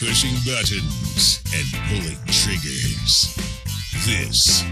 pushing 0.00 0.32
buttons 0.46 1.42
and 1.54 1.66
pulling 1.86 2.16
triggers. 2.28 3.36
This 4.06 4.64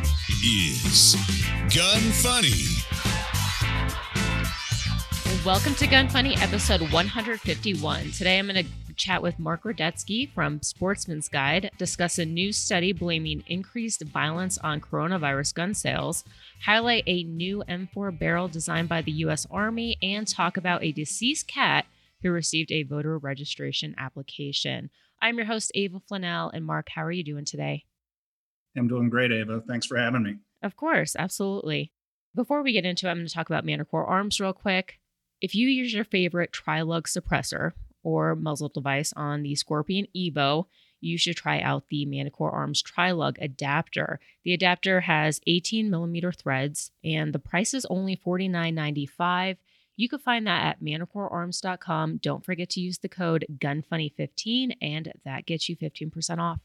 is 0.42 1.16
Gun 1.76 2.00
Funny. 2.00 2.64
Welcome 5.44 5.74
to 5.74 5.86
Gun 5.86 6.08
Funny, 6.08 6.34
episode 6.38 6.80
151. 6.80 8.12
Today 8.12 8.38
I'm 8.38 8.46
going 8.46 8.64
to 8.64 8.94
chat 8.94 9.22
with 9.22 9.38
Mark 9.38 9.64
Rudetsky 9.64 10.32
from 10.32 10.62
Sportsman's 10.62 11.28
Guide, 11.28 11.72
discuss 11.76 12.18
a 12.18 12.24
new 12.24 12.50
study 12.50 12.94
blaming 12.94 13.44
increased 13.48 14.02
violence 14.04 14.56
on 14.56 14.80
coronavirus 14.80 15.52
gun 15.52 15.74
sales, 15.74 16.24
highlight 16.64 17.04
a 17.06 17.24
new 17.24 17.62
M4 17.68 18.18
barrel 18.18 18.48
designed 18.48 18.88
by 18.88 19.02
the 19.02 19.12
U.S. 19.12 19.46
Army, 19.50 19.98
and 20.00 20.26
talk 20.26 20.56
about 20.56 20.82
a 20.82 20.90
deceased 20.90 21.46
cat 21.46 21.84
who 22.22 22.30
received 22.30 22.72
a 22.72 22.82
voter 22.82 23.18
registration 23.18 23.94
application. 23.98 24.88
I'm 25.20 25.36
your 25.36 25.46
host, 25.46 25.72
Ava 25.74 26.00
Flanell. 26.00 26.50
And 26.52 26.64
Mark, 26.64 26.88
how 26.94 27.04
are 27.04 27.12
you 27.12 27.24
doing 27.24 27.44
today? 27.44 27.84
I'm 28.76 28.88
doing 28.88 29.08
great, 29.08 29.32
Ava. 29.32 29.62
Thanks 29.66 29.86
for 29.86 29.96
having 29.96 30.22
me. 30.22 30.36
Of 30.62 30.76
course, 30.76 31.16
absolutely. 31.18 31.92
Before 32.34 32.62
we 32.62 32.72
get 32.72 32.84
into 32.84 33.06
it, 33.06 33.10
I'm 33.10 33.16
going 33.16 33.26
to 33.26 33.32
talk 33.32 33.48
about 33.48 33.64
Manticore 33.64 34.04
Arms 34.06 34.38
real 34.40 34.52
quick. 34.52 35.00
If 35.40 35.54
you 35.54 35.68
use 35.68 35.92
your 35.92 36.04
favorite 36.04 36.52
Trilug 36.52 37.04
suppressor 37.04 37.72
or 38.02 38.34
muzzle 38.36 38.68
device 38.68 39.12
on 39.16 39.42
the 39.42 39.54
Scorpion 39.54 40.06
Evo, 40.16 40.66
you 41.00 41.16
should 41.16 41.36
try 41.36 41.60
out 41.60 41.84
the 41.90 42.04
Manticore 42.06 42.50
Arms 42.50 42.82
Trilug 42.82 43.36
adapter. 43.40 44.18
The 44.44 44.52
adapter 44.52 45.02
has 45.02 45.40
18 45.46 45.90
millimeter 45.90 46.32
threads, 46.32 46.90
and 47.04 47.32
the 47.32 47.38
price 47.38 47.72
is 47.72 47.86
only 47.86 48.16
$49.95. 48.16 49.56
You 50.00 50.08
can 50.08 50.20
find 50.20 50.46
that 50.46 50.64
at 50.64 50.80
manticorearms.com. 50.80 52.18
Don't 52.18 52.44
forget 52.44 52.70
to 52.70 52.80
use 52.80 52.98
the 52.98 53.08
code 53.08 53.44
GUNFUNNY15, 53.58 54.76
and 54.80 55.12
that 55.24 55.44
gets 55.44 55.68
you 55.68 55.76
15% 55.76 56.38
off. 56.38 56.60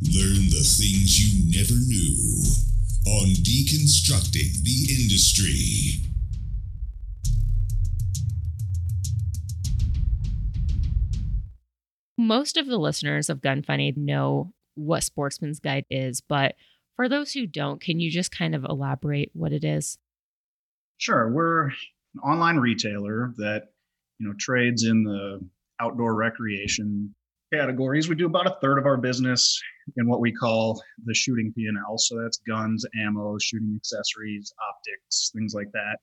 Learn 0.00 0.46
the 0.46 0.62
things 0.62 1.18
you 1.18 1.50
never 1.58 1.74
knew 1.74 2.44
on 3.04 3.34
Deconstructing 3.42 4.62
the 4.62 5.02
Industry. 5.02 6.08
Most 12.16 12.56
of 12.56 12.66
the 12.66 12.78
listeners 12.78 13.28
of 13.28 13.42
Gun 13.42 13.64
Funny 13.64 13.92
know 13.96 14.52
what 14.76 15.02
Sportsman's 15.02 15.58
Guide 15.58 15.84
is, 15.90 16.20
but 16.20 16.54
for 16.96 17.08
those 17.08 17.32
who 17.32 17.46
don't, 17.46 17.80
can 17.80 18.00
you 18.00 18.10
just 18.10 18.30
kind 18.30 18.54
of 18.54 18.64
elaborate 18.64 19.30
what 19.32 19.52
it 19.52 19.64
is? 19.64 19.98
Sure. 20.98 21.30
We're 21.32 21.66
an 21.66 22.20
online 22.22 22.58
retailer 22.58 23.32
that, 23.38 23.68
you 24.18 24.28
know, 24.28 24.34
trades 24.38 24.84
in 24.84 25.02
the 25.02 25.40
outdoor 25.80 26.14
recreation 26.14 27.14
categories. 27.52 28.08
We 28.08 28.14
do 28.14 28.26
about 28.26 28.46
a 28.46 28.56
third 28.60 28.78
of 28.78 28.86
our 28.86 28.96
business 28.96 29.60
in 29.96 30.08
what 30.08 30.20
we 30.20 30.32
call 30.32 30.82
the 31.04 31.14
shooting 31.14 31.52
P&L. 31.56 31.98
So 31.98 32.20
that's 32.20 32.38
guns, 32.38 32.84
ammo, 32.98 33.36
shooting 33.38 33.74
accessories, 33.76 34.52
optics, 34.68 35.30
things 35.34 35.54
like 35.54 35.70
that. 35.72 35.98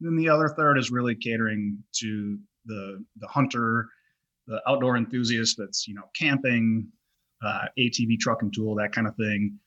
And 0.00 0.10
then 0.10 0.16
the 0.16 0.28
other 0.28 0.48
third 0.48 0.78
is 0.78 0.90
really 0.90 1.14
catering 1.14 1.78
to 2.00 2.38
the 2.66 3.04
the 3.18 3.28
hunter, 3.28 3.86
the 4.46 4.60
outdoor 4.66 4.96
enthusiast 4.96 5.56
that's 5.58 5.86
you 5.86 5.94
know 5.94 6.10
camping, 6.18 6.88
uh, 7.44 7.66
ATV 7.78 8.18
truck 8.18 8.42
and 8.42 8.52
tool, 8.52 8.74
that 8.76 8.92
kind 8.92 9.06
of 9.06 9.14
thing. 9.16 9.58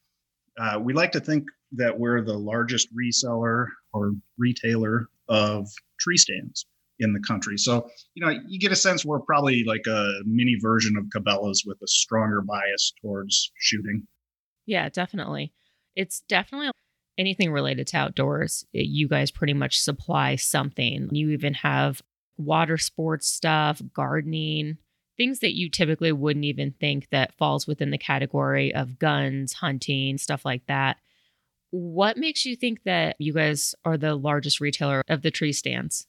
Uh, 0.57 0.79
we 0.79 0.93
like 0.93 1.11
to 1.13 1.19
think 1.19 1.45
that 1.73 1.99
we're 1.99 2.21
the 2.21 2.37
largest 2.37 2.87
reseller 2.95 3.67
or 3.93 4.13
retailer 4.37 5.07
of 5.27 5.67
tree 5.99 6.17
stands 6.17 6.65
in 6.99 7.13
the 7.13 7.19
country. 7.19 7.57
So, 7.57 7.89
you 8.13 8.25
know, 8.25 8.33
you 8.47 8.59
get 8.59 8.71
a 8.71 8.75
sense 8.75 9.03
we're 9.03 9.19
probably 9.19 9.63
like 9.65 9.85
a 9.87 10.13
mini 10.25 10.57
version 10.61 10.95
of 10.97 11.05
Cabela's 11.05 11.63
with 11.65 11.77
a 11.83 11.87
stronger 11.87 12.41
bias 12.41 12.93
towards 13.01 13.51
shooting. 13.59 14.07
Yeah, 14.65 14.89
definitely. 14.89 15.53
It's 15.95 16.21
definitely 16.29 16.71
anything 17.17 17.51
related 17.51 17.87
to 17.87 17.97
outdoors. 17.97 18.65
You 18.71 19.07
guys 19.07 19.31
pretty 19.31 19.53
much 19.53 19.79
supply 19.79 20.35
something. 20.35 21.09
You 21.11 21.31
even 21.31 21.53
have 21.55 22.01
water 22.37 22.77
sports 22.77 23.27
stuff, 23.27 23.81
gardening, 23.93 24.77
things 25.17 25.39
that 25.39 25.55
you 25.55 25.69
typically 25.69 26.11
wouldn't 26.11 26.45
even 26.45 26.71
think 26.79 27.09
that 27.09 27.33
falls 27.37 27.67
within 27.67 27.91
the 27.91 27.97
category 27.97 28.73
of 28.73 28.99
guns, 28.99 29.53
hunting, 29.53 30.17
stuff 30.17 30.45
like 30.45 30.65
that. 30.67 30.97
What 31.71 32.17
makes 32.17 32.45
you 32.45 32.55
think 32.55 32.83
that 32.83 33.15
you 33.19 33.33
guys 33.33 33.75
are 33.83 33.97
the 33.97 34.15
largest 34.15 34.59
retailer 34.59 35.01
of 35.07 35.21
the 35.21 35.31
tree 35.31 35.53
stands? 35.53 36.07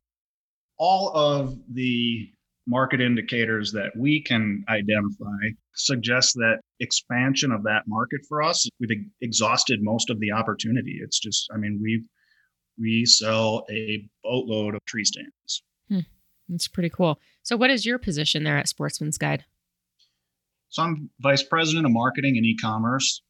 all 0.78 1.10
of 1.14 1.56
the 1.72 2.30
market 2.66 3.00
indicators 3.00 3.72
that 3.72 3.90
we 3.96 4.20
can 4.20 4.64
identify 4.68 5.48
suggest 5.74 6.34
that 6.34 6.58
expansion 6.80 7.52
of 7.52 7.62
that 7.62 7.82
market 7.86 8.20
for 8.28 8.42
us 8.42 8.68
we've 8.80 8.90
exhausted 9.20 9.78
most 9.82 10.10
of 10.10 10.18
the 10.18 10.32
opportunity 10.32 10.98
it's 11.02 11.20
just 11.20 11.48
i 11.54 11.56
mean 11.56 11.78
we 11.80 12.04
we 12.78 13.04
sell 13.06 13.64
a 13.70 14.04
boatload 14.24 14.74
of 14.74 14.84
tree 14.84 15.04
stands 15.04 15.62
hmm. 15.88 16.00
That's 16.48 16.68
pretty 16.68 16.90
cool 16.90 17.20
so 17.42 17.56
what 17.56 17.70
is 17.70 17.86
your 17.86 17.98
position 17.98 18.44
there 18.44 18.58
at 18.58 18.68
sportsman's 18.68 19.18
guide 19.18 19.44
so 20.68 20.82
i'm 20.82 21.10
vice 21.20 21.42
president 21.42 21.86
of 21.86 21.92
marketing 21.92 22.36
and 22.36 22.46
e-commerce 22.46 23.22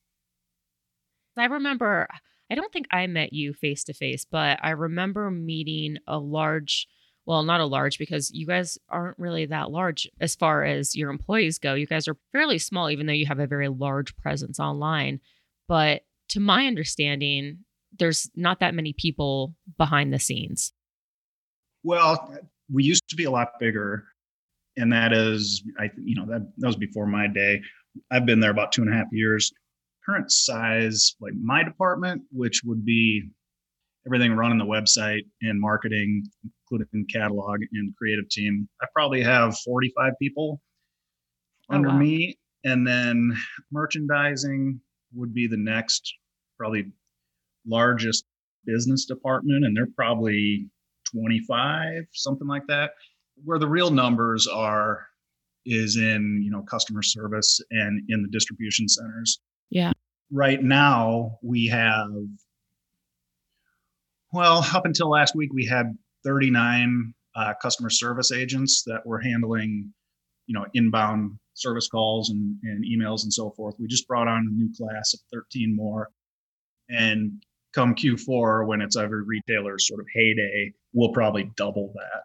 i 1.36 1.44
remember 1.44 2.06
i 2.50 2.54
don't 2.54 2.72
think 2.72 2.86
i 2.90 3.06
met 3.06 3.32
you 3.32 3.52
face 3.52 3.84
to 3.84 3.92
face 3.92 4.24
but 4.24 4.58
i 4.62 4.70
remember 4.70 5.30
meeting 5.30 5.96
a 6.06 6.18
large 6.18 6.88
well, 7.26 7.42
not 7.42 7.60
a 7.60 7.66
large 7.66 7.98
because 7.98 8.30
you 8.30 8.46
guys 8.46 8.78
aren't 8.88 9.18
really 9.18 9.46
that 9.46 9.70
large 9.70 10.08
as 10.20 10.36
far 10.36 10.62
as 10.62 10.94
your 10.94 11.10
employees 11.10 11.58
go. 11.58 11.74
You 11.74 11.86
guys 11.86 12.06
are 12.06 12.16
fairly 12.30 12.58
small, 12.58 12.88
even 12.88 13.06
though 13.06 13.12
you 13.12 13.26
have 13.26 13.40
a 13.40 13.48
very 13.48 13.68
large 13.68 14.16
presence 14.16 14.60
online. 14.60 15.20
But 15.66 16.02
to 16.28 16.40
my 16.40 16.66
understanding, 16.66 17.64
there's 17.98 18.30
not 18.36 18.60
that 18.60 18.74
many 18.74 18.92
people 18.92 19.54
behind 19.76 20.12
the 20.12 20.20
scenes. 20.20 20.72
Well, 21.82 22.32
we 22.72 22.84
used 22.84 23.08
to 23.08 23.16
be 23.16 23.24
a 23.24 23.30
lot 23.30 23.48
bigger. 23.60 24.04
And 24.76 24.92
that 24.92 25.12
is, 25.12 25.62
I, 25.78 25.90
you 25.96 26.16
know, 26.16 26.26
that, 26.26 26.50
that 26.58 26.66
was 26.66 26.76
before 26.76 27.06
my 27.06 27.26
day. 27.26 27.60
I've 28.10 28.26
been 28.26 28.40
there 28.40 28.50
about 28.50 28.72
two 28.72 28.82
and 28.82 28.92
a 28.92 28.96
half 28.96 29.06
years. 29.10 29.52
Current 30.04 30.30
size, 30.30 31.16
like 31.20 31.32
my 31.40 31.64
department, 31.64 32.22
which 32.30 32.62
would 32.64 32.84
be 32.84 33.30
everything 34.06 34.32
running 34.34 34.58
the 34.58 34.64
website 34.64 35.22
and 35.42 35.60
marketing, 35.60 36.24
including 36.70 37.06
catalog 37.12 37.60
and 37.72 37.94
creative 37.96 38.28
team. 38.28 38.68
I 38.80 38.86
probably 38.94 39.22
have 39.22 39.58
45 39.58 40.12
people 40.20 40.60
oh, 41.70 41.74
under 41.74 41.88
wow. 41.88 41.98
me. 41.98 42.38
And 42.64 42.86
then 42.86 43.36
merchandising 43.72 44.80
would 45.14 45.32
be 45.32 45.46
the 45.46 45.56
next, 45.56 46.14
probably 46.58 46.92
largest 47.66 48.24
business 48.64 49.06
department. 49.06 49.64
And 49.64 49.76
they're 49.76 49.88
probably 49.96 50.68
25, 51.12 52.04
something 52.12 52.46
like 52.46 52.66
that. 52.68 52.92
Where 53.44 53.58
the 53.58 53.68
real 53.68 53.90
numbers 53.90 54.46
are 54.46 55.06
is 55.64 55.96
in, 55.96 56.42
you 56.44 56.50
know, 56.50 56.62
customer 56.62 57.02
service 57.02 57.60
and 57.70 58.02
in 58.08 58.22
the 58.22 58.28
distribution 58.28 58.88
centers. 58.88 59.40
Yeah. 59.70 59.92
Right 60.30 60.62
now, 60.62 61.38
we 61.42 61.66
have 61.66 62.10
well, 64.32 64.66
up 64.74 64.84
until 64.84 65.08
last 65.08 65.34
week, 65.34 65.52
we 65.52 65.66
had 65.66 65.96
39 66.24 67.14
uh, 67.34 67.54
customer 67.60 67.90
service 67.90 68.32
agents 68.32 68.82
that 68.86 69.06
were 69.06 69.20
handling, 69.20 69.92
you 70.46 70.54
know, 70.54 70.66
inbound 70.74 71.38
service 71.54 71.88
calls 71.88 72.30
and, 72.30 72.56
and 72.64 72.84
emails 72.84 73.22
and 73.22 73.32
so 73.32 73.50
forth. 73.50 73.76
We 73.78 73.86
just 73.86 74.06
brought 74.06 74.28
on 74.28 74.46
a 74.46 74.54
new 74.54 74.70
class 74.76 75.14
of 75.14 75.20
13 75.32 75.74
more. 75.74 76.10
And 76.88 77.42
come 77.74 77.94
Q4, 77.94 78.66
when 78.66 78.80
it's 78.80 78.96
every 78.96 79.22
retailer's 79.24 79.88
sort 79.88 80.00
of 80.00 80.06
heyday, 80.14 80.72
we'll 80.96 81.12
probably 81.12 81.52
double 81.56 81.92
that. 81.94 82.24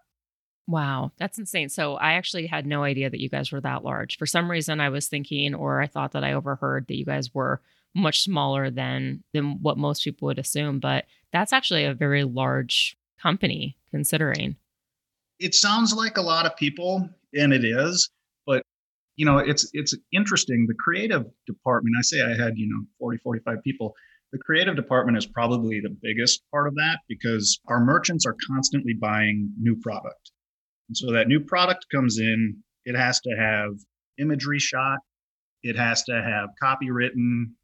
Wow, 0.68 1.12
that's 1.18 1.38
insane. 1.38 1.70
So 1.70 1.96
I 1.96 2.14
actually 2.14 2.48
had 2.48 2.66
no 2.66 2.84
idea 2.84 3.10
that 3.10 3.20
you 3.20 3.30
guys 3.30 3.52
were 3.52 3.62
that 3.62 3.84
large. 3.84 4.18
For 4.18 4.26
some 4.26 4.50
reason 4.50 4.80
I 4.80 4.90
was 4.90 5.08
thinking 5.08 5.54
or 5.54 5.82
I 5.82 5.88
thought 5.88 6.14
that 6.14 6.24
I 6.24 6.34
overheard 6.34 6.88
that 6.88 6.96
you 6.96 7.06
guys 7.06 7.34
were 7.34 7.62
much 7.94 8.24
smaller 8.24 8.70
than 8.70 9.22
than 9.34 9.62
what 9.62 9.78
most 9.78 10.04
people 10.04 10.28
would 10.28 10.40
assume, 10.40 10.80
but 10.80 11.06
that's 11.34 11.52
actually 11.52 11.84
a 11.84 11.94
very 11.94 12.24
large 12.24 12.98
company 13.22 13.76
considering. 13.90 14.56
It 15.40 15.54
sounds 15.54 15.94
like 15.94 16.18
a 16.18 16.22
lot 16.22 16.46
of 16.46 16.56
people 16.56 17.10
and 17.34 17.52
it 17.52 17.66
is, 17.66 18.10
but 18.46 18.64
you 19.18 19.26
know, 19.26 19.40
it's 19.40 19.70
it's 19.74 19.94
interesting. 20.14 20.68
The 20.68 20.76
creative 20.76 21.26
department, 21.46 21.96
I 22.00 22.02
say 22.02 22.22
I 22.22 22.42
had, 22.42 22.58
you 22.58 22.70
know, 22.70 22.86
40 22.98 23.18
45 23.18 23.62
people. 23.64 23.94
The 24.32 24.40
creative 24.40 24.76
department 24.76 25.18
is 25.18 25.26
probably 25.26 25.82
the 25.82 25.96
biggest 26.02 26.42
part 26.52 26.68
of 26.68 26.76
that 26.76 27.00
because 27.10 27.60
our 27.68 27.84
merchants 27.84 28.26
are 28.26 28.36
constantly 28.48 28.94
buying 28.94 29.52
new 29.60 29.76
product. 29.82 30.32
And 30.88 30.96
so 30.96 31.12
that 31.12 31.28
new 31.28 31.40
product 31.40 31.86
comes 31.94 32.20
in, 32.20 32.58
it 32.86 32.96
has 32.96 33.20
to 33.22 33.30
have 33.38 33.72
imagery 34.18 34.60
shot, 34.60 35.00
it 35.64 35.78
has 35.78 36.04
to 36.04 36.14
have 36.14 36.50
copy 36.62 36.92
written, 36.92 37.56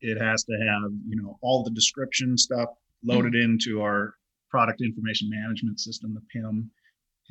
it 0.00 0.20
has 0.20 0.44
to 0.44 0.52
have, 0.52 0.90
you 1.08 1.20
know, 1.20 1.38
all 1.42 1.62
the 1.62 1.70
description 1.70 2.36
stuff 2.36 2.68
loaded 3.04 3.34
mm-hmm. 3.34 3.52
into 3.52 3.82
our 3.82 4.14
product 4.50 4.80
information 4.80 5.28
management 5.30 5.80
system, 5.80 6.14
the 6.14 6.20
PIM. 6.32 6.70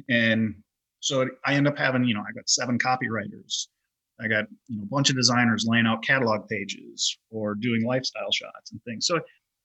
And 0.10 0.56
so 1.00 1.28
I 1.46 1.56
end 1.56 1.68
up 1.68 1.78
having, 1.78 2.04
you 2.04 2.14
know, 2.14 2.22
I 2.22 2.34
got 2.34 2.50
seven 2.50 2.78
copywriters. 2.78 3.68
I 4.20 4.28
got, 4.28 4.46
you 4.68 4.78
know, 4.78 4.84
a 4.84 4.88
bunch 4.88 5.10
of 5.10 5.16
designers 5.16 5.66
laying 5.68 5.86
out 5.86 6.04
catalog 6.04 6.48
pages 6.48 7.18
or 7.30 7.56
doing 7.56 7.86
lifestyle 7.86 8.32
shots 8.32 8.72
and 8.72 8.82
things. 8.84 9.06
So, 9.08 9.20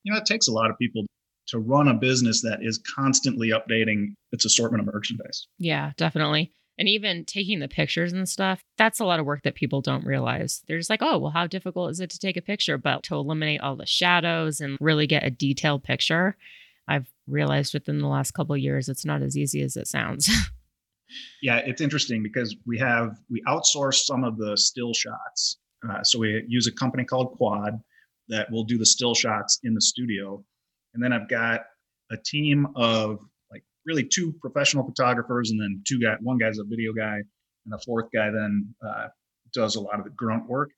you 0.04 0.12
know, 0.12 0.18
it 0.18 0.26
takes 0.26 0.48
a 0.48 0.52
lot 0.52 0.70
of 0.70 0.78
people 0.78 1.04
to 1.48 1.58
run 1.58 1.88
a 1.88 1.94
business 1.94 2.42
that 2.42 2.58
is 2.62 2.80
constantly 2.94 3.50
updating 3.50 4.14
its 4.32 4.44
assortment 4.44 4.86
of 4.86 4.92
merchandise. 4.92 5.46
Yeah, 5.58 5.92
definitely. 5.96 6.52
And 6.78 6.88
even 6.88 7.24
taking 7.24 7.58
the 7.58 7.68
pictures 7.68 8.12
and 8.12 8.28
stuff, 8.28 8.60
that's 8.76 9.00
a 9.00 9.04
lot 9.04 9.18
of 9.18 9.26
work 9.26 9.42
that 9.42 9.56
people 9.56 9.80
don't 9.80 10.06
realize. 10.06 10.62
They're 10.68 10.78
just 10.78 10.90
like, 10.90 11.02
oh, 11.02 11.18
well, 11.18 11.32
how 11.32 11.46
difficult 11.46 11.90
is 11.90 12.00
it 12.00 12.10
to 12.10 12.18
take 12.18 12.36
a 12.36 12.42
picture? 12.42 12.78
But 12.78 13.02
to 13.04 13.16
eliminate 13.16 13.60
all 13.60 13.74
the 13.74 13.86
shadows 13.86 14.60
and 14.60 14.78
really 14.80 15.08
get 15.08 15.24
a 15.24 15.30
detailed 15.30 15.82
picture, 15.82 16.36
I've 16.86 17.08
realized 17.26 17.74
within 17.74 17.98
the 17.98 18.06
last 18.06 18.30
couple 18.32 18.56
years, 18.56 18.88
it's 18.88 19.04
not 19.04 19.22
as 19.22 19.36
easy 19.36 19.60
as 19.62 19.76
it 19.76 19.88
sounds. 19.88 20.30
yeah, 21.42 21.58
it's 21.58 21.80
interesting 21.80 22.22
because 22.22 22.56
we 22.66 22.78
have, 22.78 23.18
we 23.30 23.42
outsource 23.46 24.04
some 24.04 24.24
of 24.24 24.36
the 24.38 24.56
still 24.56 24.92
shots. 24.94 25.58
Uh, 25.88 26.02
so 26.02 26.18
we 26.18 26.44
use 26.48 26.66
a 26.66 26.72
company 26.72 27.04
called 27.04 27.32
Quad 27.36 27.74
that 28.28 28.50
will 28.50 28.64
do 28.64 28.78
the 28.78 28.86
still 28.86 29.14
shots 29.14 29.58
in 29.64 29.74
the 29.74 29.80
studio. 29.80 30.42
And 30.94 31.02
then 31.02 31.12
I've 31.12 31.28
got 31.28 31.62
a 32.10 32.16
team 32.16 32.66
of 32.76 33.18
like 33.50 33.62
really 33.86 34.04
two 34.04 34.32
professional 34.40 34.84
photographers, 34.84 35.50
and 35.50 35.60
then 35.60 35.82
two 35.86 36.00
guy. 36.00 36.16
One 36.20 36.38
guy's 36.38 36.58
a 36.58 36.64
video 36.64 36.92
guy, 36.92 37.16
and 37.16 37.72
the 37.72 37.78
fourth 37.84 38.06
guy 38.12 38.30
then 38.30 38.74
uh, 38.86 39.08
does 39.52 39.76
a 39.76 39.80
lot 39.80 39.98
of 39.98 40.04
the 40.04 40.10
grunt 40.10 40.48
work. 40.48 40.70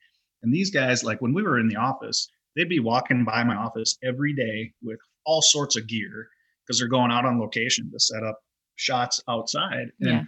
And 0.43 0.53
these 0.53 0.71
guys, 0.71 1.05
like 1.05 1.21
when 1.21 1.35
we 1.35 1.43
were 1.43 1.59
in 1.59 1.69
the 1.69 1.77
office, 1.77 2.31
they'd 2.57 2.69
be 2.69 2.81
walking 2.81 3.25
by 3.25 3.45
my 3.45 3.57
office 3.57 3.97
every 4.03 4.35
day 4.35 4.73
with 4.83 4.99
all 5.25 5.43
sorts 5.43 5.77
of 5.77 5.87
gear 5.87 6.29
because 6.67 6.79
they're 6.79 6.89
going 6.89 7.11
out 7.11 7.25
on 7.25 7.41
location 7.41 7.91
to 7.93 8.01
set 8.01 8.23
up 8.23 8.39
shots 8.77 9.21
outside. 9.29 9.91
And 10.01 10.11
Yeah. 10.11 10.19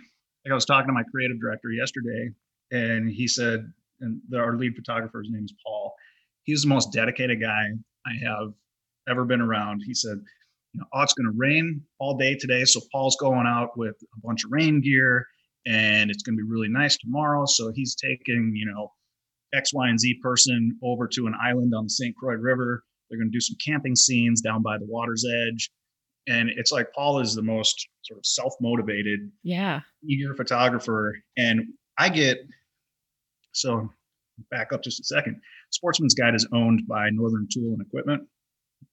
like 0.44 0.52
I 0.52 0.54
was 0.54 0.64
talking 0.64 0.88
to 0.88 0.92
my 0.92 1.04
creative 1.04 1.40
director 1.40 1.70
yesterday, 1.70 2.30
and 2.70 3.08
he 3.10 3.26
said, 3.28 3.72
and 4.00 4.20
our 4.34 4.56
lead 4.56 4.74
photographer's 4.74 5.28
name 5.30 5.44
is 5.44 5.54
Paul. 5.64 5.94
He's 6.44 6.62
the 6.62 6.68
most 6.68 6.92
dedicated 6.92 7.40
guy 7.40 7.68
I 8.06 8.12
have 8.24 8.52
ever 9.08 9.24
been 9.24 9.40
around. 9.40 9.82
He 9.86 9.94
said, 9.94 10.18
you 10.72 10.80
know, 10.80 10.86
oh, 10.92 11.02
it's 11.02 11.12
going 11.14 11.30
to 11.30 11.36
rain 11.36 11.82
all 12.00 12.16
day 12.16 12.34
today. 12.34 12.64
So 12.64 12.80
Paul's 12.90 13.16
going 13.20 13.46
out 13.46 13.76
with 13.76 13.94
a 14.16 14.20
bunch 14.26 14.44
of 14.44 14.50
rain 14.50 14.80
gear 14.80 15.26
and 15.66 16.10
it's 16.10 16.22
going 16.22 16.36
to 16.36 16.42
be 16.42 16.48
really 16.50 16.68
nice 16.68 16.96
tomorrow. 16.96 17.44
So 17.46 17.70
he's 17.74 17.94
taking, 17.94 18.52
you 18.56 18.66
know, 18.66 18.90
X, 19.54 19.72
Y, 19.74 19.88
and 19.88 20.00
Z 20.00 20.18
person 20.22 20.76
over 20.82 21.06
to 21.08 21.26
an 21.26 21.34
island 21.40 21.74
on 21.76 21.84
the 21.84 21.90
St. 21.90 22.16
Croix 22.16 22.34
River. 22.34 22.82
They're 23.08 23.18
going 23.18 23.30
to 23.30 23.36
do 23.36 23.40
some 23.40 23.56
camping 23.64 23.94
scenes 23.94 24.40
down 24.40 24.62
by 24.62 24.78
the 24.78 24.86
water's 24.86 25.24
edge. 25.46 25.70
And 26.28 26.50
it's 26.50 26.70
like 26.70 26.92
Paul 26.94 27.20
is 27.20 27.34
the 27.34 27.42
most 27.42 27.88
sort 28.02 28.18
of 28.18 28.26
self 28.26 28.54
motivated, 28.60 29.30
yeah. 29.42 29.80
eager 30.04 30.34
photographer. 30.34 31.16
And 31.36 31.64
I 31.98 32.08
get, 32.08 32.38
so 33.52 33.90
back 34.50 34.72
up 34.72 34.82
just 34.82 35.00
a 35.00 35.04
second. 35.04 35.40
Sportsman's 35.70 36.14
Guide 36.14 36.34
is 36.34 36.46
owned 36.52 36.86
by 36.86 37.10
Northern 37.10 37.48
Tool 37.52 37.72
and 37.72 37.82
Equipment. 37.82 38.22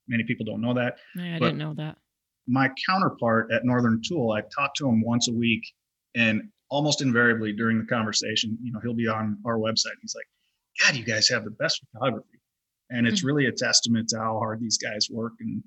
Many 0.07 0.23
people 0.23 0.45
don't 0.45 0.61
know 0.61 0.73
that. 0.73 0.97
I 1.17 1.37
But- 1.39 1.47
didn't 1.47 1.59
know 1.59 1.73
that. 1.75 1.97
My 2.47 2.71
counterpart 2.87 3.51
at 3.51 3.63
Northern 3.63 4.01
Tool, 4.03 4.31
I 4.31 4.41
talk 4.41 4.73
to 4.75 4.89
him 4.89 5.01
once 5.01 5.27
a 5.27 5.33
week, 5.33 5.61
and 6.15 6.49
almost 6.69 6.99
invariably 6.99 7.53
during 7.53 7.77
the 7.77 7.85
conversation, 7.85 8.57
you 8.63 8.71
know, 8.71 8.79
he'll 8.79 8.95
be 8.95 9.07
on 9.07 9.37
our 9.45 9.59
website. 9.59 9.93
He's 10.01 10.15
like, 10.15 10.25
God, 10.81 10.95
you 10.95 11.03
guys 11.03 11.29
have 11.29 11.43
the 11.43 11.51
best 11.51 11.83
photography. 11.93 12.39
And 12.89 13.07
it's 13.07 13.21
hmm. 13.21 13.27
really 13.27 13.45
a 13.45 13.51
testament 13.51 14.09
to 14.09 14.17
how 14.17 14.39
hard 14.39 14.59
these 14.59 14.79
guys 14.79 15.09
work 15.11 15.33
and 15.39 15.63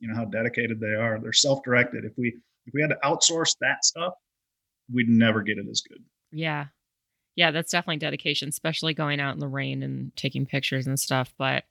you 0.00 0.08
know 0.08 0.14
how 0.14 0.24
dedicated 0.24 0.80
they 0.80 0.94
are. 0.94 1.18
They're 1.20 1.32
self-directed. 1.32 2.04
If 2.04 2.12
we 2.16 2.36
if 2.66 2.74
we 2.74 2.82
had 2.82 2.90
to 2.90 2.98
outsource 3.04 3.56
that 3.60 3.84
stuff, 3.84 4.14
we'd 4.92 5.08
never 5.08 5.42
get 5.42 5.58
it 5.58 5.66
as 5.70 5.82
good. 5.88 6.02
Yeah. 6.32 6.66
Yeah, 7.36 7.50
that's 7.50 7.70
definitely 7.70 7.98
dedication, 7.98 8.48
especially 8.48 8.94
going 8.94 9.20
out 9.20 9.34
in 9.34 9.40
the 9.40 9.48
rain 9.48 9.82
and 9.82 10.14
taking 10.16 10.46
pictures 10.46 10.86
and 10.86 10.98
stuff. 10.98 11.34
But 11.36 11.64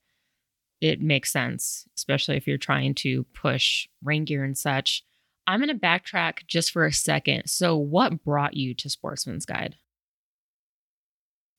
it 0.80 1.01
makes 1.01 1.31
sense, 1.31 1.88
especially 1.98 2.38
if 2.38 2.45
you're 2.48 2.57
trying 2.57 2.94
to 2.95 3.24
push 3.33 3.88
rain 4.04 4.25
gear 4.25 4.44
and 4.44 4.57
such. 4.57 5.04
I'm 5.48 5.60
going 5.60 5.69
to 5.69 5.86
backtrack 5.86 6.45
just 6.48 6.72
for 6.72 6.86
a 6.86 6.94
second. 6.94 7.48
So, 7.50 7.77
what 7.77 8.24
brought 8.24 8.56
you 8.56 8.75
to 8.75 8.89
Sportsman's 8.89 9.45
Guide? 9.45 9.75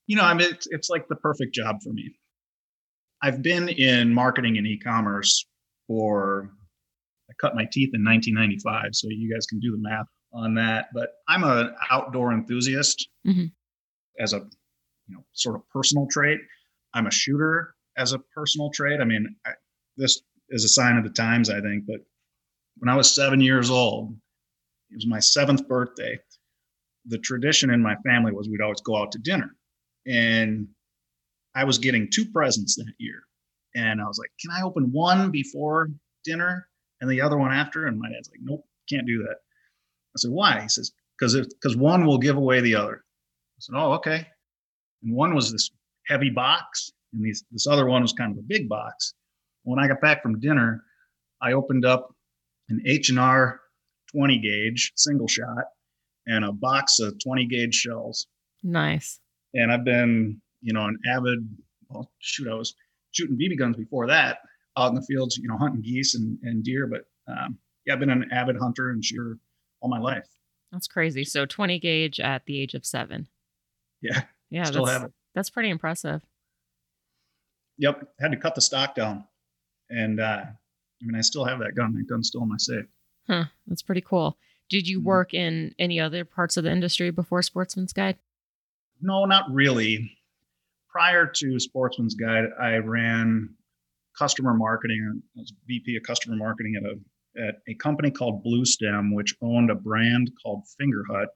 you 0.07 0.17
know, 0.17 0.23
I 0.23 0.35
mean, 0.35 0.49
it's, 0.51 0.67
it's 0.71 0.89
like 0.89 1.09
the 1.09 1.17
perfect 1.17 1.55
job 1.55 1.83
for 1.83 1.93
me. 1.93 2.15
I've 3.23 3.43
been 3.43 3.69
in 3.69 4.15
marketing 4.15 4.57
and 4.57 4.67
e-commerce 4.67 5.47
for, 5.87 6.51
I 7.31 7.33
cut 7.41 7.55
my 7.55 7.65
teeth 7.71 7.91
in 7.95 8.05
1995, 8.05 8.95
so 8.95 9.09
you 9.11 9.33
guys 9.33 9.47
can 9.47 9.61
do 9.61 9.71
the 9.73 9.79
math 9.79 10.07
on 10.33 10.55
that. 10.55 10.89
But 10.95 11.11
I'm 11.29 11.45
an 11.45 11.75
outdoor 11.91 12.33
enthusiast 12.33 13.09
Mhm. 13.27 13.53
as 14.19 14.33
a, 14.33 14.39
you 15.09 15.15
know, 15.17 15.25
sort 15.33 15.57
of 15.57 15.69
personal 15.71 16.07
trait. 16.11 16.41
I'm 16.95 17.07
a 17.07 17.11
shooter 17.11 17.75
as 17.97 18.13
a 18.13 18.19
personal 18.19 18.71
trait. 18.71 19.01
I 19.01 19.05
mean, 19.05 19.37
I, 19.47 19.53
this 19.97 20.21
is 20.51 20.65
a 20.65 20.69
sign 20.69 20.97
of 20.97 21.05
the 21.05 21.11
times, 21.11 21.51
I 21.51 21.61
think. 21.61 21.85
But 21.87 22.01
when 22.79 22.89
I 22.89 22.97
was 22.97 23.15
seven 23.15 23.41
years 23.41 23.71
old, 23.71 24.15
it 24.91 24.97
was 24.97 25.07
my 25.07 25.21
seventh 25.21 25.67
birthday. 25.69 26.19
The 27.07 27.19
tradition 27.19 27.71
in 27.71 27.83
my 27.83 27.97
family 28.05 28.33
was 28.33 28.49
we'd 28.49 28.61
always 28.61 28.81
go 28.81 28.97
out 28.97 29.13
to 29.13 29.19
dinner 29.19 29.57
and 30.07 30.69
I 31.55 31.65
was 31.65 31.79
getting 31.79 32.09
two 32.11 32.27
presents 32.33 32.77
that 32.77 32.93
year. 32.99 33.23
And 33.77 34.01
I 34.01 34.05
was 34.07 34.19
like, 34.19 34.31
"Can 34.41 34.51
I 34.51 34.63
open 34.63 34.91
one 34.91 35.31
before 35.31 35.89
dinner 36.25 36.69
and 37.01 37.09
the 37.11 37.21
other 37.21 37.37
one 37.39 37.53
after?" 37.53 37.87
And 37.87 37.99
my 38.01 38.11
dad's 38.11 38.29
like, 38.31 38.41
"Nope, 38.43 38.67
can't 38.89 39.07
do 39.07 39.19
that." 39.25 39.37
I 39.37 40.17
said, 40.17 40.31
"Why?" 40.33 40.63
He 40.63 40.69
says, 40.69 40.93
"Because 41.19 41.35
because 41.47 41.77
one 41.77 42.07
will 42.07 42.19
give 42.19 42.37
away 42.37 42.61
the 42.61 42.75
other." 42.75 42.97
I 42.97 43.61
said, 43.61 43.75
"Oh, 43.77 43.93
okay." 43.95 44.27
And 45.03 45.15
one 45.15 45.35
was 45.35 45.53
this 45.53 45.71
heavy 46.07 46.31
box, 46.31 46.91
and 47.13 47.23
these, 47.25 47.45
this 47.51 47.67
other 47.67 47.87
one 47.87 48.03
was 48.03 48.13
kind 48.13 48.33
of 48.33 48.39
a 48.39 48.43
big 48.47 48.69
box. 48.69 49.15
When 49.65 49.79
I 49.79 49.89
got 49.89 50.01
back 50.01 50.23
from 50.23 50.41
dinner, 50.41 50.83
I 51.43 51.53
opened 51.53 51.85
up 51.85 52.15
an 52.71 52.83
H 52.87 53.11
and 53.11 53.19
R 53.19 53.61
20 54.13 54.39
gauge 54.39 54.93
single 54.97 55.29
shot 55.29 55.65
and 56.27 56.45
a 56.45 56.53
box 56.53 56.99
of 57.01 57.19
20 57.23 57.47
gauge 57.47 57.75
shells 57.75 58.27
Nice. 58.63 59.21
and 59.55 59.71
I've 59.71 59.85
been, 59.85 60.41
you 60.63 60.73
know, 60.73 60.87
an 60.87 60.99
avid. 61.13 61.41
Well, 61.89 62.11
shoot, 62.19 62.49
I 62.49 62.55
was 62.55 62.75
shooting 63.17 63.39
BB 63.39 63.59
guns 63.59 63.77
before 63.77 64.07
that, 64.09 64.39
out 64.77 64.89
in 64.91 64.95
the 64.95 65.03
fields, 65.03 65.37
you 65.39 65.49
know, 65.49 65.57
hunting 65.57 65.81
geese 65.83 66.15
and, 66.15 66.39
and 66.43 66.63
deer. 66.63 66.87
But 66.87 67.03
um, 67.33 67.59
yeah, 67.87 67.95
I've 67.95 68.01
been 68.01 68.11
an 68.11 68.29
avid 68.33 68.57
hunter 68.61 68.91
and 68.91 69.05
shooter 69.05 69.39
all 69.81 69.89
my 69.89 69.99
life. 69.99 70.27
That's 70.73 70.87
crazy. 70.89 71.25
So, 71.25 71.47
20 71.47 71.79
gauge 71.79 72.21
at 72.21 72.45
the 72.47 72.61
age 72.61 72.75
of 72.75 72.85
seven. 72.85 73.29
Yeah, 74.03 74.23
Yeah, 74.51 74.65
still 74.65 74.85
that's, 74.85 74.99
have 74.99 75.09
it. 75.09 75.13
that's 75.35 75.49
pretty 75.51 75.71
impressive. 75.71 76.21
Yep, 77.79 78.09
had 78.21 78.31
to 78.33 78.37
cut 78.39 78.55
the 78.55 78.61
stock 78.61 78.95
down, 78.95 79.25
and 79.91 80.19
uh, 80.21 80.45
I 80.47 81.05
mean, 81.05 81.15
I 81.17 81.21
still 81.21 81.45
have 81.45 81.59
that 81.61 81.75
gun. 81.75 81.95
That 81.95 82.09
gun's 82.09 82.29
still 82.29 82.43
in 82.43 82.49
my 82.49 82.57
safe. 82.59 82.87
Huh. 83.27 83.45
That's 83.67 83.83
pretty 83.83 84.01
cool. 84.01 84.39
Did 84.69 84.89
you 84.89 85.01
Mhm. 85.01 85.05
work 85.05 85.35
in 85.35 85.75
any 85.79 86.01
other 86.01 86.25
parts 86.25 86.57
of 86.57 86.65
the 86.65 86.71
industry 86.73 87.11
before 87.11 87.43
Sportsman's 87.43 87.93
Guide? 87.93 88.19
No, 89.01 89.25
not 89.27 89.53
really. 89.53 90.17
Prior 90.97 91.27
to 91.27 91.61
Sportsman's 91.61 92.15
Guide, 92.15 92.47
I 92.59 92.77
ran 92.77 93.51
customer 94.19 94.55
marketing. 94.55 95.21
I 95.37 95.41
was 95.41 95.53
VP 95.67 95.95
of 95.97 96.03
customer 96.05 96.37
marketing 96.37 96.73
at 96.79 96.85
a 96.91 97.47
at 97.49 97.57
a 97.69 97.75
company 97.75 98.11
called 98.11 98.43
Bluestem, 98.43 99.13
which 99.13 99.35
owned 99.43 99.71
a 99.71 99.75
brand 99.75 100.31
called 100.43 100.63
Fingerhut. 100.81 101.27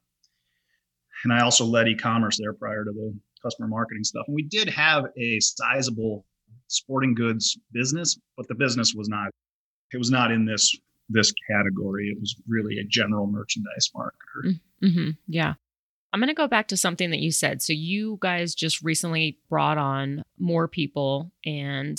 And 1.24 1.32
I 1.34 1.42
also 1.42 1.66
led 1.66 1.88
e-commerce 1.88 2.38
there 2.40 2.54
prior 2.54 2.86
to 2.86 2.90
the 2.90 3.14
customer 3.42 3.68
marketing 3.68 4.02
stuff. 4.02 4.24
And 4.28 4.34
we 4.34 4.44
did 4.44 4.66
have 4.70 5.04
a 5.18 5.38
sizable 5.40 6.24
sporting 6.68 7.14
goods 7.14 7.58
business, 7.70 8.18
but 8.38 8.48
the 8.48 8.54
business 8.54 8.94
was 8.94 9.10
not 9.10 9.28
it 9.92 9.98
was 9.98 10.10
not 10.10 10.32
in 10.32 10.46
this 10.46 10.74
this 11.10 11.34
category. 11.50 12.08
It 12.08 12.18
was 12.18 12.34
really 12.48 12.78
a 12.78 12.84
general 12.84 13.26
merchandise 13.26 13.90
marketer. 13.94 14.58
hmm 14.80 15.10
Yeah. 15.28 15.52
I'm 16.12 16.20
going 16.20 16.28
to 16.28 16.34
go 16.34 16.48
back 16.48 16.68
to 16.68 16.76
something 16.76 17.10
that 17.10 17.20
you 17.20 17.30
said. 17.30 17.62
So, 17.62 17.72
you 17.72 18.18
guys 18.20 18.54
just 18.54 18.82
recently 18.82 19.38
brought 19.48 19.78
on 19.78 20.22
more 20.38 20.66
people. 20.68 21.30
And 21.44 21.98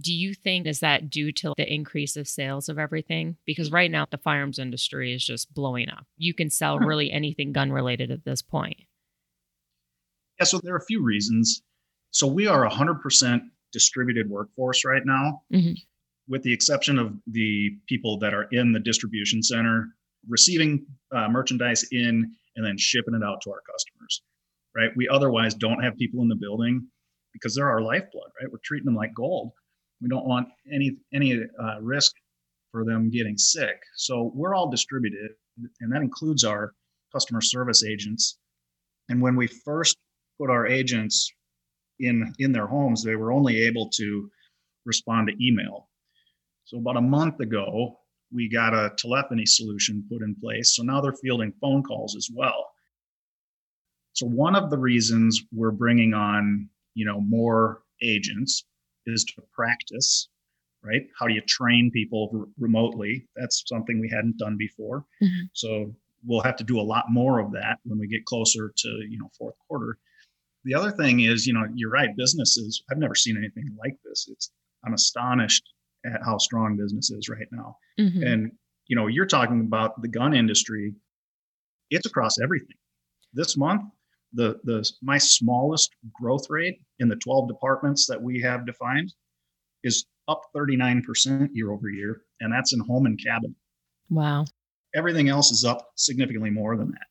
do 0.00 0.14
you 0.14 0.32
think 0.34 0.66
is 0.66 0.80
that 0.80 1.10
due 1.10 1.32
to 1.32 1.52
the 1.56 1.70
increase 1.72 2.16
of 2.16 2.28
sales 2.28 2.68
of 2.68 2.78
everything? 2.78 3.36
Because 3.46 3.70
right 3.72 3.90
now, 3.90 4.06
the 4.10 4.18
firearms 4.18 4.58
industry 4.58 5.12
is 5.12 5.24
just 5.24 5.52
blowing 5.52 5.90
up. 5.90 6.06
You 6.16 6.32
can 6.34 6.50
sell 6.50 6.78
really 6.78 7.10
anything 7.10 7.52
gun 7.52 7.72
related 7.72 8.10
at 8.10 8.24
this 8.24 8.40
point. 8.40 8.78
Yeah, 10.38 10.44
so 10.44 10.60
there 10.62 10.74
are 10.74 10.78
a 10.78 10.84
few 10.86 11.02
reasons. 11.02 11.62
So 12.10 12.26
we 12.26 12.46
are 12.46 12.64
a 12.64 12.70
100% 12.70 13.40
distributed 13.72 14.30
workforce 14.30 14.84
right 14.84 15.02
now, 15.04 15.42
Mhm. 15.52 15.74
with 16.28 16.42
the 16.42 16.52
exception 16.52 16.98
of 16.98 17.14
the 17.26 17.76
people 17.88 18.18
that 18.20 18.32
are 18.32 18.44
in 18.52 18.72
the 18.72 18.80
distribution 18.80 19.42
center, 19.42 19.94
receiving 20.28 20.86
uh, 21.10 21.28
merchandise 21.28 21.84
in 21.90 22.34
and 22.58 22.66
then 22.66 22.76
shipping 22.76 23.14
it 23.14 23.24
out 23.24 23.40
to 23.40 23.50
our 23.50 23.62
customers, 23.72 24.22
right? 24.76 24.90
We 24.96 25.08
otherwise 25.08 25.54
don't 25.54 25.82
have 25.82 25.96
people 25.96 26.22
in 26.22 26.28
the 26.28 26.34
building 26.34 26.88
because 27.32 27.54
they're 27.54 27.70
our 27.70 27.80
lifeblood, 27.80 28.30
right? 28.40 28.50
We're 28.50 28.58
treating 28.64 28.86
them 28.86 28.96
like 28.96 29.14
gold. 29.14 29.52
We 30.02 30.08
don't 30.08 30.26
want 30.26 30.48
any 30.72 30.96
any 31.14 31.40
uh, 31.40 31.80
risk 31.80 32.12
for 32.72 32.84
them 32.84 33.10
getting 33.10 33.38
sick. 33.38 33.78
So 33.96 34.32
we're 34.34 34.54
all 34.54 34.70
distributed, 34.70 35.30
and 35.80 35.92
that 35.92 36.02
includes 36.02 36.44
our 36.44 36.74
customer 37.12 37.40
service 37.40 37.84
agents. 37.84 38.38
And 39.08 39.22
when 39.22 39.36
we 39.36 39.46
first 39.46 39.96
put 40.38 40.50
our 40.50 40.66
agents 40.66 41.30
in 42.00 42.34
in 42.40 42.50
their 42.50 42.66
homes, 42.66 43.04
they 43.04 43.16
were 43.16 43.32
only 43.32 43.62
able 43.62 43.88
to 43.90 44.30
respond 44.84 45.28
to 45.28 45.46
email. 45.46 45.88
So 46.64 46.78
about 46.78 46.96
a 46.96 47.00
month 47.00 47.38
ago, 47.38 48.00
we 48.32 48.48
got 48.48 48.74
a 48.74 48.92
telephony 48.96 49.46
solution 49.46 50.04
put 50.10 50.22
in 50.22 50.34
place. 50.34 50.74
So 50.76 50.82
now 50.82 51.00
they're 51.00 51.12
fielding 51.12 51.52
phone 51.60 51.82
calls 51.82 52.16
as 52.16 52.28
well. 52.34 52.66
So 54.12 54.26
one 54.26 54.56
of 54.56 54.70
the 54.70 54.78
reasons 54.78 55.42
we're 55.52 55.70
bringing 55.70 56.12
on, 56.12 56.68
you 56.94 57.06
know, 57.06 57.20
more 57.20 57.82
agents 58.02 58.64
is 59.06 59.24
to 59.24 59.42
practice, 59.52 60.28
right? 60.82 61.02
How 61.18 61.26
do 61.26 61.34
you 61.34 61.40
train 61.42 61.90
people 61.92 62.30
r- 62.34 62.46
remotely? 62.58 63.26
That's 63.36 63.62
something 63.66 64.00
we 64.00 64.10
hadn't 64.10 64.38
done 64.38 64.56
before. 64.58 65.04
Mm-hmm. 65.22 65.46
So 65.52 65.94
we'll 66.26 66.42
have 66.42 66.56
to 66.56 66.64
do 66.64 66.80
a 66.80 66.82
lot 66.82 67.06
more 67.10 67.38
of 67.38 67.52
that 67.52 67.78
when 67.84 67.98
we 67.98 68.08
get 68.08 68.24
closer 68.24 68.72
to, 68.76 68.88
you 69.08 69.18
know, 69.18 69.30
fourth 69.38 69.54
quarter. 69.68 69.98
The 70.64 70.74
other 70.74 70.90
thing 70.90 71.20
is, 71.20 71.46
you 71.46 71.54
know, 71.54 71.64
you're 71.74 71.90
right, 71.90 72.14
businesses, 72.16 72.82
I've 72.90 72.98
never 72.98 73.14
seen 73.14 73.36
anything 73.36 73.74
like 73.78 73.96
this. 74.04 74.28
It's 74.30 74.50
I'm 74.84 74.94
astonished 74.94 75.62
at 76.06 76.20
how 76.24 76.38
strong 76.38 76.76
business 76.76 77.10
is 77.10 77.28
right 77.28 77.48
now. 77.50 77.76
Mm-hmm. 77.98 78.22
And 78.22 78.52
you 78.86 78.96
know, 78.96 79.06
you're 79.06 79.26
talking 79.26 79.60
about 79.60 80.00
the 80.00 80.08
gun 80.08 80.34
industry. 80.34 80.94
It's 81.90 82.06
across 82.06 82.40
everything. 82.40 82.76
This 83.32 83.56
month, 83.56 83.82
the 84.32 84.58
the 84.64 84.90
my 85.02 85.18
smallest 85.18 85.90
growth 86.12 86.48
rate 86.48 86.80
in 86.98 87.08
the 87.08 87.16
12 87.16 87.48
departments 87.48 88.06
that 88.06 88.20
we 88.20 88.40
have 88.40 88.66
defined 88.66 89.12
is 89.84 90.06
up 90.28 90.42
39% 90.54 91.48
year 91.52 91.72
over 91.72 91.88
year, 91.88 92.22
and 92.40 92.52
that's 92.52 92.72
in 92.72 92.80
home 92.80 93.06
and 93.06 93.22
cabin. 93.22 93.54
wow. 94.10 94.44
Everything 94.94 95.28
else 95.28 95.50
is 95.50 95.64
up 95.64 95.90
significantly 95.96 96.48
more 96.48 96.76
than 96.76 96.90
that. 96.90 97.06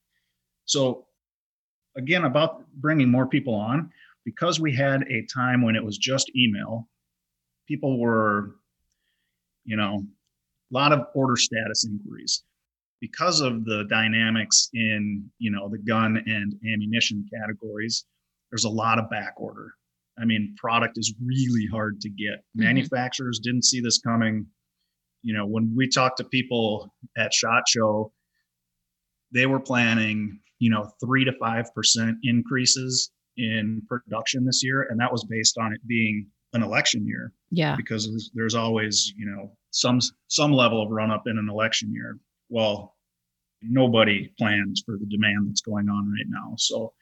So, 0.65 1.05
again, 1.95 2.25
about 2.25 2.65
bringing 2.73 3.09
more 3.09 3.27
people 3.27 3.53
on, 3.53 3.91
because 4.25 4.59
we 4.59 4.75
had 4.75 5.03
a 5.03 5.25
time 5.31 5.61
when 5.61 5.75
it 5.75 5.83
was 5.83 5.97
just 5.97 6.31
email, 6.35 6.87
people 7.67 7.99
were, 7.99 8.55
you 9.67 9.77
know, 9.77 10.01
a 10.71 10.73
lot 10.73 10.91
of 10.91 11.05
order 11.13 11.35
status 11.35 11.85
inquiries 11.85 12.43
because 12.99 13.41
of 13.41 13.63
the 13.65 13.85
dynamics 13.89 14.69
in, 14.73 15.29
you 15.37 15.51
know, 15.51 15.69
the 15.69 15.77
gun 15.77 16.17
and 16.25 16.53
ammunition 16.73 17.23
categories. 17.31 18.05
There's 18.49 18.63
a 18.63 18.69
lot 18.69 18.97
of 18.97 19.09
back 19.09 19.33
order. 19.37 19.73
I 20.19 20.25
mean, 20.25 20.55
product 20.57 20.97
is 20.97 21.13
really 21.23 21.67
hard 21.71 22.01
to 22.01 22.09
get. 22.09 22.39
Mhm. 22.57 22.63
Manufacturers 22.63 23.39
didn't 23.43 23.65
see 23.65 23.81
this 23.81 23.99
coming. 23.99 24.47
You 25.21 25.33
know, 25.35 25.45
when 25.45 25.73
we 25.75 25.87
talked 25.89 26.17
to 26.17 26.23
people 26.23 26.91
at 27.17 27.33
SHOT 27.33 27.63
Show, 27.67 28.13
they 29.31 29.45
were 29.45 29.59
planning, 29.59 30.39
you 30.59 30.69
know, 30.69 30.89
three 31.03 31.25
to 31.25 31.33
five 31.33 31.65
percent 31.75 32.17
increases 32.23 33.11
in 33.35 33.81
production 33.87 34.45
this 34.45 34.63
year, 34.63 34.83
and 34.89 34.99
that 34.99 35.11
was 35.11 35.23
based 35.29 35.57
on 35.59 35.73
it 35.73 35.81
being 35.85 36.27
an 36.53 36.63
election 36.63 37.05
year 37.05 37.33
Yeah. 37.51 37.75
because 37.75 38.31
there's 38.33 38.55
always, 38.55 39.13
you 39.17 39.25
know, 39.27 39.55
some 39.71 39.99
some 40.27 40.51
level 40.51 40.81
of 40.83 40.91
run 40.91 41.11
up 41.11 41.23
in 41.27 41.37
an 41.37 41.49
election 41.49 41.93
year. 41.93 42.17
Well, 42.49 42.95
nobody 43.61 44.31
plans 44.37 44.83
for 44.85 44.97
the 44.97 45.05
demand 45.05 45.49
that's 45.49 45.61
going 45.61 45.89
on 45.89 46.11
right 46.11 46.27
now, 46.27 46.55
so 46.57 46.93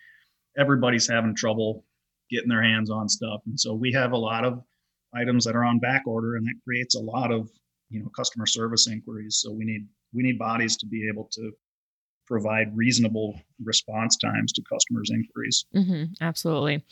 everybody's 0.57 1.07
having 1.07 1.36
trouble 1.36 1.86
getting 2.29 2.50
their 2.50 2.63
hands 2.63 2.89
on 2.89 3.07
stuff, 3.07 3.41
and 3.45 3.60
so 3.60 3.74
we 3.74 3.91
have 3.91 4.12
a 4.12 4.17
lot 4.17 4.45
of 4.45 4.63
items 5.13 5.45
that 5.45 5.55
are 5.55 5.63
on 5.63 5.79
back 5.79 6.03
order, 6.07 6.36
and 6.36 6.45
that 6.45 6.60
creates 6.63 6.95
a 6.95 7.01
lot 7.01 7.31
of 7.31 7.50
you 7.89 8.01
know 8.01 8.10
customer 8.15 8.45
service 8.45 8.88
inquiries. 8.88 9.39
So 9.41 9.51
we 9.51 9.65
need 9.65 9.88
we 10.13 10.24
need 10.24 10.39
bodies 10.39 10.77
to 10.77 10.86
be 10.86 11.07
able 11.07 11.29
to 11.34 11.51
provide 12.25 12.75
reasonable 12.75 13.39
response 13.63 14.17
times 14.17 14.51
to 14.53 14.63
customers' 14.72 15.12
inquiries. 15.12 15.65
Mm-hmm. 15.75 16.13
Absolutely. 16.22 16.84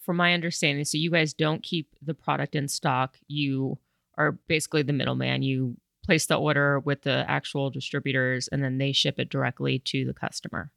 From 0.00 0.16
my 0.16 0.34
understanding, 0.34 0.84
so 0.84 0.98
you 0.98 1.10
guys 1.10 1.34
don't 1.34 1.62
keep 1.62 1.88
the 2.02 2.14
product 2.14 2.54
in 2.54 2.66
stock. 2.66 3.16
You 3.28 3.78
are 4.18 4.32
basically 4.48 4.82
the 4.82 4.92
middleman. 4.92 5.42
You 5.42 5.76
place 6.04 6.26
the 6.26 6.36
order 6.36 6.80
with 6.80 7.02
the 7.02 7.24
actual 7.28 7.70
distributors 7.70 8.48
and 8.48 8.62
then 8.62 8.78
they 8.78 8.92
ship 8.92 9.18
it 9.18 9.30
directly 9.30 9.78
to 9.86 10.04
the 10.04 10.14
customer. 10.14 10.70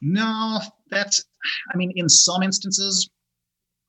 No, 0.00 0.58
that's, 0.90 1.24
I 1.72 1.76
mean, 1.76 1.92
in 1.96 2.08
some 2.08 2.42
instances, 2.42 3.08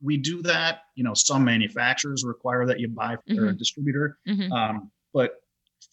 we 0.02 0.18
do 0.18 0.42
that. 0.44 0.82
You 0.96 1.04
know, 1.04 1.14
some 1.14 1.44
manufacturers 1.44 2.24
require 2.26 2.66
that 2.68 2.80
you 2.80 2.88
buy 2.90 3.18
from 3.28 3.38
a 3.40 3.42
Mhm. 3.54 3.58
distributor. 3.58 4.18
Mm-hmm. 4.28 4.52
Um, 4.52 4.92
but 5.14 5.42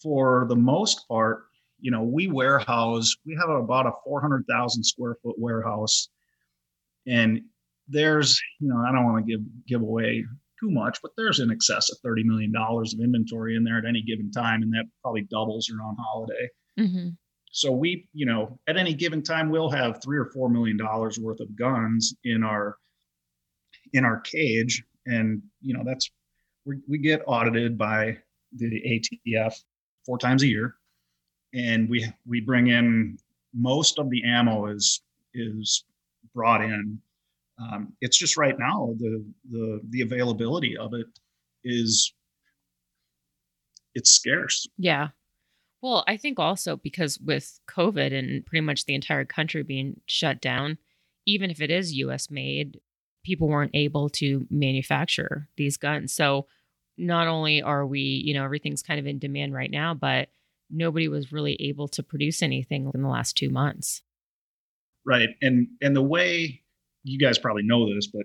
for 0.01 0.45
the 0.49 0.55
most 0.55 1.07
part, 1.07 1.45
you 1.79 1.89
know, 1.91 2.03
we 2.03 2.27
warehouse, 2.27 3.15
we 3.25 3.35
have 3.35 3.49
about 3.49 3.87
a 3.87 3.91
400,000 4.05 4.83
square 4.83 5.15
foot 5.23 5.37
warehouse. 5.39 6.09
And 7.07 7.41
there's, 7.87 8.39
you 8.59 8.67
know, 8.69 8.77
I 8.77 8.91
don't 8.91 9.05
want 9.05 9.25
to 9.25 9.29
give 9.31 9.41
give 9.65 9.81
away 9.81 10.25
too 10.61 10.69
much, 10.69 10.99
but 11.01 11.11
there's 11.17 11.39
in 11.39 11.51
excess 11.51 11.89
of 11.91 11.97
$30 12.05 12.23
million 12.23 12.53
of 12.55 12.99
inventory 13.01 13.55
in 13.55 13.63
there 13.63 13.77
at 13.77 13.85
any 13.85 14.01
given 14.03 14.31
time. 14.31 14.61
And 14.61 14.71
that 14.73 14.85
probably 15.01 15.27
doubles 15.29 15.69
around 15.69 15.97
holiday. 15.99 16.49
Mm-hmm. 16.79 17.09
So 17.51 17.71
we, 17.71 18.07
you 18.13 18.25
know, 18.25 18.59
at 18.67 18.77
any 18.77 18.93
given 18.93 19.21
time, 19.21 19.49
we'll 19.49 19.69
have 19.69 20.01
three 20.01 20.17
or 20.17 20.25
four 20.33 20.49
million 20.49 20.77
dollars 20.77 21.19
worth 21.19 21.39
of 21.41 21.55
guns 21.55 22.15
in 22.23 22.43
our 22.43 22.77
in 23.93 24.05
our 24.05 24.21
cage, 24.21 24.83
and 25.05 25.41
you 25.61 25.73
know 25.73 25.83
that's 25.85 26.09
we, 26.65 26.77
we 26.87 26.97
get 26.97 27.21
audited 27.27 27.77
by 27.77 28.17
the 28.55 29.01
ATF 29.27 29.53
four 30.05 30.17
times 30.17 30.43
a 30.43 30.47
year, 30.47 30.75
and 31.53 31.89
we 31.89 32.09
we 32.25 32.39
bring 32.39 32.67
in 32.67 33.17
most 33.53 33.99
of 33.99 34.09
the 34.09 34.23
ammo 34.23 34.67
is 34.67 35.01
is 35.33 35.83
brought 36.33 36.63
in. 36.63 36.99
Um, 37.61 37.93
it's 38.01 38.17
just 38.17 38.37
right 38.37 38.57
now 38.57 38.95
the 38.97 39.25
the 39.49 39.81
the 39.89 40.01
availability 40.01 40.77
of 40.77 40.93
it 40.93 41.07
is 41.63 42.13
it's 43.93 44.11
scarce. 44.11 44.67
Yeah. 44.77 45.09
Well, 45.81 46.03
I 46.07 46.17
think 46.17 46.39
also 46.39 46.77
because 46.77 47.19
with 47.19 47.59
COVID 47.69 48.17
and 48.17 48.45
pretty 48.45 48.61
much 48.61 48.85
the 48.85 48.95
entire 48.95 49.25
country 49.25 49.63
being 49.63 49.99
shut 50.05 50.39
down, 50.39 50.77
even 51.25 51.49
if 51.49 51.61
it 51.61 51.71
is 51.71 51.93
US 51.93 52.29
made, 52.29 52.79
people 53.23 53.47
weren't 53.47 53.71
able 53.73 54.09
to 54.09 54.47
manufacture 54.49 55.47
these 55.57 55.77
guns. 55.77 56.13
So 56.13 56.47
not 56.97 57.27
only 57.27 57.61
are 57.61 57.85
we, 57.85 57.99
you 57.99 58.33
know, 58.33 58.43
everything's 58.43 58.83
kind 58.83 58.99
of 58.99 59.07
in 59.07 59.19
demand 59.19 59.53
right 59.53 59.71
now, 59.71 59.93
but 59.93 60.29
nobody 60.69 61.07
was 61.07 61.31
really 61.31 61.55
able 61.59 61.87
to 61.89 62.03
produce 62.03 62.41
anything 62.41 62.89
in 62.93 63.01
the 63.01 63.09
last 63.09 63.35
two 63.35 63.49
months. 63.49 64.01
right 65.05 65.29
and 65.41 65.67
and 65.81 65.95
the 65.95 66.01
way 66.01 66.61
you 67.03 67.19
guys 67.19 67.37
probably 67.37 67.63
know 67.63 67.93
this 67.93 68.07
but 68.07 68.23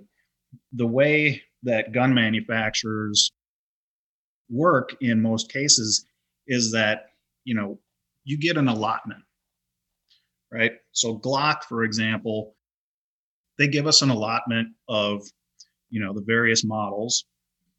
the 0.72 0.86
way 0.86 1.42
that 1.62 1.92
gun 1.92 2.14
manufacturers 2.14 3.30
work 4.48 4.96
in 5.00 5.20
most 5.20 5.50
cases 5.50 6.06
is 6.46 6.72
that 6.72 7.06
you 7.44 7.54
know 7.54 7.78
you 8.24 8.38
get 8.38 8.56
an 8.56 8.68
allotment 8.68 9.22
right? 10.52 10.72
So 10.92 11.18
glock 11.18 11.64
for 11.64 11.84
example 11.84 12.54
they 13.58 13.68
give 13.68 13.86
us 13.86 14.02
an 14.02 14.10
allotment 14.10 14.68
of 14.88 15.22
you 15.90 16.00
know 16.00 16.12
the 16.12 16.24
various 16.26 16.64
models 16.64 17.24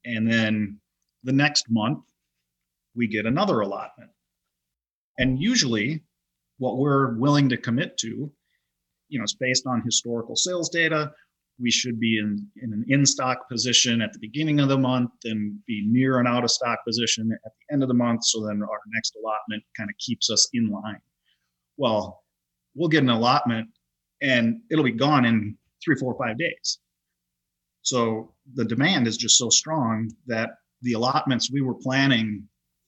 and 0.06 0.30
then 0.30 0.80
the 1.24 1.32
next 1.34 1.66
month 1.70 2.00
we 2.96 3.08
get 3.08 3.26
another 3.26 3.62
allotment. 3.62 4.10
And 5.20 5.40
usually 5.40 6.04
what 6.58 6.78
we're 6.78 7.16
willing 7.16 7.50
to 7.50 7.58
commit 7.58 7.98
to 7.98 8.32
you 9.10 9.20
know, 9.20 9.24
it's 9.24 9.34
based 9.34 9.66
on 9.68 9.82
historical 9.84 10.36
sales 10.36 10.70
data. 10.70 11.12
We 11.60 11.72
should 11.72 12.00
be 12.00 12.20
in, 12.20 12.48
in 12.62 12.74
an 12.74 12.86
in 12.88 13.06
stock 13.06 13.50
position 13.50 14.02
at 14.02 14.14
the 14.14 14.20
beginning 14.20 14.60
of 14.60 14.70
the 14.70 14.78
month 14.78 15.12
and 15.24 15.58
be 15.66 15.84
near 15.88 16.20
an 16.20 16.28
out 16.28 16.44
of 16.44 16.52
stock 16.52 16.80
position 16.86 17.32
at 17.46 17.52
the 17.52 17.74
end 17.74 17.82
of 17.82 17.90
the 17.90 17.96
month. 17.96 18.26
So 18.26 18.46
then 18.46 18.62
our 18.62 18.80
next 18.94 19.16
allotment 19.16 19.64
kind 19.76 19.90
of 19.90 19.98
keeps 19.98 20.30
us 20.30 20.48
in 20.54 20.70
line. 20.70 21.02
Well, 21.78 22.24
we'll 22.76 22.90
get 22.90 23.04
an 23.04 23.10
allotment 23.10 23.70
and 24.22 24.62
it'll 24.70 24.84
be 24.84 24.92
gone 24.92 25.26
in 25.26 25.58
three, 25.84 25.96
four, 25.96 26.16
five 26.18 26.38
days. 26.38 26.80
So 27.82 28.34
the 28.54 28.66
demand 28.66 29.08
is 29.08 29.18
just 29.18 29.38
so 29.38 29.50
strong 29.50 30.12
that 30.28 30.50
the 30.82 30.94
allotments 30.94 31.52
we 31.52 31.62
were 31.62 31.74
planning 31.74 32.48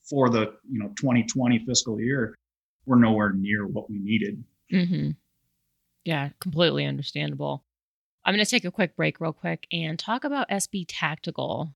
for 0.10 0.30
the 0.30 0.54
you 0.70 0.80
know 0.80 0.90
2020 1.00 1.66
fiscal 1.66 2.00
year 2.00 2.36
were 2.86 2.98
nowhere 2.98 3.32
near 3.34 3.68
what 3.68 3.90
we 3.90 4.00
needed. 4.00 4.44
Mm-hmm. 4.74 5.12
Yeah, 6.10 6.30
completely 6.40 6.86
understandable. 6.88 7.64
I'm 8.26 8.34
going 8.34 8.44
to 8.44 8.50
take 8.50 8.66
a 8.66 8.72
quick 8.72 8.96
break, 8.96 9.22
real 9.22 9.32
quick, 9.32 9.68
and 9.72 10.00
talk 10.00 10.24
about 10.24 10.50
SB 10.50 10.86
Tactical. 10.88 11.76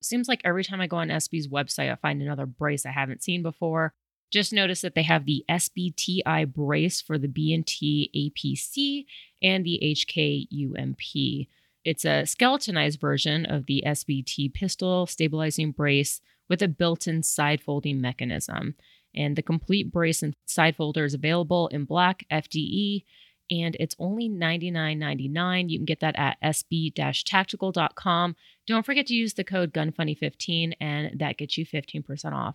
Seems 0.00 0.26
like 0.26 0.40
every 0.42 0.64
time 0.64 0.80
I 0.80 0.86
go 0.86 0.96
on 0.96 1.08
SB's 1.08 1.48
website, 1.48 1.92
I 1.92 1.96
find 1.96 2.22
another 2.22 2.46
brace 2.46 2.86
I 2.86 2.92
haven't 2.92 3.22
seen 3.22 3.42
before. 3.42 3.92
Just 4.30 4.54
notice 4.54 4.80
that 4.80 4.94
they 4.94 5.02
have 5.02 5.26
the 5.26 5.44
SBTI 5.50 6.50
brace 6.50 7.02
for 7.02 7.18
the 7.18 7.28
B&T 7.28 8.32
APC 8.34 9.04
and 9.42 9.66
the 9.66 9.78
HK 9.82 10.48
UMP. 10.50 11.48
It's 11.84 12.04
a 12.04 12.26
skeletonized 12.26 13.00
version 13.00 13.44
of 13.44 13.66
the 13.66 13.82
SBT 13.86 14.52
pistol 14.54 15.06
stabilizing 15.06 15.72
brace 15.72 16.20
with 16.48 16.62
a 16.62 16.68
built 16.68 17.06
in 17.06 17.22
side 17.22 17.60
folding 17.60 18.00
mechanism. 18.00 18.76
And 19.14 19.36
the 19.36 19.42
complete 19.42 19.92
brace 19.92 20.22
and 20.22 20.34
side 20.46 20.76
folder 20.76 21.04
is 21.04 21.14
available 21.14 21.68
in 21.68 21.84
black 21.84 22.24
FDE, 22.30 23.04
and 23.50 23.76
it's 23.78 23.96
only 23.98 24.28
$99.99. 24.28 25.68
You 25.68 25.78
can 25.78 25.84
get 25.84 26.00
that 26.00 26.16
at 26.16 26.40
sb 26.42 26.94
tactical.com. 26.94 28.36
Don't 28.66 28.86
forget 28.86 29.06
to 29.08 29.14
use 29.14 29.34
the 29.34 29.44
code 29.44 29.74
GUNFUNNY15, 29.74 30.74
and 30.80 31.18
that 31.18 31.36
gets 31.36 31.58
you 31.58 31.66
15% 31.66 32.32
off. 32.32 32.54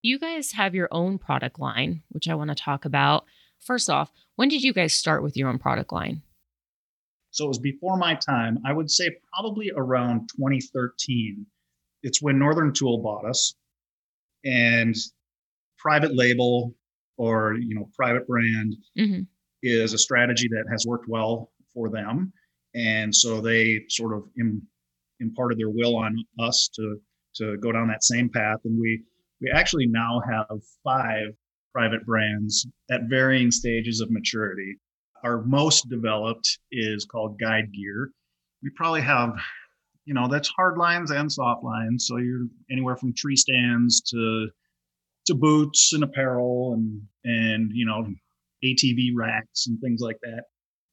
You 0.00 0.18
guys 0.18 0.52
have 0.52 0.74
your 0.74 0.88
own 0.90 1.18
product 1.18 1.58
line, 1.58 2.02
which 2.08 2.28
I 2.28 2.34
want 2.34 2.48
to 2.48 2.54
talk 2.54 2.84
about. 2.84 3.26
First 3.58 3.90
off, 3.90 4.12
when 4.36 4.48
did 4.48 4.62
you 4.62 4.72
guys 4.72 4.94
start 4.94 5.22
with 5.22 5.36
your 5.36 5.48
own 5.48 5.58
product 5.58 5.92
line? 5.92 6.22
So 7.30 7.44
it 7.44 7.48
was 7.48 7.58
before 7.58 7.96
my 7.96 8.14
time. 8.14 8.58
I 8.64 8.72
would 8.72 8.90
say 8.90 9.10
probably 9.32 9.70
around 9.76 10.28
2013. 10.36 11.46
It's 12.02 12.22
when 12.22 12.38
Northern 12.38 12.72
Tool 12.72 13.02
bought 13.02 13.24
us, 13.28 13.54
and 14.44 14.94
private 15.78 16.14
label 16.14 16.74
or 17.16 17.54
you 17.54 17.74
know 17.74 17.88
private 17.96 18.26
brand 18.26 18.76
mm-hmm. 18.98 19.22
is 19.62 19.92
a 19.92 19.98
strategy 19.98 20.48
that 20.48 20.64
has 20.70 20.86
worked 20.86 21.08
well 21.08 21.52
for 21.74 21.90
them, 21.90 22.32
and 22.74 23.14
so 23.14 23.40
they 23.40 23.84
sort 23.88 24.14
of 24.14 24.24
Im- 24.38 24.66
imparted 25.20 25.58
their 25.58 25.70
will 25.70 25.96
on 25.96 26.16
us 26.40 26.70
to 26.74 27.00
to 27.36 27.56
go 27.58 27.72
down 27.72 27.88
that 27.88 28.04
same 28.04 28.28
path, 28.28 28.58
and 28.64 28.80
we 28.80 29.02
we 29.40 29.50
actually 29.50 29.86
now 29.86 30.20
have 30.28 30.60
five 30.84 31.28
private 31.72 32.04
brands 32.06 32.66
at 32.90 33.02
varying 33.08 33.50
stages 33.50 34.00
of 34.00 34.10
maturity. 34.10 34.76
Our 35.24 35.42
most 35.42 35.88
developed 35.88 36.58
is 36.70 37.04
called 37.04 37.38
Guide 37.38 37.72
Gear. 37.72 38.10
We 38.62 38.70
probably 38.76 39.02
have, 39.02 39.36
you 40.04 40.14
know, 40.14 40.28
that's 40.28 40.48
hard 40.48 40.78
lines 40.78 41.10
and 41.10 41.30
soft 41.30 41.64
lines. 41.64 42.06
So 42.06 42.16
you're 42.18 42.46
anywhere 42.70 42.96
from 42.96 43.14
tree 43.14 43.36
stands 43.36 44.00
to 44.10 44.48
to 45.26 45.34
boots 45.34 45.92
and 45.92 46.02
apparel 46.02 46.72
and 46.74 47.02
and 47.24 47.70
you 47.74 47.86
know 47.86 48.06
ATV 48.64 49.10
racks 49.14 49.66
and 49.66 49.80
things 49.80 50.00
like 50.00 50.18
that. 50.22 50.44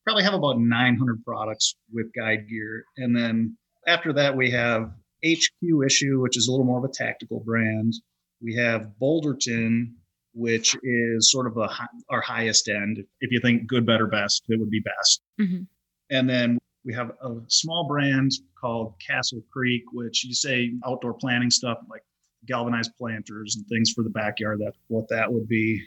Probably 0.06 0.24
have 0.24 0.34
about 0.36 0.60
900 0.60 1.24
products 1.26 1.76
with 1.92 2.08
Guide 2.14 2.48
Gear, 2.48 2.84
and 2.98 3.16
then 3.16 3.58
after 3.88 4.14
that 4.14 4.36
we 4.36 4.52
have 4.52 4.92
HQ 5.26 5.84
Issue, 5.86 6.20
which 6.22 6.38
is 6.38 6.48
a 6.48 6.52
little 6.52 6.66
more 6.66 6.78
of 6.78 6.84
a 6.84 6.94
tactical 6.94 7.40
brand. 7.40 7.94
We 8.42 8.56
have 8.56 8.92
Boulderton, 9.02 9.96
which 10.36 10.76
is 10.84 11.32
sort 11.32 11.48
of 11.48 11.58
a 11.58 11.70
our 12.10 12.22
highest 12.22 12.68
end. 12.68 13.00
If 13.22 13.32
you 13.32 13.40
think 13.40 13.68
good, 13.68 13.86
better, 13.86 14.06
best, 14.06 14.44
it 14.50 14.60
would 14.60 14.70
be 14.70 14.82
best. 14.82 15.22
Mm-hmm. 15.40 15.64
And 16.12 16.30
then 16.30 16.60
we 16.84 16.94
have 16.94 17.12
a 17.24 17.36
small 17.48 17.88
brand 17.88 18.32
called 18.60 18.94
Castle 19.06 19.42
Creek, 19.52 19.84
which 19.94 20.24
you 20.26 20.34
say 20.34 20.74
outdoor 20.86 21.14
planning 21.14 21.50
stuff 21.50 21.80
like 21.90 22.04
galvanized 22.46 22.92
planters 22.98 23.56
and 23.56 23.66
things 23.68 23.92
for 23.92 24.04
the 24.04 24.10
backyard. 24.10 24.60
That's 24.64 24.78
what 24.88 25.08
that 25.10 25.32
would 25.32 25.48
be. 25.48 25.82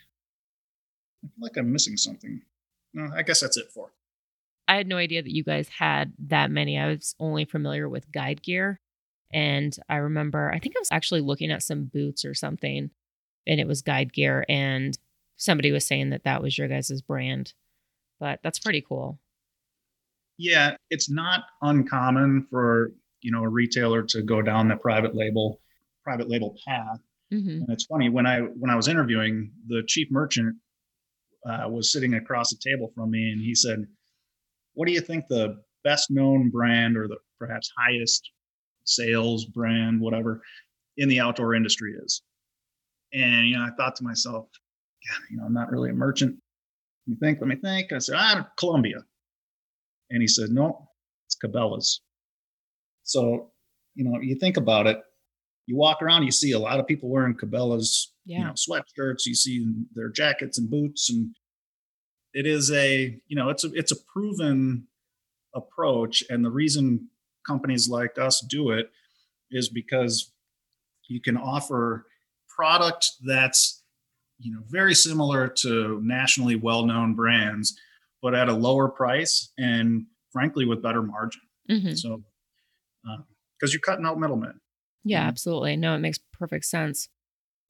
I 1.22 1.28
feel 1.28 1.42
like 1.42 1.56
I'm 1.56 1.70
missing 1.70 1.96
something. 1.96 2.40
No, 2.94 3.10
I 3.14 3.22
guess 3.22 3.40
that's 3.40 3.56
it 3.56 3.70
for. 3.72 3.92
I 4.66 4.76
had 4.76 4.86
no 4.86 4.96
idea 4.96 5.22
that 5.22 5.34
you 5.34 5.44
guys 5.44 5.68
had 5.68 6.12
that 6.26 6.50
many. 6.50 6.78
I 6.78 6.88
was 6.88 7.14
only 7.20 7.44
familiar 7.44 7.88
with 7.88 8.10
guide 8.10 8.42
gear. 8.42 8.80
And 9.32 9.76
I 9.88 9.96
remember, 9.96 10.50
I 10.52 10.58
think 10.58 10.74
I 10.76 10.80
was 10.80 10.88
actually 10.90 11.20
looking 11.20 11.50
at 11.50 11.62
some 11.62 11.84
boots 11.84 12.24
or 12.24 12.34
something, 12.34 12.90
and 13.46 13.60
it 13.60 13.66
was 13.66 13.82
guide 13.82 14.12
gear. 14.12 14.44
And 14.48 14.96
somebody 15.36 15.72
was 15.72 15.86
saying 15.86 16.10
that 16.10 16.24
that 16.24 16.42
was 16.42 16.58
your 16.58 16.68
guys' 16.68 17.02
brand. 17.02 17.54
But 18.20 18.40
that's 18.42 18.58
pretty 18.58 18.84
cool. 18.86 19.18
Yeah, 20.38 20.76
it's 20.90 21.10
not 21.10 21.44
uncommon 21.62 22.46
for 22.50 22.92
you 23.20 23.32
know 23.32 23.42
a 23.42 23.48
retailer 23.48 24.02
to 24.04 24.22
go 24.22 24.42
down 24.42 24.68
the 24.68 24.76
private 24.76 25.14
label 25.14 25.60
private 26.04 26.28
label 26.28 26.56
path. 26.66 27.00
Mm-hmm. 27.32 27.48
And 27.48 27.66
it's 27.68 27.84
funny 27.84 28.08
when 28.08 28.26
I 28.26 28.40
when 28.40 28.70
I 28.70 28.76
was 28.76 28.88
interviewing 28.88 29.52
the 29.66 29.82
chief 29.86 30.08
merchant 30.10 30.56
uh, 31.46 31.68
was 31.68 31.92
sitting 31.92 32.14
across 32.14 32.50
the 32.50 32.58
table 32.62 32.90
from 32.94 33.10
me, 33.10 33.30
and 33.30 33.40
he 33.40 33.54
said, 33.54 33.84
"What 34.74 34.86
do 34.86 34.92
you 34.92 35.00
think 35.00 35.26
the 35.28 35.60
best 35.84 36.10
known 36.10 36.50
brand 36.50 36.96
or 36.96 37.08
the 37.08 37.18
perhaps 37.38 37.70
highest 37.76 38.30
sales 38.84 39.44
brand, 39.44 40.00
whatever, 40.00 40.40
in 40.96 41.08
the 41.08 41.20
outdoor 41.20 41.54
industry 41.54 41.94
is?" 42.02 42.22
And 43.12 43.48
you 43.48 43.56
know, 43.56 43.64
I 43.64 43.70
thought 43.76 43.96
to 43.96 44.04
myself, 44.04 44.48
"God, 45.08 45.22
you 45.30 45.38
know, 45.38 45.44
I'm 45.44 45.54
not 45.54 45.70
really 45.70 45.90
a 45.90 45.94
merchant. 45.94 46.36
Let 47.06 47.10
me 47.10 47.16
think. 47.20 47.40
Let 47.40 47.48
me 47.48 47.56
think." 47.56 47.92
I 47.92 47.98
said, 47.98 48.16
"Ah, 48.18 48.50
Columbia," 48.58 49.04
and 50.10 50.20
he 50.20 50.28
said, 50.28 50.50
"No, 50.50 50.88
it's 51.26 51.36
Cabela's." 51.42 52.00
So, 53.04 53.52
you 53.94 54.04
know, 54.04 54.20
you 54.20 54.34
think 54.34 54.56
about 54.58 54.86
it 54.86 55.00
you 55.68 55.76
walk 55.76 56.00
around, 56.00 56.24
you 56.24 56.30
see 56.30 56.52
a 56.52 56.58
lot 56.58 56.80
of 56.80 56.86
people 56.86 57.10
wearing 57.10 57.34
Cabela's, 57.34 58.14
yeah. 58.24 58.38
you 58.38 58.44
know, 58.44 58.52
sweatshirts. 58.52 59.26
You 59.26 59.34
see 59.34 59.66
their 59.94 60.08
jackets 60.08 60.58
and 60.58 60.70
boots, 60.70 61.10
and 61.10 61.36
it 62.32 62.46
is 62.46 62.70
a, 62.72 63.20
you 63.26 63.36
know, 63.36 63.50
it's 63.50 63.64
a 63.64 63.70
it's 63.74 63.92
a 63.92 64.02
proven 64.10 64.88
approach. 65.54 66.24
And 66.30 66.42
the 66.42 66.50
reason 66.50 67.10
companies 67.46 67.86
like 67.86 68.16
us 68.18 68.40
do 68.48 68.70
it 68.70 68.90
is 69.50 69.68
because 69.68 70.32
you 71.06 71.20
can 71.20 71.36
offer 71.36 72.06
product 72.58 73.10
that's 73.26 73.82
you 74.38 74.52
know 74.52 74.60
very 74.68 74.94
similar 74.94 75.48
to 75.48 76.00
nationally 76.02 76.56
well-known 76.56 77.14
brands 77.14 77.78
but 78.22 78.34
at 78.34 78.48
a 78.48 78.52
lower 78.52 78.88
price 78.88 79.52
and 79.58 80.06
frankly 80.32 80.64
with 80.64 80.82
better 80.82 81.02
margin 81.02 81.40
mm-hmm. 81.70 81.94
so 81.94 82.22
because 83.04 83.70
uh, 83.70 83.72
you're 83.72 83.80
cutting 83.80 84.04
out 84.04 84.18
middlemen 84.18 84.58
yeah, 85.08 85.20
mm-hmm. 85.20 85.28
absolutely. 85.28 85.76
No, 85.76 85.94
it 85.94 86.00
makes 86.00 86.18
perfect 86.32 86.66
sense. 86.66 87.08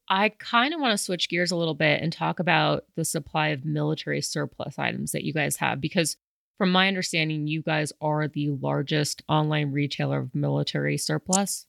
I 0.09 0.31
kind 0.31 0.75
of 0.75 0.81
want 0.81 0.93
to 0.93 0.99
switch 0.99 1.29
gears 1.29 1.51
a 1.51 1.57
little 1.57 1.75
bit 1.75 2.03
and 2.03 2.13
talk 2.13 2.41
about 2.41 2.85
the 2.97 3.05
supply 3.05 3.49
of 3.49 3.65
military 3.65 4.23
surplus 4.23 4.79
items 4.79 5.13
that 5.13 5.23
you 5.23 5.33
guys 5.33 5.57
have 5.57 5.81
because 5.81 6.17
from 6.57 6.73
my 6.73 6.89
understanding 6.89 7.47
you 7.47 7.63
guys 7.63 7.93
are 8.01 8.27
the 8.27 8.51
largest 8.61 9.23
online 9.29 9.71
retailer 9.71 10.19
of 10.19 10.35
military 10.35 10.97
surplus. 10.97 11.67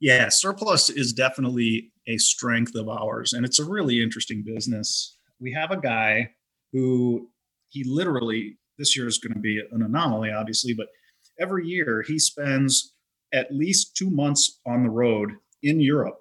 Yeah, 0.00 0.28
surplus 0.28 0.90
is 0.90 1.12
definitely 1.12 1.90
a 2.06 2.18
strength 2.18 2.74
of 2.74 2.88
ours 2.88 3.32
and 3.32 3.44
it's 3.44 3.58
a 3.58 3.64
really 3.64 4.02
interesting 4.02 4.42
business. 4.44 5.16
We 5.40 5.52
have 5.52 5.70
a 5.70 5.80
guy 5.80 6.30
who 6.72 7.30
he 7.68 7.84
literally 7.84 8.58
this 8.78 8.96
year 8.96 9.06
is 9.06 9.18
going 9.18 9.34
to 9.34 9.40
be 9.40 9.60
an 9.72 9.82
anomaly 9.82 10.30
obviously, 10.30 10.72
but 10.72 10.86
every 11.40 11.66
year 11.66 12.04
he 12.06 12.18
spends 12.18 12.94
at 13.32 13.52
least 13.52 13.96
two 13.96 14.10
months 14.10 14.60
on 14.66 14.84
the 14.84 14.90
road 14.90 15.32
in 15.62 15.80
Europe. 15.80 16.18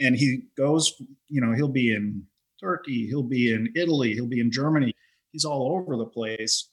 And 0.00 0.16
he 0.16 0.42
goes, 0.56 0.94
you 1.28 1.40
know, 1.40 1.52
he'll 1.52 1.68
be 1.68 1.92
in 1.92 2.24
Turkey, 2.60 3.06
he'll 3.06 3.22
be 3.22 3.52
in 3.52 3.72
Italy, 3.74 4.14
he'll 4.14 4.26
be 4.26 4.40
in 4.40 4.50
Germany. 4.50 4.94
He's 5.32 5.44
all 5.44 5.72
over 5.72 5.96
the 5.96 6.06
place. 6.06 6.70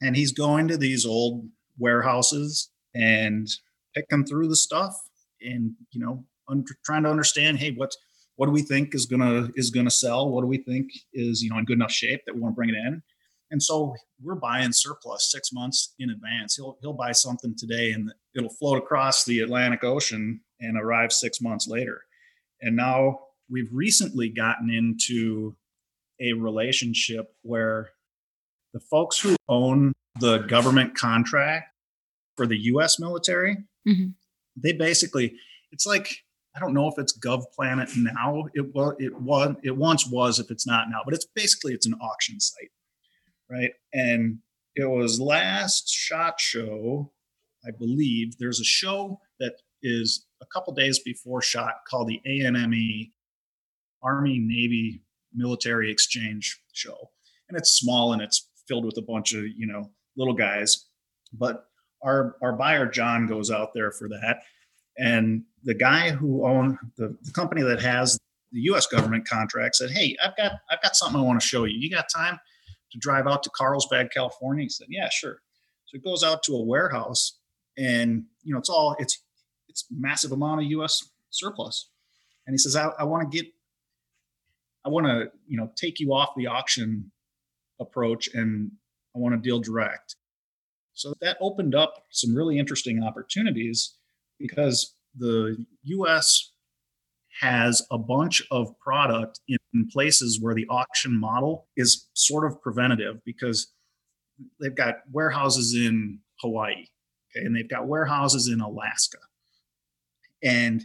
And 0.00 0.16
he's 0.16 0.32
going 0.32 0.68
to 0.68 0.76
these 0.76 1.06
old 1.06 1.48
warehouses 1.78 2.70
and 2.94 3.48
picking 3.94 4.24
through 4.24 4.48
the 4.48 4.56
stuff 4.56 4.94
and, 5.40 5.72
you 5.92 6.00
know, 6.00 6.24
un- 6.48 6.64
trying 6.84 7.02
to 7.04 7.10
understand, 7.10 7.58
hey, 7.58 7.72
what 7.72 7.92
what 8.36 8.46
do 8.46 8.52
we 8.52 8.62
think 8.62 8.94
is 8.94 9.06
gonna 9.06 9.48
is 9.56 9.70
gonna 9.70 9.90
sell? 9.90 10.28
What 10.30 10.42
do 10.42 10.46
we 10.46 10.58
think 10.58 10.90
is, 11.12 11.42
you 11.42 11.50
know, 11.50 11.58
in 11.58 11.64
good 11.64 11.78
enough 11.78 11.92
shape 11.92 12.20
that 12.26 12.34
we 12.34 12.40
want 12.40 12.52
to 12.52 12.56
bring 12.56 12.68
it 12.68 12.74
in? 12.74 13.02
And 13.50 13.62
so 13.62 13.94
we're 14.22 14.34
buying 14.34 14.72
surplus 14.72 15.30
six 15.30 15.52
months 15.52 15.94
in 15.98 16.10
advance. 16.10 16.56
He'll 16.56 16.76
he'll 16.82 16.92
buy 16.92 17.12
something 17.12 17.54
today 17.56 17.92
and 17.92 18.12
it'll 18.34 18.50
float 18.50 18.78
across 18.78 19.24
the 19.24 19.40
Atlantic 19.40 19.84
Ocean 19.84 20.40
and 20.60 20.78
arrive 20.78 21.12
six 21.12 21.40
months 21.40 21.66
later. 21.68 22.02
And 22.60 22.76
now 22.76 23.20
we've 23.50 23.70
recently 23.72 24.28
gotten 24.28 24.70
into 24.70 25.56
a 26.20 26.32
relationship 26.32 27.32
where 27.42 27.90
the 28.72 28.80
folks 28.80 29.18
who 29.18 29.36
own 29.48 29.92
the 30.20 30.38
government 30.38 30.94
contract 30.96 31.66
for 32.36 32.46
the 32.46 32.58
US 32.58 32.98
military, 32.98 33.56
mm-hmm. 33.88 34.08
They 34.56 34.72
basically 34.72 35.34
it's 35.72 35.86
like 35.86 36.08
I 36.54 36.60
don't 36.60 36.72
know 36.72 36.88
if 36.88 36.98
it's 36.98 37.16
GovPlanet 37.18 37.96
now. 37.96 38.46
It 38.54 38.74
was 38.74 38.96
it 38.98 39.20
was 39.20 39.56
it 39.62 39.76
once 39.76 40.06
was 40.06 40.38
if 40.38 40.50
it's 40.50 40.66
not 40.66 40.88
now, 40.90 41.00
but 41.04 41.14
it's 41.14 41.26
basically 41.34 41.74
it's 41.74 41.86
an 41.86 41.94
auction 41.94 42.40
site 42.40 42.70
right? 43.50 43.72
And 43.92 44.38
it 44.74 44.88
was 44.88 45.20
last 45.20 45.88
SHOT 45.88 46.40
Show, 46.40 47.12
I 47.66 47.70
believe. 47.76 48.38
There's 48.38 48.60
a 48.60 48.64
show 48.64 49.20
that 49.40 49.54
is 49.82 50.26
a 50.42 50.46
couple 50.46 50.74
days 50.74 50.98
before 50.98 51.42
shot 51.42 51.76
called 51.88 52.08
the 52.08 52.20
ANME 52.26 53.12
Army 54.02 54.38
Navy 54.38 55.02
Military 55.34 55.90
Exchange 55.90 56.60
Show, 56.72 57.10
and 57.48 57.58
it's 57.58 57.72
small 57.72 58.12
and 58.12 58.22
it's 58.22 58.48
filled 58.68 58.84
with 58.84 58.98
a 58.98 59.02
bunch 59.02 59.32
of 59.32 59.44
you 59.56 59.66
know 59.66 59.90
little 60.16 60.34
guys, 60.34 60.86
but 61.32 61.65
our 62.02 62.36
our 62.42 62.52
buyer 62.52 62.86
John 62.86 63.26
goes 63.26 63.50
out 63.50 63.70
there 63.74 63.90
for 63.90 64.08
that, 64.08 64.42
and 64.96 65.44
the 65.64 65.74
guy 65.74 66.10
who 66.10 66.46
owned 66.46 66.78
the, 66.96 67.16
the 67.22 67.32
company 67.32 67.62
that 67.62 67.80
has 67.82 68.18
the 68.52 68.60
U.S. 68.62 68.86
government 68.86 69.28
contract 69.28 69.76
said, 69.76 69.90
"Hey, 69.90 70.16
I've 70.22 70.36
got 70.36 70.52
I've 70.70 70.82
got 70.82 70.96
something 70.96 71.20
I 71.20 71.24
want 71.24 71.40
to 71.40 71.46
show 71.46 71.64
you. 71.64 71.76
You 71.78 71.90
got 71.90 72.06
time 72.14 72.38
to 72.92 72.98
drive 72.98 73.26
out 73.26 73.42
to 73.44 73.50
Carlsbad, 73.50 74.10
California?" 74.12 74.64
He 74.64 74.68
said, 74.68 74.86
"Yeah, 74.90 75.08
sure." 75.10 75.38
So 75.86 75.96
it 75.96 76.04
goes 76.04 76.22
out 76.22 76.42
to 76.44 76.54
a 76.54 76.64
warehouse, 76.64 77.38
and 77.76 78.24
you 78.42 78.52
know 78.52 78.58
it's 78.58 78.70
all 78.70 78.96
it's 78.98 79.22
it's 79.68 79.86
massive 79.90 80.32
amount 80.32 80.62
of 80.62 80.66
U.S. 80.70 81.02
surplus, 81.30 81.90
and 82.46 82.54
he 82.54 82.58
says, 82.58 82.76
"I, 82.76 82.88
I 82.98 83.04
want 83.04 83.30
to 83.30 83.36
get 83.36 83.50
I 84.84 84.88
want 84.88 85.06
to 85.06 85.30
you 85.46 85.56
know 85.56 85.70
take 85.76 86.00
you 86.00 86.14
off 86.14 86.30
the 86.36 86.46
auction 86.46 87.10
approach, 87.80 88.28
and 88.32 88.72
I 89.14 89.18
want 89.18 89.34
to 89.34 89.40
deal 89.40 89.60
direct." 89.60 90.16
So 90.96 91.12
that 91.20 91.36
opened 91.42 91.74
up 91.74 92.04
some 92.10 92.34
really 92.34 92.58
interesting 92.58 93.02
opportunities 93.02 93.96
because 94.40 94.94
the 95.16 95.64
US 95.84 96.52
has 97.40 97.86
a 97.90 97.98
bunch 97.98 98.42
of 98.50 98.78
product 98.78 99.40
in 99.46 99.58
places 99.92 100.40
where 100.40 100.54
the 100.54 100.66
auction 100.70 101.18
model 101.18 101.68
is 101.76 102.08
sort 102.14 102.50
of 102.50 102.62
preventative 102.62 103.22
because 103.26 103.74
they've 104.58 104.74
got 104.74 104.96
warehouses 105.12 105.74
in 105.74 106.18
Hawaii, 106.40 106.86
okay, 107.30 107.44
and 107.44 107.54
they've 107.54 107.68
got 107.68 107.86
warehouses 107.86 108.48
in 108.48 108.62
Alaska. 108.62 109.18
And 110.42 110.82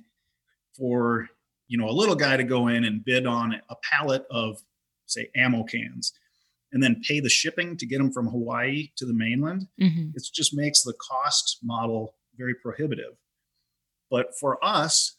for 0.78 1.30
you 1.68 1.78
know 1.78 1.88
a 1.88 1.92
little 1.92 2.16
guy 2.16 2.36
to 2.36 2.44
go 2.44 2.68
in 2.68 2.84
and 2.84 3.06
bid 3.06 3.26
on 3.26 3.56
a 3.70 3.76
pallet 3.90 4.26
of 4.30 4.62
say 5.06 5.30
ammo 5.36 5.64
cans 5.64 6.12
and 6.72 6.82
then 6.82 7.02
pay 7.08 7.20
the 7.20 7.30
shipping 7.30 7.78
to 7.78 7.86
get 7.86 7.98
them 7.98 8.12
from 8.12 8.28
Hawaii 8.28 8.90
to 8.98 9.06
the 9.06 9.14
mainland, 9.14 9.68
mm-hmm. 9.80 10.10
it 10.16 10.24
just 10.34 10.56
makes 10.56 10.84
the 10.84 10.94
cost 10.94 11.60
model 11.64 12.16
very 12.38 12.56
prohibitive. 12.56 13.14
But 14.10 14.38
for 14.40 14.64
us, 14.64 15.18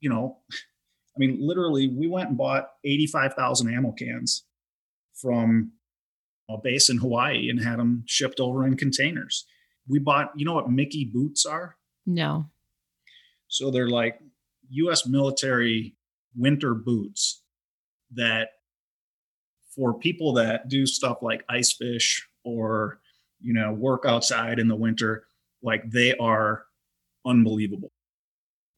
you 0.00 0.08
know, 0.08 0.38
I 0.52 1.18
mean, 1.18 1.38
literally, 1.40 1.88
we 1.88 2.06
went 2.06 2.28
and 2.28 2.38
bought 2.38 2.70
85,000 2.84 3.72
ammo 3.72 3.92
cans 3.92 4.44
from 5.14 5.72
a 6.48 6.56
base 6.56 6.88
in 6.88 6.98
Hawaii 6.98 7.48
and 7.48 7.62
had 7.62 7.78
them 7.78 8.04
shipped 8.06 8.40
over 8.40 8.66
in 8.66 8.76
containers. 8.76 9.46
We 9.88 9.98
bought, 9.98 10.32
you 10.36 10.44
know 10.44 10.54
what 10.54 10.70
Mickey 10.70 11.04
boots 11.04 11.44
are? 11.44 11.76
No. 12.06 12.46
So 13.48 13.70
they're 13.70 13.88
like 13.88 14.20
US 14.70 15.06
military 15.06 15.96
winter 16.36 16.74
boots 16.74 17.42
that 18.14 18.48
for 19.74 19.94
people 19.94 20.32
that 20.34 20.68
do 20.68 20.86
stuff 20.86 21.18
like 21.22 21.44
ice 21.48 21.72
fish 21.72 22.28
or 22.44 23.00
you 23.40 23.52
know 23.52 23.72
work 23.72 24.04
outside 24.06 24.58
in 24.58 24.68
the 24.68 24.76
winter 24.76 25.24
like 25.62 25.88
they 25.90 26.16
are 26.16 26.64
unbelievable. 27.26 27.92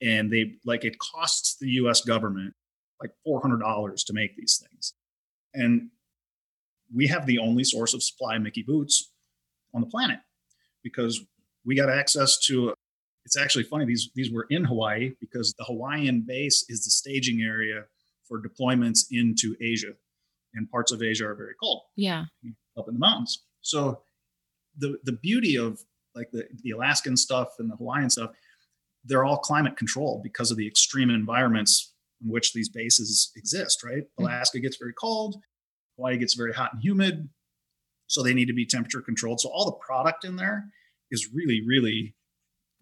And 0.01 0.33
they 0.33 0.55
like 0.65 0.85
it 0.85 0.99
costs 0.99 1.57
the 1.61 1.69
us 1.69 2.01
government 2.01 2.55
like 3.01 3.13
$400 3.27 4.07
to 4.07 4.13
make 4.13 4.37
these 4.37 4.65
things. 4.69 4.95
And 5.55 5.91
we 6.95 7.07
have 7.09 7.27
the 7.27 7.39
only 7.39 7.65
source 7.65 7.95
of 7.95 8.03
supply 8.03 8.39
mickey 8.39 8.63
boots 8.63 9.11
on 9.75 9.81
the 9.81 9.87
planet 9.87 10.21
because 10.83 11.25
we 11.65 11.77
got 11.77 11.89
access 11.89 12.39
to 12.47 12.75
it's 13.25 13.37
actually 13.37 13.65
funny 13.65 13.85
these 13.85 14.11
these 14.15 14.31
were 14.31 14.47
in 14.51 14.65
hawaii 14.65 15.13
because 15.21 15.55
the 15.57 15.65
hawaiian 15.65 16.25
base 16.27 16.67
is 16.69 16.85
the 16.85 16.91
staging 16.91 17.41
area 17.41 17.85
for 18.29 18.43
deployments 18.43 19.07
into 19.11 19.57
asia 19.63 19.93
and 20.55 20.71
parts 20.71 20.93
of 20.93 21.03
Asia 21.03 21.27
are 21.27 21.35
very 21.35 21.55
cold. 21.61 21.83
Yeah. 21.97 22.25
Up 22.79 22.89
in 22.89 22.95
the 22.95 23.01
mountains. 23.01 23.45
So 23.61 24.03
the 24.77 24.99
the 25.05 25.13
beauty 25.13 25.57
of 25.57 25.81
like 26.15 26.31
the, 26.33 26.45
the 26.63 26.71
Alaskan 26.71 27.17
stuff 27.17 27.49
and 27.59 27.71
the 27.71 27.77
Hawaiian 27.77 28.11
stuff, 28.11 28.31
they're 29.05 29.25
all 29.25 29.39
climate 29.39 29.77
controlled 29.77 30.23
because 30.23 30.51
of 30.51 30.57
the 30.57 30.67
extreme 30.67 31.11
environments 31.11 31.95
in 32.23 32.31
which 32.31 32.53
these 32.53 32.69
bases 32.69 33.33
exist, 33.37 33.83
right? 33.83 34.03
Mm-hmm. 34.03 34.25
Alaska 34.25 34.61
gets 34.61 34.77
very 34.77 34.93
cold, 34.93 35.37
Hawaii 35.97 36.19
gets 36.19 36.35
very 36.35 36.53
hot 36.53 36.75
and 36.75 36.83
humid. 36.83 37.29
So 38.07 38.23
they 38.23 38.35
need 38.35 38.47
to 38.47 38.53
be 38.53 38.67
temperature 38.67 39.01
controlled. 39.01 39.41
So 39.41 39.49
all 39.49 39.65
the 39.65 39.73
product 39.73 40.25
in 40.25 40.37
there 40.37 40.67
is 41.11 41.31
really, 41.33 41.63
really 41.67 42.15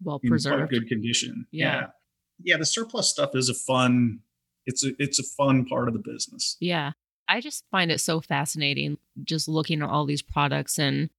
well 0.03 0.19
preserved. 0.19 0.71
good 0.71 0.87
condition. 0.87 1.45
Yeah. 1.51 1.73
yeah. 1.73 1.87
Yeah. 2.43 2.57
The 2.57 2.65
surplus 2.65 3.09
stuff 3.09 3.31
is 3.33 3.47
a 3.47 3.53
fun, 3.53 4.19
it's 4.65 4.83
a 4.83 4.91
it's 4.99 5.19
a 5.19 5.23
fun 5.23 5.65
part 5.65 5.87
of 5.87 5.93
the 5.93 6.01
business. 6.03 6.57
Yeah. 6.59 6.91
I 7.27 7.41
just 7.41 7.65
find 7.71 7.91
it 7.91 7.99
so 7.99 8.19
fascinating 8.21 8.97
just 9.23 9.47
looking 9.47 9.81
at 9.81 9.89
all 9.89 10.05
these 10.05 10.21
products 10.21 10.77
and 10.77 11.09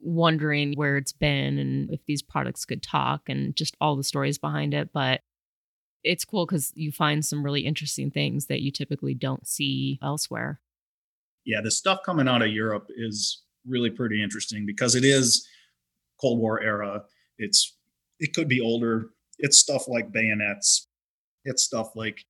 wondering 0.00 0.74
where 0.74 0.96
it's 0.96 1.12
been 1.12 1.58
and 1.58 1.90
if 1.90 2.00
these 2.06 2.22
products 2.22 2.64
could 2.64 2.82
talk 2.82 3.28
and 3.28 3.56
just 3.56 3.76
all 3.80 3.96
the 3.96 4.04
stories 4.04 4.38
behind 4.38 4.74
it. 4.74 4.90
But 4.92 5.22
it's 6.04 6.24
cool 6.24 6.46
because 6.46 6.72
you 6.74 6.92
find 6.92 7.24
some 7.24 7.44
really 7.44 7.62
interesting 7.62 8.10
things 8.10 8.46
that 8.46 8.60
you 8.60 8.70
typically 8.70 9.14
don't 9.14 9.46
see 9.46 9.98
elsewhere. 10.02 10.60
Yeah, 11.44 11.60
the 11.62 11.70
stuff 11.70 12.00
coming 12.04 12.28
out 12.28 12.42
of 12.42 12.48
Europe 12.48 12.88
is 12.96 13.42
really 13.66 13.90
pretty 13.90 14.22
interesting 14.22 14.66
because 14.66 14.94
it 14.94 15.04
is 15.04 15.46
Cold 16.20 16.38
War 16.38 16.60
era. 16.60 17.02
It's 17.38 17.76
it 18.20 18.34
could 18.34 18.48
be 18.48 18.60
older. 18.60 19.10
It's 19.38 19.58
stuff 19.58 19.88
like 19.88 20.12
bayonets. 20.12 20.88
It's 21.44 21.62
stuff 21.62 21.94
like 21.94 22.24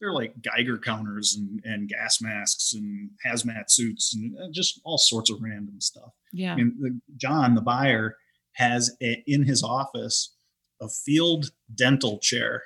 they're 0.00 0.12
like 0.12 0.34
Geiger 0.42 0.78
counters 0.78 1.36
and, 1.36 1.60
and 1.64 1.88
gas 1.88 2.20
masks 2.20 2.74
and 2.74 3.10
hazmat 3.26 3.70
suits 3.70 4.14
and 4.14 4.34
uh, 4.38 4.46
just 4.52 4.80
all 4.84 4.98
sorts 4.98 5.30
of 5.30 5.40
random 5.40 5.80
stuff. 5.80 6.12
Yeah. 6.32 6.52
I 6.52 6.56
mean, 6.56 6.76
the, 6.80 7.00
John, 7.16 7.54
the 7.54 7.62
buyer, 7.62 8.16
has 8.56 8.96
a, 9.02 9.22
in 9.26 9.44
his 9.44 9.62
office 9.62 10.34
a 10.80 10.88
field 10.88 11.46
dental 11.74 12.18
chair. 12.18 12.62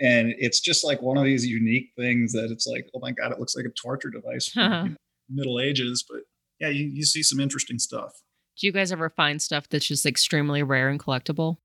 And 0.00 0.34
it's 0.38 0.60
just 0.60 0.84
like 0.84 1.00
one 1.00 1.16
of 1.16 1.24
these 1.24 1.46
unique 1.46 1.90
things 1.96 2.32
that 2.32 2.50
it's 2.50 2.66
like, 2.66 2.88
oh 2.94 2.98
my 3.00 3.12
God, 3.12 3.30
it 3.32 3.38
looks 3.38 3.54
like 3.54 3.66
a 3.66 3.70
torture 3.80 4.10
device 4.10 4.48
from 4.48 4.62
you 4.84 4.90
know, 4.90 4.96
Middle 5.30 5.60
Ages. 5.60 6.04
But 6.08 6.22
yeah, 6.58 6.68
you, 6.68 6.86
you 6.86 7.04
see 7.04 7.22
some 7.22 7.38
interesting 7.38 7.78
stuff. 7.78 8.12
Do 8.58 8.66
you 8.66 8.72
guys 8.72 8.92
ever 8.92 9.08
find 9.08 9.40
stuff 9.40 9.68
that's 9.68 9.86
just 9.86 10.04
extremely 10.04 10.62
rare 10.62 10.88
and 10.88 11.00
collectible? 11.00 11.58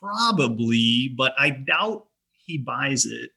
Probably, 0.00 1.12
but 1.16 1.34
I 1.38 1.50
doubt 1.50 2.06
he 2.46 2.58
buys 2.58 3.04
it 3.04 3.30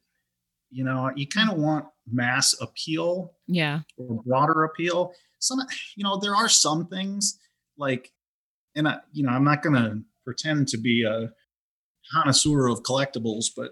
you 0.71 0.83
know, 0.83 1.11
you 1.15 1.27
mm. 1.27 1.33
kind 1.33 1.51
of 1.51 1.57
want 1.57 1.85
mass 2.11 2.55
appeal, 2.59 3.33
yeah, 3.47 3.81
or 3.97 4.23
broader 4.23 4.63
appeal. 4.63 5.13
Some, 5.39 5.59
you 5.95 6.03
know, 6.03 6.19
there 6.19 6.35
are 6.35 6.49
some 6.49 6.87
things 6.87 7.37
like, 7.77 8.11
and 8.75 8.87
I, 8.87 8.99
you 9.11 9.23
know, 9.23 9.31
I'm 9.31 9.43
not 9.43 9.61
going 9.61 9.75
to 9.75 10.01
pretend 10.23 10.67
to 10.69 10.77
be 10.77 11.03
a 11.03 11.31
connoisseur 12.11 12.67
of 12.67 12.83
collectibles, 12.83 13.45
but 13.55 13.71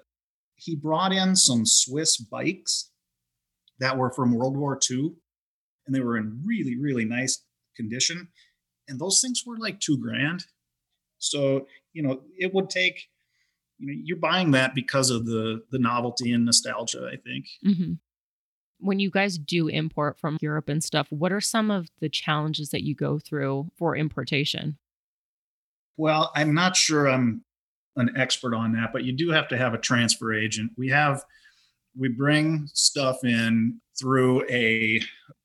he 0.55 0.75
brought 0.75 1.13
in 1.13 1.35
some 1.35 1.65
Swiss 1.65 2.17
bikes 2.17 2.91
that 3.79 3.97
were 3.97 4.11
from 4.11 4.33
World 4.33 4.57
War 4.57 4.79
II, 4.89 5.13
and 5.85 5.95
they 5.95 6.01
were 6.01 6.17
in 6.17 6.41
really, 6.45 6.77
really 6.77 7.05
nice 7.05 7.43
condition. 7.75 8.27
And 8.87 8.99
those 8.99 9.21
things 9.21 9.43
were 9.45 9.57
like 9.57 9.79
two 9.79 9.97
grand. 9.97 10.43
So, 11.19 11.67
you 11.93 12.01
know, 12.01 12.21
it 12.37 12.53
would 12.53 12.69
take 12.69 13.07
you 13.79 13.87
know 13.87 14.01
you're 14.03 14.17
buying 14.17 14.51
that 14.51 14.75
because 14.75 15.09
of 15.09 15.25
the 15.25 15.63
the 15.71 15.79
novelty 15.79 16.31
and 16.31 16.45
nostalgia 16.45 17.09
i 17.11 17.15
think 17.15 17.45
mm-hmm. 17.65 17.93
when 18.79 18.99
you 18.99 19.09
guys 19.09 19.37
do 19.37 19.67
import 19.67 20.17
from 20.19 20.37
europe 20.41 20.69
and 20.69 20.83
stuff 20.83 21.07
what 21.09 21.31
are 21.31 21.41
some 21.41 21.71
of 21.71 21.87
the 21.99 22.09
challenges 22.09 22.69
that 22.69 22.83
you 22.83 22.93
go 22.93 23.17
through 23.17 23.69
for 23.77 23.95
importation 23.95 24.77
well 25.97 26.31
i'm 26.35 26.53
not 26.53 26.75
sure 26.75 27.09
i'm 27.09 27.43
an 27.95 28.11
expert 28.15 28.53
on 28.53 28.73
that 28.73 28.93
but 28.93 29.03
you 29.03 29.11
do 29.11 29.31
have 29.31 29.47
to 29.47 29.57
have 29.57 29.73
a 29.73 29.79
transfer 29.79 30.33
agent 30.33 30.71
we 30.77 30.89
have 30.89 31.23
we 31.97 32.07
bring 32.07 32.67
stuff 32.73 33.23
in 33.23 33.79
through 33.99 34.47
a 34.49 35.01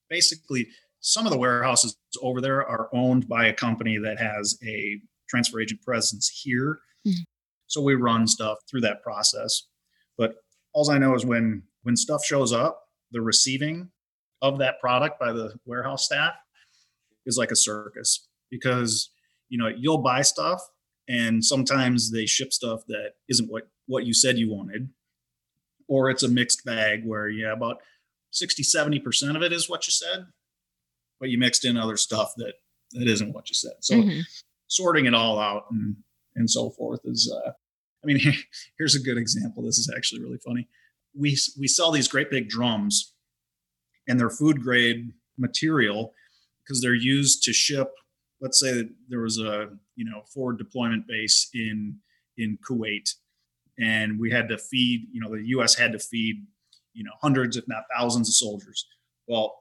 basically 0.09 0.69
some 1.01 1.27
of 1.27 1.33
the 1.33 1.39
warehouses 1.39 1.97
over 2.23 2.41
there 2.41 2.67
are 2.67 2.89
owned 2.95 3.29
by 3.29 3.47
a 3.47 3.53
company 3.53 3.99
that 3.99 4.19
has 4.19 4.59
a 4.65 5.01
transfer 5.29 5.61
agent 5.61 5.83
presence 5.83 6.29
here 6.29 6.81
mm-hmm. 7.07 7.23
So 7.75 7.81
we 7.81 7.97
run 7.97 8.29
stuff 8.29 8.59
through 8.71 8.83
that 8.83 9.03
process. 9.03 9.65
But 10.17 10.37
all 10.73 10.89
I 10.93 10.99
know 10.99 11.17
is 11.17 11.27
when 11.27 11.65
when 11.83 11.97
stuff 11.97 12.25
shows 12.25 12.53
up, 12.53 12.85
the 13.11 13.21
receiving 13.21 13.91
of 14.43 14.59
that 14.59 14.79
product 14.79 15.19
by 15.19 15.33
the 15.33 15.55
warehouse 15.67 16.05
staff 16.05 16.35
is 17.27 17.37
like 17.37 17.51
a 17.51 17.57
circus 17.57 18.29
because 18.49 19.11
you 19.49 19.59
know 19.59 19.67
you'll 19.67 19.99
buy 19.99 20.23
stuff 20.23 20.61
and 21.09 21.45
sometimes 21.45 22.13
they 22.13 22.27
ship 22.27 22.53
stuff 22.53 22.83
that 22.87 23.15
isn't 23.29 23.51
what 23.51 23.65
what 23.87 24.07
you 24.07 24.15
said 24.15 24.39
you 24.39 24.49
wanted 24.53 24.89
or 25.89 26.11
it's 26.11 26.23
a 26.23 26.29
mixed 26.29 26.65
bag 26.65 27.01
where 27.05 27.29
yeah 27.29 27.53
about 27.53 27.79
60 28.31 28.63
70% 28.63 29.37
of 29.37 29.43
it 29.43 29.53
is 29.53 29.69
what 29.69 29.87
you 29.87 29.91
said 29.91 30.27
but 31.19 31.29
you 31.29 31.39
mixed 31.39 31.65
in 31.65 31.77
other 31.77 31.97
stuff 31.97 32.33
that 32.37 32.55
that 32.93 33.09
isn't 33.09 33.33
what 33.33 33.49
you 33.49 33.55
said 33.55 33.75
so 33.81 33.97
mm-hmm. 33.97 34.21
sorting 34.69 35.07
it 35.07 35.15
all 35.15 35.39
out 35.39 35.65
and 35.71 35.97
and 36.37 36.51
so 36.51 36.71
forth 36.71 37.01
is 37.05 37.33
uh, 37.33 37.53
i 38.05 38.07
mean 38.07 38.21
here's 38.79 38.95
a 38.95 39.01
good 39.01 39.19
example 39.19 39.63
this 39.63 39.79
is 39.79 39.93
actually 39.97 40.23
really 40.23 40.39
funny 40.45 40.69
we 41.19 41.37
we 41.59 41.67
sell 41.67 41.91
these 41.91 42.09
great 42.09 42.31
big 42.31 42.49
drums 42.49 43.15
and 44.07 44.21
they're 44.21 44.31
food 44.31 44.63
grade 44.63 45.13
material 45.39 46.13
because 46.63 46.81
they're 46.81 46.95
used 46.95 47.43
to 47.43 47.53
ship 47.53 47.91
let's 48.41 48.61
say 48.61 48.85
there 49.09 49.21
was 49.21 49.39
a 49.39 49.69
you 49.97 50.05
know 50.05 50.23
forward 50.33 50.59
deployment 50.59 51.07
base 51.07 51.49
in 51.55 51.97
in 52.37 52.59
kuwait 52.69 53.09
and 53.79 54.19
we 54.19 54.31
had 54.31 54.49
to 54.49 54.59
feed. 54.59 55.07
You 55.13 55.21
know, 55.21 55.35
the 55.35 55.49
U.S. 55.49 55.75
had 55.75 55.93
to 55.93 55.99
feed 55.99 56.47
you 56.93 57.05
know 57.05 57.13
hundreds, 57.21 57.57
if 57.57 57.67
not 57.69 57.85
thousands, 57.97 58.29
of 58.29 58.35
soldiers. 58.35 58.87
Well, 59.27 59.55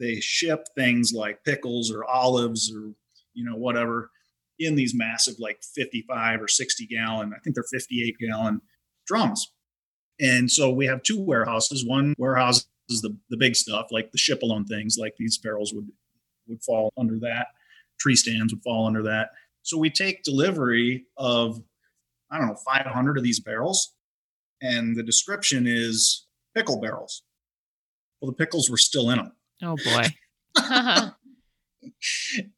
they 0.00 0.20
ship 0.20 0.66
things 0.76 1.12
like 1.12 1.44
pickles 1.44 1.90
or 1.90 2.04
olives 2.04 2.72
or 2.74 2.92
you 3.34 3.44
know 3.44 3.56
whatever 3.56 4.10
in 4.58 4.76
these 4.76 4.94
massive 4.94 5.34
like 5.38 5.58
55 5.74 6.42
or 6.42 6.48
60 6.48 6.86
gallon 6.86 7.32
i 7.34 7.38
think 7.40 7.54
they're 7.54 7.64
58 7.64 8.16
gallon 8.18 8.60
drums 9.06 9.52
and 10.20 10.50
so 10.50 10.70
we 10.70 10.86
have 10.86 11.02
two 11.02 11.20
warehouses. 11.20 11.84
One 11.84 12.14
warehouse 12.18 12.66
is 12.88 13.02
the, 13.02 13.16
the 13.30 13.36
big 13.36 13.56
stuff 13.56 13.86
like 13.90 14.12
the 14.12 14.18
ship 14.18 14.42
alone 14.42 14.64
things 14.64 14.96
like 14.98 15.14
these 15.18 15.38
barrels 15.38 15.72
would 15.72 15.88
would 16.46 16.62
fall 16.62 16.92
under 16.98 17.18
that 17.20 17.46
tree 17.98 18.14
stands 18.16 18.52
would 18.52 18.62
fall 18.62 18.86
under 18.86 19.02
that. 19.02 19.30
So 19.62 19.78
we 19.78 19.88
take 19.90 20.22
delivery 20.22 21.06
of 21.16 21.62
i 22.30 22.38
don't 22.38 22.48
know 22.48 22.56
500 22.56 23.16
of 23.16 23.24
these 23.24 23.40
barrels 23.40 23.94
and 24.60 24.96
the 24.96 25.02
description 25.02 25.66
is 25.66 26.26
pickle 26.54 26.80
barrels. 26.80 27.22
Well 28.20 28.30
the 28.30 28.36
pickles 28.36 28.68
were 28.68 28.76
still 28.76 29.10
in 29.10 29.16
them 29.16 29.32
Oh 29.62 29.76
boy. 29.76 30.04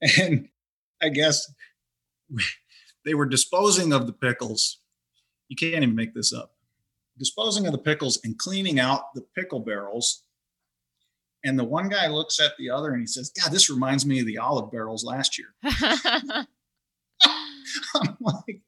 and 0.19 0.49
I 1.01 1.09
guess 1.11 1.47
they 3.05 3.15
were 3.15 3.27
disposing 3.27 3.93
of 3.93 4.07
the 4.07 4.13
pickles. 4.13 4.81
You 5.49 5.57
can't 5.57 5.83
even 5.83 5.95
make 5.95 6.15
this 6.15 6.33
up. 6.33 6.53
Disposing 7.19 7.67
of 7.67 7.73
the 7.73 7.79
pickles 7.79 8.19
and 8.25 8.37
cleaning 8.39 8.79
out 8.81 9.15
the 9.15 9.23
pickle 9.35 9.61
barrels. 9.61 10.25
And 11.45 11.59
the 11.59 11.65
one 11.65 11.89
guy 11.89 12.09
looks 12.09 12.41
at 12.41 12.53
the 12.59 12.71
other 12.71 12.91
and 12.93 13.01
he 13.01 13.07
says, 13.07 13.31
God, 13.31 13.53
this 13.53 13.71
reminds 13.71 14.05
me 14.05 14.21
of 14.21 14.27
the 14.27 14.39
olive 14.39 14.71
barrels 14.73 15.05
last 15.05 15.39
year. 15.39 15.49
I'm 17.95 18.17
like, 18.21 18.61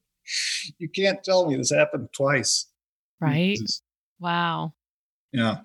you 0.78 0.88
can't 0.88 1.22
tell 1.24 1.46
me 1.48 1.56
this 1.56 1.70
happened 1.72 2.08
twice. 2.12 2.66
right? 3.20 3.58
Wow. 4.20 4.74
Yeah. 5.32 5.58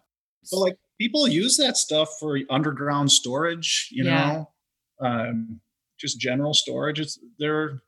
So 0.43 0.57
like 0.59 0.77
people 0.99 1.27
use 1.27 1.57
that 1.57 1.77
stuff 1.77 2.09
for 2.19 2.39
underground 2.49 3.11
storage, 3.11 3.89
you 3.91 4.05
Yeah. 4.05 4.25
know, 4.33 4.49
um, 5.07 5.61
just 5.99 6.19
general 6.19 6.53
storage. 6.53 6.99
It's 6.99 7.19
there, 7.39 7.81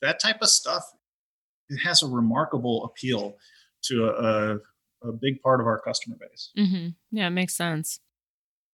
that 0.00 0.20
type 0.20 0.42
of 0.42 0.48
stuff. 0.48 0.84
It 1.68 1.78
has 1.78 2.02
a 2.02 2.06
remarkable 2.08 2.84
appeal 2.84 3.36
to 3.84 4.04
a, 4.04 4.08
a, 4.08 5.08
a 5.08 5.12
big 5.12 5.40
part 5.42 5.60
of 5.60 5.66
our 5.66 5.80
customer 5.80 6.16
base. 6.20 6.50
hmm 6.56 6.88
Yeah, 7.10 7.28
it 7.28 7.30
makes 7.30 7.54
sense. 7.54 8.00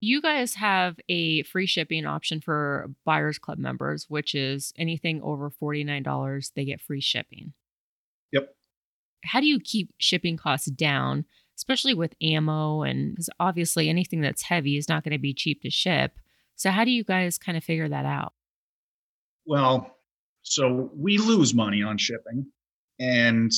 You 0.01 0.23
guys 0.23 0.55
have 0.55 0.97
a 1.09 1.43
free 1.43 1.67
shipping 1.67 2.07
option 2.07 2.41
for 2.41 2.91
Buyers 3.05 3.39
Club 3.39 3.59
members, 3.59 4.07
which 4.09 4.35
is 4.35 4.73
anything 4.77 5.21
over 5.23 5.51
$49, 5.51 6.53
they 6.55 6.65
get 6.65 6.81
free 6.81 7.01
shipping. 7.01 7.53
Yep. 8.33 8.55
How 9.25 9.41
do 9.41 9.47
you 9.47 9.59
keep 9.59 9.93
shipping 9.99 10.37
costs 10.37 10.71
down, 10.71 11.25
especially 11.57 11.95
with 11.95 12.15
ammo? 12.23 12.83
And 12.83 13.11
because 13.11 13.29
obviously 13.41 13.89
anything 13.89 14.21
that's 14.21 14.43
heavy 14.43 14.77
is 14.77 14.89
not 14.89 15.03
going 15.03 15.13
to 15.13 15.19
be 15.19 15.35
cheap 15.35 15.63
to 15.63 15.71
ship. 15.71 16.19
So, 16.55 16.71
how 16.71 16.85
do 16.85 16.93
you 16.93 17.03
guys 17.03 17.37
kind 17.39 17.59
of 17.59 17.65
figure 17.65 17.89
that 17.89 18.07
out? 18.07 18.35
Well, 19.53 19.97
so 20.43 20.91
we 20.95 21.17
lose 21.17 21.55
money 21.55 21.83
on 21.83 21.97
shipping, 21.97 22.47
and 23.01 23.51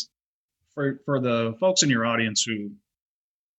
for 0.72 1.00
for 1.04 1.20
the 1.20 1.56
folks 1.58 1.82
in 1.82 1.90
your 1.90 2.06
audience 2.06 2.44
who 2.46 2.70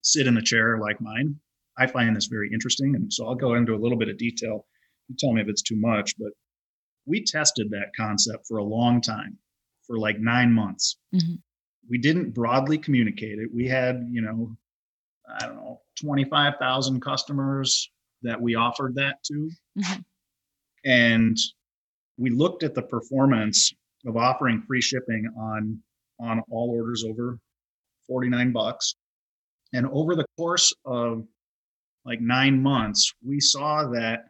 sit 0.02 0.28
in 0.28 0.38
a 0.38 0.42
chair 0.42 0.78
like 0.80 1.02
mine, 1.02 1.36
I 1.78 1.88
find 1.88 2.16
this 2.16 2.28
very 2.28 2.50
interesting, 2.54 2.96
and 2.96 3.12
so 3.12 3.28
I'll 3.28 3.36
go 3.36 3.56
into 3.56 3.76
a 3.76 3.82
little 3.84 3.98
bit 3.98 4.08
of 4.08 4.18
detail. 4.18 4.66
You 5.10 5.16
tell 5.20 5.34
me 5.34 5.42
if 5.42 5.50
it's 5.50 5.62
too 5.62 5.76
much, 5.76 6.18
but 6.18 6.32
we 7.06 7.22
tested 7.22 7.70
that 7.72 7.92
concept 7.98 8.48
for 8.48 8.60
a 8.60 8.64
long 8.64 9.02
time, 9.02 9.38
for 9.86 9.98
like 10.00 10.18
nine 10.20 10.54
months. 10.54 10.98
Mhm. 11.14 11.42
We 11.90 11.98
didn't 11.98 12.32
broadly 12.32 12.78
communicate 12.78 13.40
it. 13.40 13.54
We 13.54 13.68
had, 13.68 14.08
you 14.10 14.22
know, 14.22 14.56
I 15.28 15.48
don't 15.48 15.58
know, 15.58 15.82
twenty 16.00 16.24
five 16.24 16.54
thousand 16.60 17.02
customers 17.02 17.92
that 18.22 18.42
we 18.42 18.56
offered 18.56 18.96
that 18.96 19.22
to, 19.26 19.52
Mhm. 19.78 20.06
and 20.86 21.38
we 22.22 22.30
looked 22.30 22.64
at 22.64 22.76
the 22.76 22.82
performance 22.82 23.74
of 24.06 24.16
offering 24.16 24.62
free 24.68 24.82
shipping 24.82 25.28
on 25.38 25.80
on 26.20 26.42
all 26.52 26.70
orders 26.70 27.04
over 27.04 27.40
49 28.08 28.52
bucks. 28.52 28.94
And 29.74 29.88
over 29.88 30.16
the 30.16 30.26
course 30.38 30.72
of 30.86 31.26
like 32.06 32.22
9 32.22 32.62
months 32.62 33.14
we 33.26 33.40
saw 33.40 33.90
that 33.90 34.26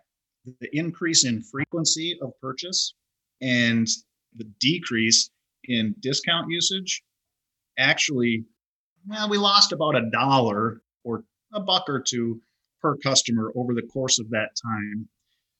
the 0.59 0.69
increase 0.71 1.25
in 1.25 1.43
frequency 1.43 2.17
of 2.21 2.31
purchase 2.41 2.93
and 3.41 3.87
the 4.35 4.45
decrease 4.59 5.29
in 5.65 5.95
discount 5.99 6.49
usage 6.49 7.03
actually 7.77 8.45
well 9.07 9.29
we 9.29 9.37
lost 9.37 9.71
about 9.71 9.95
a 9.95 10.09
dollar 10.11 10.81
or 11.03 11.23
a 11.53 11.59
buck 11.59 11.85
or 11.87 11.99
two 11.99 12.41
per 12.81 12.97
customer 12.97 13.51
over 13.55 13.73
the 13.73 13.87
course 13.93 14.19
of 14.19 14.29
that 14.31 14.49
time. 14.61 15.07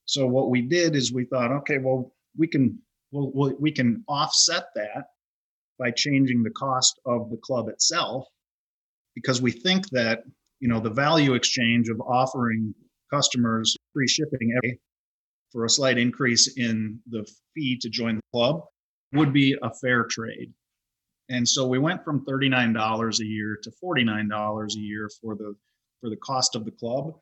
So 0.06 0.26
what 0.28 0.50
we 0.50 0.62
did 0.62 0.96
is 0.96 1.13
we 1.13 1.26
thought, 1.26 1.52
okay, 1.52 1.78
well, 1.78 2.12
we 2.38 2.48
can 2.48 2.80
we'll, 3.12 3.32
we'll, 3.34 3.54
we 3.60 3.72
can 3.72 4.04
offset 4.08 4.65
that 4.76 5.06
by 5.80 5.91
changing 5.91 6.44
the 6.44 6.52
cost 6.52 7.00
of 7.06 7.30
the 7.30 7.38
club 7.38 7.67
itself, 7.70 8.26
because 9.15 9.41
we 9.41 9.52
think 9.52 9.89
that 9.89 10.24
you 10.60 10.67
know 10.67 10.80
the 10.80 10.89
value 10.89 11.34
exchange 11.34 11.89
of 11.89 12.00
offering 12.02 12.74
customers 13.12 13.76
free 13.94 14.08
shipping 14.08 14.54
every 14.58 14.80
for 15.52 15.65
a 15.65 15.70
slight 15.70 15.98
increase 15.98 16.54
in 16.58 17.00
the 17.10 17.28
fee 17.54 17.78
to 17.82 17.89
join 17.89 18.15
the 18.15 18.22
club 18.34 18.62
would 19.13 19.34
be 19.34 19.58
a 19.62 19.70
fair 19.82 20.06
trade. 20.06 20.54
And 21.30 21.48
so 21.48 21.67
we 21.67 21.78
went 21.78 22.06
from 22.06 22.26
$39 22.26 23.20
a 23.20 23.26
year 23.26 23.58
to 23.63 23.72
$49 23.84 24.76
a 24.76 24.80
year 24.80 25.10
for 25.22 25.36
the 25.36 25.56
for 26.00 26.10
the 26.10 26.17
cost 26.17 26.56
of 26.56 26.65
the 26.65 26.72
club 26.72 27.13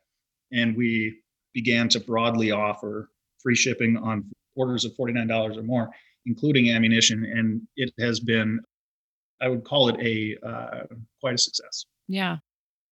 and 0.52 0.76
we 0.76 1.20
began 1.54 1.88
to 1.88 2.00
broadly 2.00 2.50
offer 2.50 3.10
free 3.42 3.54
shipping 3.54 3.96
on 3.96 4.24
orders 4.56 4.84
of 4.84 4.92
$49 4.92 5.56
or 5.56 5.62
more, 5.62 5.90
including 6.26 6.70
ammunition. 6.70 7.24
And 7.24 7.62
it 7.76 7.92
has 7.98 8.20
been, 8.20 8.60
I 9.40 9.48
would 9.48 9.64
call 9.64 9.88
it 9.88 9.96
a 10.00 10.36
uh, 10.46 10.84
quite 11.20 11.34
a 11.34 11.38
success. 11.38 11.84
Yeah, 12.08 12.38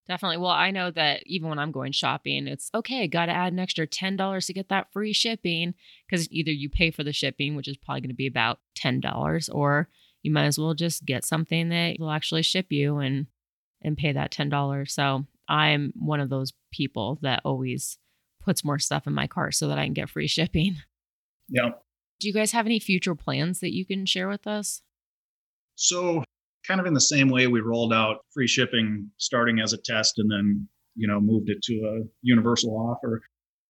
definitely. 0.07 0.38
Well, 0.38 0.51
I 0.51 0.71
know 0.71 0.90
that 0.90 1.23
even 1.27 1.49
when 1.49 1.59
I'm 1.59 1.73
going 1.73 1.92
shopping, 1.92 2.47
it's 2.47 2.71
okay, 2.75 3.07
got 3.09 3.27
to 3.27 3.33
add 3.33 3.53
an 3.53 3.59
extra 3.59 3.87
$10 3.87 4.47
to 4.47 4.53
get 4.53 4.68
that 4.68 4.92
free 4.92 5.12
shipping 5.12 5.75
because 6.09 6.31
either 6.31 6.53
you 6.53 6.71
pay 6.71 6.90
for 6.90 7.05
the 7.05 7.12
shipping, 7.12 7.57
which 7.57 7.68
is 7.68 7.77
probably 7.77 8.01
going 8.01 8.11
to 8.11 8.14
be 8.14 8.27
about 8.27 8.61
$10, 8.83 9.49
or 9.53 9.88
you 10.23 10.33
might 10.33 10.47
as 10.47 10.59
well 10.59 10.75
just 10.75 11.05
get 11.05 11.25
something 11.25 11.68
that 11.68 11.97
will 11.99 12.11
actually 12.11 12.42
ship 12.42 12.66
you 12.71 12.99
and 12.99 13.27
and 13.81 13.97
pay 13.97 14.12
that 14.12 14.33
$10. 14.33 14.90
So 14.90 15.25
I'm 15.49 15.92
one 15.97 16.21
of 16.21 16.31
those 16.31 16.53
people 16.73 17.18
that 17.23 17.40
always 17.44 17.99
puts 18.42 18.64
more 18.64 18.79
stuff 18.79 19.07
in 19.07 19.12
my 19.12 19.27
cart 19.27 19.55
so 19.55 19.68
that 19.68 19.79
I 19.79 19.85
can 19.85 19.92
get 19.92 20.11
free 20.11 20.27
shipping. 20.27 20.77
Yeah. 21.48 21.70
Do 22.20 22.28
you 22.28 22.34
guys 22.34 22.52
have 22.52 22.66
any 22.66 22.80
future 22.80 23.14
plans 23.14 23.61
that 23.61 23.74
you 23.74 23.87
can 23.87 24.06
share 24.06 24.28
with 24.28 24.46
us? 24.46 24.82
So, 25.76 26.24
kind 26.66 26.80
of 26.80 26.87
in 26.87 26.94
the 26.94 27.00
same 27.00 27.28
way 27.28 27.46
we 27.46 27.61
rolled 27.61 27.92
out 27.92 28.18
free 28.34 28.48
shipping 28.48 29.11
starting 29.16 29.61
as 29.61 29.72
a 29.72 29.78
test 29.78 30.14
and 30.18 30.30
then, 30.30 30.68
you 30.96 31.06
know, 31.06 31.20
moved 31.20 31.48
it 31.48 31.62
to 31.62 31.74
a 31.74 32.06
universal 32.22 32.76
offer. 32.76 33.22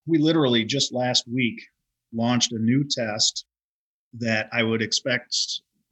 We 0.06 0.18
literally 0.18 0.64
just 0.64 0.92
last 0.92 1.24
week 1.32 1.60
launched 2.12 2.52
a 2.52 2.58
new 2.58 2.84
test 2.88 3.44
that 4.14 4.48
I 4.52 4.62
would 4.62 4.80
expect 4.80 5.34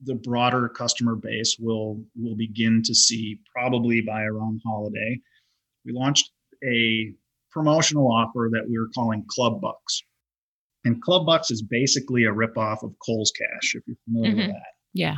the 0.03 0.15
broader 0.15 0.69
customer 0.69 1.15
base 1.15 1.57
will 1.59 2.03
will 2.17 2.37
begin 2.37 2.83
to 2.85 2.95
see 2.95 3.39
probably 3.55 4.01
by 4.01 4.23
around 4.23 4.61
holiday. 4.65 5.19
We 5.85 5.93
launched 5.93 6.31
a 6.65 7.13
promotional 7.51 8.11
offer 8.11 8.51
that 8.53 8.69
we 8.69 8.79
were 8.79 8.89
calling 8.95 9.25
Club 9.29 9.61
Bucks. 9.61 10.03
And 10.87 11.03
Club 11.03 11.27
Bucks 11.27 11.51
is 11.51 11.63
basically 11.63 12.25
a 12.25 12.31
ripoff 12.33 12.85
of 12.85 12.95
Kohl's 13.05 13.33
Cash, 13.33 13.75
if 13.75 13.83
you're 13.89 13.97
familiar 14.05 14.33
Mhm. 14.35 14.37
with 14.47 14.55
that. 14.55 14.73
Yeah. 14.95 15.17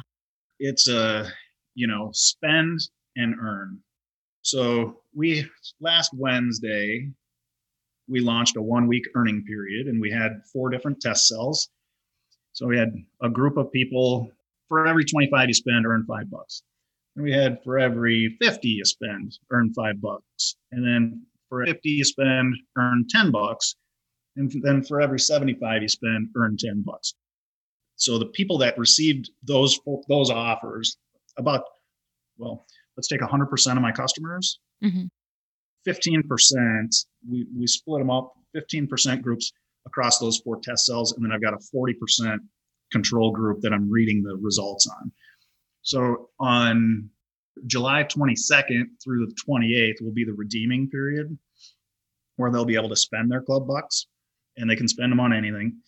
it's 0.61 0.88
a 0.88 1.31
you 1.76 1.87
know 1.87 2.11
spend 2.12 2.81
and 3.14 3.37
earn. 3.38 3.81
So 4.42 5.02
we 5.14 5.44
last 5.78 6.11
wednesday 6.14 7.12
we 8.09 8.18
launched 8.20 8.57
a 8.57 8.62
one 8.62 8.88
week 8.88 9.04
earning 9.14 9.44
period 9.44 9.87
and 9.87 10.00
we 10.00 10.11
had 10.11 10.33
four 10.52 10.68
different 10.70 11.00
test 11.00 11.28
cells. 11.28 11.68
So 12.54 12.66
we 12.66 12.76
had 12.76 12.92
a 13.22 13.28
group 13.31 13.57
of 13.57 13.70
people 13.70 14.33
for 14.68 14.87
every 14.88 15.04
25 15.04 15.46
you 15.48 15.54
spend 15.54 15.87
earn 15.87 16.04
five 16.07 16.28
bucks. 16.28 16.62
And 17.14 17.24
we 17.24 17.31
had 17.33 17.62
for 17.62 17.78
every 17.78 18.37
50 18.40 18.68
you 18.68 18.85
spend 18.85 19.38
earn 19.52 19.72
five 19.74 20.00
bucks. 20.00 20.57
And 20.72 20.85
then 20.85 21.24
for 21.48 21.64
50 21.66 21.88
you 21.90 22.04
spend 22.04 22.54
earn 22.76 23.07
10 23.11 23.31
bucks 23.31 23.76
and 24.38 24.51
then 24.62 24.83
for 24.83 25.01
every 25.01 25.20
75 25.20 25.83
you 25.83 25.88
spend 25.88 26.29
earn 26.37 26.57
10 26.57 26.83
bucks 26.83 27.14
so 27.98 28.16
the 28.16 28.27
people 28.27 28.59
that 28.59 28.79
received 28.79 29.31
those 29.42 29.79
those 30.09 30.31
offers, 30.31 30.96
about 31.37 31.64
well, 32.38 32.64
let's 32.96 33.09
take 33.09 33.20
100% 33.20 33.77
of 33.77 33.83
my 33.83 33.92
customers. 33.92 34.61
hmm 34.83 35.07
15%, 35.87 37.07
we 37.31 37.46
we 37.57 37.66
split 37.66 38.01
them 38.01 38.11
up, 38.11 38.35
15% 38.55 39.22
groups 39.22 39.53
across 39.87 40.18
those 40.18 40.38
four 40.38 40.61
test 40.61 40.85
cells, 40.85 41.12
and 41.12 41.24
then 41.24 41.33
I've 41.33 41.40
got 41.40 41.55
a 41.55 41.64
40% 41.74 42.38
control 42.92 43.31
group 43.31 43.61
that 43.62 43.72
I'm 43.72 43.90
reading 43.90 44.22
the 44.22 44.37
results 44.37 44.87
on. 44.87 45.11
So 45.83 46.29
on 46.40 47.09
July 47.66 48.05
22nd 48.05 48.85
through 49.03 49.27
the 49.27 49.35
28th 49.48 50.03
will 50.03 50.12
be 50.12 50.24
the 50.24 50.35
redeeming 50.35 50.90
period 50.90 51.38
where 52.37 52.51
they'll 52.51 52.66
be 52.66 52.77
able 52.77 52.90
to 52.90 52.96
spend 52.96 53.31
their 53.31 53.42
club 53.42 53.66
bucks 53.66 54.07
and 54.59 54.68
they 54.68 54.77
can 54.77 54.88
spend 54.88 55.11
them 55.11 55.21
on 55.21 55.33
anything. 55.33 55.79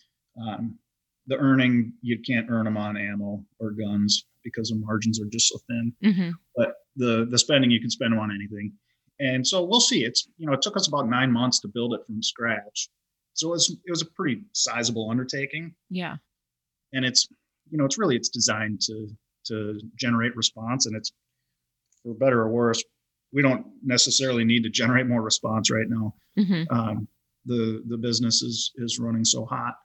Um, 0.41 0.79
the 1.27 1.37
earning, 1.37 1.93
you 2.01 2.19
can't 2.19 2.47
earn 2.49 2.65
them 2.65 2.77
on 2.77 2.97
ammo 2.97 3.45
or 3.59 3.71
guns 3.71 4.25
because 4.43 4.69
the 4.69 4.75
margins 4.75 5.21
are 5.21 5.27
just 5.27 5.49
so 5.49 5.59
thin. 5.67 5.93
Mm-hmm. 6.03 6.29
But 6.55 6.75
the 6.95 7.27
the 7.29 7.37
spending, 7.37 7.69
you 7.69 7.79
can 7.79 7.91
spend 7.91 8.13
them 8.13 8.19
on 8.19 8.31
anything. 8.31 8.73
And 9.19 9.45
so 9.45 9.63
we'll 9.63 9.81
see. 9.81 10.03
It's 10.03 10.27
you 10.37 10.47
know 10.47 10.53
it 10.53 10.61
took 10.61 10.75
us 10.75 10.87
about 10.87 11.07
nine 11.07 11.31
months 11.31 11.59
to 11.59 11.67
build 11.67 11.93
it 11.93 12.01
from 12.07 12.23
scratch, 12.23 12.89
so 13.33 13.49
it 13.49 13.51
was 13.51 13.77
it 13.85 13.91
was 13.91 14.01
a 14.01 14.07
pretty 14.07 14.41
sizable 14.53 15.09
undertaking. 15.11 15.75
Yeah. 15.89 16.17
And 16.93 17.05
it's 17.05 17.27
you 17.69 17.77
know 17.77 17.85
it's 17.85 17.99
really 17.99 18.15
it's 18.15 18.29
designed 18.29 18.81
to 18.87 19.07
to 19.47 19.79
generate 19.95 20.35
response, 20.35 20.87
and 20.87 20.95
it's 20.95 21.11
for 22.03 22.13
better 22.15 22.41
or 22.41 22.49
worse, 22.49 22.83
we 23.31 23.41
don't 23.41 23.65
necessarily 23.83 24.43
need 24.43 24.63
to 24.63 24.69
generate 24.69 25.07
more 25.07 25.21
response 25.21 25.69
right 25.71 25.87
now. 25.87 26.15
Mm-hmm. 26.37 26.73
Um, 26.73 27.07
the 27.45 27.83
the 27.87 27.97
business 27.97 28.41
is 28.41 28.71
is 28.77 28.99
running 28.99 29.25
so 29.25 29.45
hot, 29.45 29.75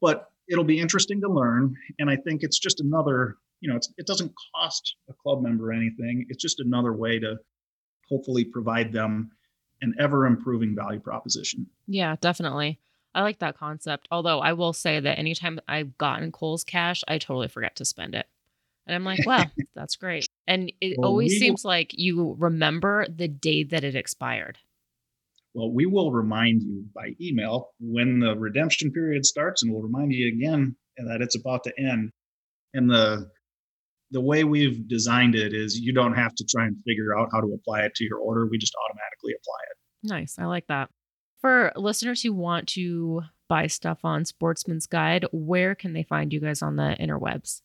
but 0.00 0.30
it'll 0.48 0.64
be 0.64 0.80
interesting 0.80 1.20
to 1.20 1.28
learn. 1.28 1.74
And 1.98 2.10
I 2.10 2.16
think 2.16 2.42
it's 2.42 2.58
just 2.58 2.80
another 2.80 3.36
you 3.60 3.70
know 3.70 3.76
it's, 3.76 3.92
it 3.96 4.06
doesn't 4.06 4.32
cost 4.54 4.96
a 5.08 5.12
club 5.14 5.42
member 5.42 5.72
anything. 5.72 6.26
It's 6.28 6.42
just 6.42 6.60
another 6.60 6.92
way 6.92 7.18
to 7.18 7.36
hopefully 8.08 8.44
provide 8.44 8.92
them 8.92 9.30
an 9.80 9.94
ever 9.98 10.26
improving 10.26 10.74
value 10.74 11.00
proposition. 11.00 11.66
Yeah, 11.86 12.16
definitely. 12.20 12.80
I 13.14 13.22
like 13.22 13.38
that 13.38 13.56
concept. 13.56 14.08
Although 14.10 14.40
I 14.40 14.54
will 14.54 14.72
say 14.72 14.98
that 15.00 15.18
anytime 15.18 15.60
I've 15.68 15.96
gotten 15.98 16.32
Kohl's 16.32 16.64
cash, 16.64 17.02
I 17.06 17.18
totally 17.18 17.48
forget 17.48 17.76
to 17.76 17.84
spend 17.84 18.14
it. 18.14 18.26
And 18.86 18.94
I'm 18.94 19.04
like, 19.04 19.24
wow, 19.26 19.44
that's 19.74 19.96
great. 19.96 20.26
And 20.46 20.72
it 20.80 20.98
Well, 20.98 21.10
always 21.10 21.30
we 21.30 21.38
seems 21.38 21.64
like 21.64 21.92
you 21.94 22.36
remember 22.38 23.06
the 23.08 23.28
day 23.28 23.62
that 23.64 23.84
it 23.84 23.94
expired. 23.94 24.58
Well, 25.54 25.72
we 25.72 25.86
will 25.86 26.10
remind 26.10 26.62
you 26.62 26.84
by 26.94 27.10
email 27.20 27.70
when 27.78 28.18
the 28.18 28.36
redemption 28.36 28.90
period 28.90 29.24
starts, 29.24 29.62
and 29.62 29.72
we'll 29.72 29.82
remind 29.82 30.12
you 30.12 30.28
again 30.28 30.76
that 30.96 31.22
it's 31.22 31.36
about 31.36 31.62
to 31.64 31.72
end. 31.78 32.10
And 32.74 32.90
the 32.90 33.30
the 34.10 34.20
way 34.20 34.44
we've 34.44 34.86
designed 34.86 35.34
it 35.34 35.52
is 35.54 35.78
you 35.78 35.92
don't 35.92 36.14
have 36.14 36.34
to 36.34 36.44
try 36.44 36.66
and 36.66 36.76
figure 36.86 37.16
out 37.18 37.30
how 37.32 37.40
to 37.40 37.52
apply 37.52 37.80
it 37.80 37.94
to 37.96 38.04
your 38.04 38.18
order. 38.18 38.46
We 38.46 38.58
just 38.58 38.74
automatically 38.84 39.32
apply 39.32 39.58
it. 39.70 39.76
Nice. 40.08 40.36
I 40.38 40.44
like 40.44 40.66
that. 40.68 40.90
For 41.40 41.72
listeners 41.76 42.22
who 42.22 42.32
want 42.32 42.68
to 42.70 43.22
buy 43.48 43.66
stuff 43.66 44.00
on 44.04 44.24
Sportsman's 44.24 44.86
Guide, 44.86 45.26
where 45.32 45.74
can 45.74 45.92
they 45.92 46.02
find 46.02 46.32
you 46.32 46.40
guys 46.40 46.62
on 46.62 46.76
the 46.76 46.96
interwebs? 47.00 47.60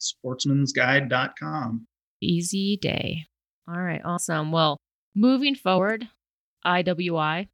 Sportsmansguide.com. 0.00 1.86
Easy 2.20 2.76
day. 2.80 3.26
All 3.68 3.80
right, 3.80 4.00
awesome. 4.04 4.52
Well, 4.52 4.78
moving 5.14 5.54
forward, 5.54 6.08
IWI. 6.64 7.48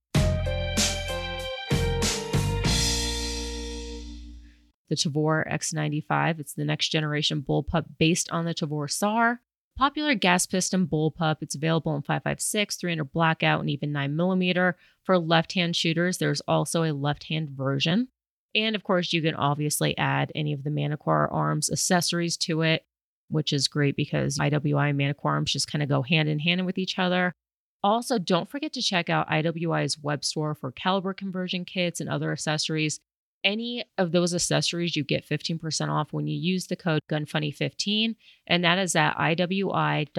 The 4.88 4.94
Tavor 4.94 5.50
X95. 5.50 6.40
It's 6.40 6.54
the 6.54 6.64
next 6.64 6.88
generation 6.88 7.44
bullpup 7.46 7.84
based 7.98 8.30
on 8.30 8.44
the 8.44 8.54
Tavor 8.54 8.90
SAR. 8.90 9.40
Popular 9.76 10.14
gas 10.14 10.46
piston 10.46 10.86
bullpup. 10.86 11.36
It's 11.40 11.54
available 11.54 11.94
in 11.94 12.02
556, 12.02 12.76
300 12.76 13.12
blackout, 13.12 13.60
and 13.60 13.70
even 13.70 13.92
9mm. 13.92 14.74
For 15.04 15.18
left 15.18 15.52
hand 15.52 15.76
shooters, 15.76 16.18
there's 16.18 16.40
also 16.48 16.84
a 16.84 16.92
left 16.92 17.24
hand 17.24 17.50
version. 17.50 18.08
And 18.54 18.74
of 18.74 18.82
course, 18.82 19.12
you 19.12 19.22
can 19.22 19.34
obviously 19.34 19.96
add 19.98 20.32
any 20.34 20.52
of 20.52 20.64
the 20.64 20.70
Manticore 20.70 21.28
Arms 21.32 21.70
accessories 21.70 22.36
to 22.38 22.62
it 22.62 22.84
which 23.28 23.52
is 23.52 23.68
great 23.68 23.96
because 23.96 24.38
IWI 24.38 24.88
and 24.90 24.98
Manticore 24.98 25.32
Arms 25.32 25.52
just 25.52 25.70
kind 25.70 25.82
of 25.82 25.88
go 25.88 26.02
hand 26.02 26.28
in 26.28 26.38
hand 26.38 26.64
with 26.66 26.78
each 26.78 26.98
other. 26.98 27.34
Also, 27.82 28.18
don't 28.18 28.50
forget 28.50 28.72
to 28.72 28.82
check 28.82 29.08
out 29.08 29.28
IWI's 29.28 29.98
web 29.98 30.24
store 30.24 30.54
for 30.54 30.72
caliber 30.72 31.14
conversion 31.14 31.64
kits 31.64 32.00
and 32.00 32.08
other 32.10 32.32
accessories. 32.32 32.98
Any 33.44 33.84
of 33.96 34.10
those 34.10 34.34
accessories, 34.34 34.96
you 34.96 35.04
get 35.04 35.24
15% 35.28 35.88
off 35.88 36.12
when 36.12 36.26
you 36.26 36.36
use 36.36 36.66
the 36.66 36.74
code 36.74 37.02
GUNFUNNY15, 37.08 38.16
and 38.48 38.64
that 38.64 38.78
is 38.78 38.96
at 38.96 39.16
iwi.us. 39.16 40.10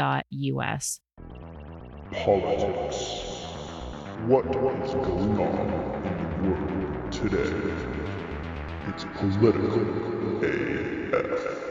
Politics. 2.14 3.26
What 4.26 4.46
is 4.46 4.94
going 4.94 5.40
on 5.40 5.68
in 6.46 6.52
the 6.52 6.74
world 6.74 7.12
today? 7.12 7.52
It's 8.88 9.06
political 9.20 9.84
AF. 10.44 11.69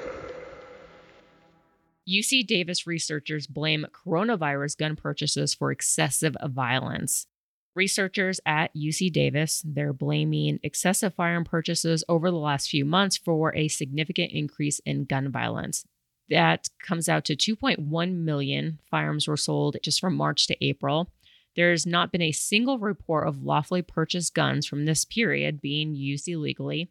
UC 2.08 2.46
Davis 2.46 2.86
researchers 2.86 3.46
blame 3.46 3.86
coronavirus 3.92 4.78
gun 4.78 4.96
purchases 4.96 5.52
for 5.52 5.70
excessive 5.70 6.36
violence. 6.46 7.26
Researchers 7.74 8.40
at 8.46 8.74
UC 8.74 9.12
Davis, 9.12 9.62
they're 9.64 9.92
blaming 9.92 10.58
excessive 10.62 11.14
firearm 11.14 11.44
purchases 11.44 12.02
over 12.08 12.30
the 12.30 12.36
last 12.36 12.70
few 12.70 12.84
months 12.84 13.16
for 13.16 13.54
a 13.54 13.68
significant 13.68 14.32
increase 14.32 14.80
in 14.86 15.04
gun 15.04 15.30
violence. 15.30 15.84
That 16.30 16.68
comes 16.82 17.08
out 17.08 17.24
to 17.26 17.36
2.1 17.36 18.14
million 18.14 18.78
firearms 18.90 19.28
were 19.28 19.36
sold 19.36 19.76
just 19.82 20.00
from 20.00 20.16
March 20.16 20.46
to 20.46 20.64
April. 20.64 21.12
There's 21.56 21.86
not 21.86 22.10
been 22.10 22.22
a 22.22 22.32
single 22.32 22.78
report 22.78 23.28
of 23.28 23.42
lawfully 23.42 23.82
purchased 23.82 24.34
guns 24.34 24.66
from 24.66 24.84
this 24.84 25.04
period 25.04 25.60
being 25.60 25.94
used 25.94 26.28
illegally. 26.28 26.90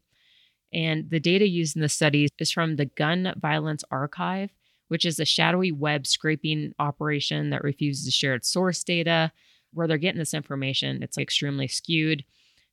And 0.73 1.10
the 1.10 1.19
data 1.19 1.47
used 1.47 1.75
in 1.75 1.82
the 1.82 1.89
study 1.89 2.27
is 2.38 2.51
from 2.51 2.75
the 2.75 2.86
Gun 2.86 3.34
Violence 3.39 3.84
Archive, 3.89 4.51
which 4.88 5.06
is 5.06 5.19
a 5.19 5.26
shadowy 5.26 5.71
web 5.71 6.08
scraping 6.08 6.73
operation 6.80 7.50
that 7.50 7.63
refuses 7.63 8.06
to 8.06 8.12
share 8.12 8.36
its 8.36 8.52
source 8.52 8.84
data. 8.84 9.32
Where 9.73 9.88
they're 9.88 9.97
getting 9.97 10.19
this 10.19 10.34
information, 10.34 11.04
it's 11.04 11.17
extremely 11.17 11.67
skewed. 11.67 12.23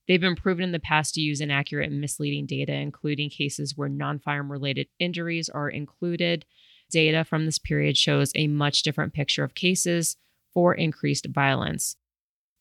They've 0.06 0.20
been 0.20 0.36
proven 0.36 0.64
in 0.64 0.72
the 0.72 0.78
past 0.78 1.14
to 1.14 1.20
use 1.20 1.40
inaccurate 1.40 1.90
and 1.90 2.00
misleading 2.00 2.46
data, 2.46 2.72
including 2.72 3.30
cases 3.30 3.76
where 3.76 3.88
non 3.88 4.18
firearm 4.18 4.52
related 4.52 4.88
injuries 4.98 5.48
are 5.48 5.68
included. 5.68 6.44
Data 6.90 7.24
from 7.24 7.46
this 7.46 7.58
period 7.58 7.96
shows 7.96 8.30
a 8.34 8.46
much 8.46 8.82
different 8.82 9.14
picture 9.14 9.42
of 9.42 9.54
cases 9.54 10.16
for 10.52 10.74
increased 10.74 11.26
violence. 11.26 11.96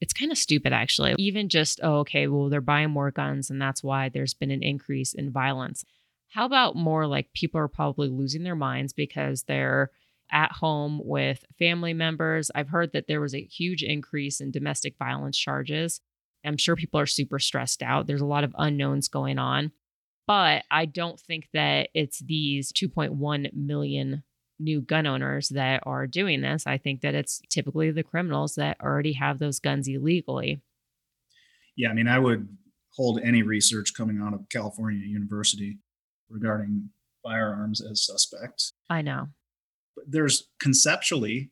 It's 0.02 0.13
kind 0.13 0.32
of 0.32 0.38
stupid, 0.38 0.74
actually. 0.74 1.16
Even 1.18 1.48
just, 1.48 1.80
oh, 1.84 2.00
okay, 2.00 2.28
well, 2.28 2.50
they're 2.50 2.62
buying 2.62 2.89
more 2.89 3.12
guns, 3.12 3.50
and 3.50 3.62
that's 3.62 3.84
why 3.84 4.10
there's 4.10 4.34
been 4.34 4.52
an 4.52 4.63
increase 4.63 5.13
in 5.13 5.32
violence. 5.32 5.86
How 6.34 6.46
about 6.46 6.76
more 6.76 7.06
like 7.06 7.32
people 7.34 7.60
are 7.60 7.67
probably 7.67 8.10
losing 8.10 8.41
their 8.41 8.56
minds 8.56 8.91
because 8.91 9.43
they're 9.43 9.91
at 10.32 10.52
home 10.52 11.00
with 11.04 11.46
family 11.60 11.93
members? 11.93 12.50
I've 12.56 12.69
heard 12.69 12.91
that 12.93 13.06
there 13.08 13.22
was 13.22 13.36
a 13.36 13.43
huge 13.43 13.84
increase 13.84 14.41
in 14.41 14.50
domestic 14.50 14.96
violence 14.98 15.38
charges. 15.38 16.02
I'm 16.43 16.58
sure 16.58 16.76
people 16.76 17.00
are 17.00 17.06
super 17.06 17.38
stressed 17.38 17.84
out. 17.84 18.08
There's 18.08 18.19
a 18.19 18.26
lot 18.26 18.43
of 18.43 18.56
unknowns 18.58 19.10
going 19.10 19.38
on. 19.38 19.74
But 20.26 20.63
I 20.72 20.86
don't 20.86 21.19
think 21.19 21.50
that 21.54 21.89
it's 21.93 22.17
these 22.19 22.74
2.1 22.74 23.54
million 23.54 24.24
new 24.60 24.82
gun 24.82 25.06
owners 25.06 25.50
that 25.50 25.84
are 25.86 26.08
doing 26.08 26.41
this. 26.41 26.65
I 26.65 26.80
think 26.80 27.02
that 27.02 27.13
it's 27.13 27.41
typically 27.50 27.91
the 27.91 28.02
criminals 28.02 28.56
that 28.56 28.82
already 28.82 29.13
have 29.13 29.38
those 29.38 29.60
guns 29.60 29.88
illegally. 29.88 30.63
Yeah, 31.76 31.89
I 31.89 31.93
mean, 31.93 32.08
I 32.08 32.17
would 32.17 32.48
hold 32.96 33.19
any 33.24 33.43
research 33.43 33.93
coming 33.96 34.19
out 34.19 34.34
of 34.34 34.50
California 34.50 35.06
University 35.06 35.78
regarding 36.34 36.89
firearms 37.24 37.80
as 37.82 38.06
suspect. 38.06 38.74
I 38.89 39.02
know. 39.02 39.28
But 39.96 40.06
there's 40.08 40.50
conceptually, 40.60 41.52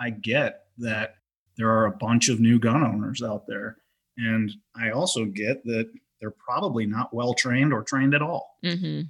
I 0.00 0.10
get 0.10 0.64
that 0.78 1.16
there 1.56 1.70
are 1.70 1.86
a 1.86 1.92
bunch 1.92 2.28
of 2.28 2.40
new 2.40 2.58
gun 2.58 2.82
owners 2.82 3.22
out 3.22 3.46
there. 3.46 3.76
And 4.16 4.50
I 4.76 4.90
also 4.90 5.26
get 5.26 5.64
that 5.64 5.90
they're 6.20 6.30
probably 6.30 6.86
not 6.86 7.14
well 7.14 7.34
trained 7.34 7.72
or 7.72 7.82
trained 7.82 8.14
at 8.14 8.22
all. 8.22 8.56
hmm 8.64 9.02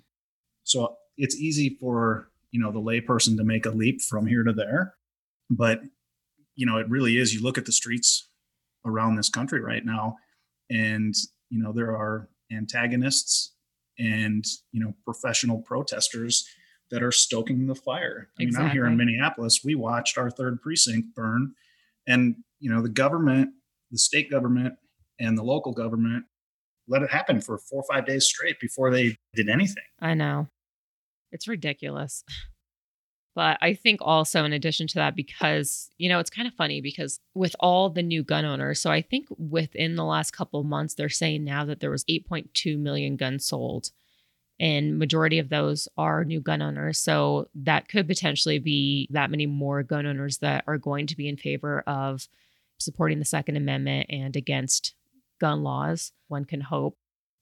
So 0.64 0.96
it's 1.16 1.36
easy 1.36 1.76
for, 1.80 2.30
you 2.50 2.60
know, 2.60 2.72
the 2.72 2.80
layperson 2.80 3.36
to 3.36 3.44
make 3.44 3.66
a 3.66 3.70
leap 3.70 4.02
from 4.02 4.26
here 4.26 4.42
to 4.42 4.52
there. 4.52 4.94
But, 5.48 5.80
you 6.54 6.66
know, 6.66 6.78
it 6.78 6.88
really 6.88 7.18
is. 7.18 7.34
You 7.34 7.42
look 7.42 7.58
at 7.58 7.66
the 7.66 7.72
streets 7.72 8.28
around 8.84 9.16
this 9.16 9.28
country 9.28 9.60
right 9.60 9.84
now, 9.84 10.16
and, 10.70 11.14
you 11.50 11.62
know, 11.62 11.72
there 11.72 11.90
are 11.96 12.28
antagonists 12.52 13.53
and, 13.98 14.44
you 14.72 14.80
know, 14.80 14.94
professional 15.04 15.58
protesters 15.58 16.46
that 16.90 17.02
are 17.02 17.12
stoking 17.12 17.66
the 17.66 17.74
fire. 17.74 18.28
I 18.38 18.44
mean, 18.44 18.56
I'm 18.56 18.70
here 18.70 18.86
in 18.86 18.96
Minneapolis. 18.96 19.60
We 19.64 19.74
watched 19.74 20.18
our 20.18 20.30
third 20.30 20.60
precinct 20.60 21.14
burn, 21.14 21.54
and, 22.06 22.36
you 22.60 22.70
know, 22.70 22.82
the 22.82 22.88
government, 22.88 23.50
the 23.90 23.98
state 23.98 24.30
government, 24.30 24.74
and 25.18 25.38
the 25.38 25.42
local 25.42 25.72
government 25.72 26.24
let 26.86 27.02
it 27.02 27.10
happen 27.10 27.40
for 27.40 27.56
four 27.56 27.82
or 27.82 27.94
five 27.94 28.06
days 28.06 28.26
straight 28.26 28.60
before 28.60 28.90
they 28.90 29.16
did 29.34 29.48
anything. 29.48 29.84
I 30.00 30.14
know. 30.14 30.48
It's 31.32 31.48
ridiculous. 31.48 32.24
But 33.34 33.58
I 33.60 33.74
think 33.74 34.00
also, 34.00 34.44
in 34.44 34.52
addition 34.52 34.86
to 34.88 34.94
that, 34.96 35.16
because, 35.16 35.90
you 35.98 36.08
know, 36.08 36.20
it's 36.20 36.30
kind 36.30 36.46
of 36.46 36.54
funny 36.54 36.80
because 36.80 37.18
with 37.34 37.56
all 37.58 37.90
the 37.90 38.02
new 38.02 38.22
gun 38.22 38.44
owners, 38.44 38.80
so 38.80 38.90
I 38.90 39.02
think 39.02 39.26
within 39.36 39.96
the 39.96 40.04
last 40.04 40.30
couple 40.30 40.60
of 40.60 40.66
months, 40.66 40.94
they're 40.94 41.08
saying 41.08 41.42
now 41.44 41.64
that 41.64 41.80
there 41.80 41.90
was 41.90 42.04
8.2 42.04 42.78
million 42.78 43.16
guns 43.16 43.44
sold. 43.44 43.90
And 44.60 45.00
majority 45.00 45.40
of 45.40 45.48
those 45.48 45.88
are 45.96 46.24
new 46.24 46.40
gun 46.40 46.62
owners. 46.62 46.98
So 46.98 47.48
that 47.56 47.88
could 47.88 48.06
potentially 48.06 48.60
be 48.60 49.08
that 49.10 49.30
many 49.30 49.46
more 49.46 49.82
gun 49.82 50.06
owners 50.06 50.38
that 50.38 50.62
are 50.68 50.78
going 50.78 51.08
to 51.08 51.16
be 51.16 51.28
in 51.28 51.36
favor 51.36 51.82
of 51.88 52.28
supporting 52.78 53.18
the 53.18 53.24
Second 53.24 53.56
Amendment 53.56 54.06
and 54.10 54.36
against 54.36 54.94
gun 55.40 55.64
laws, 55.64 56.12
one 56.28 56.44
can 56.44 56.60
hope. 56.60 56.96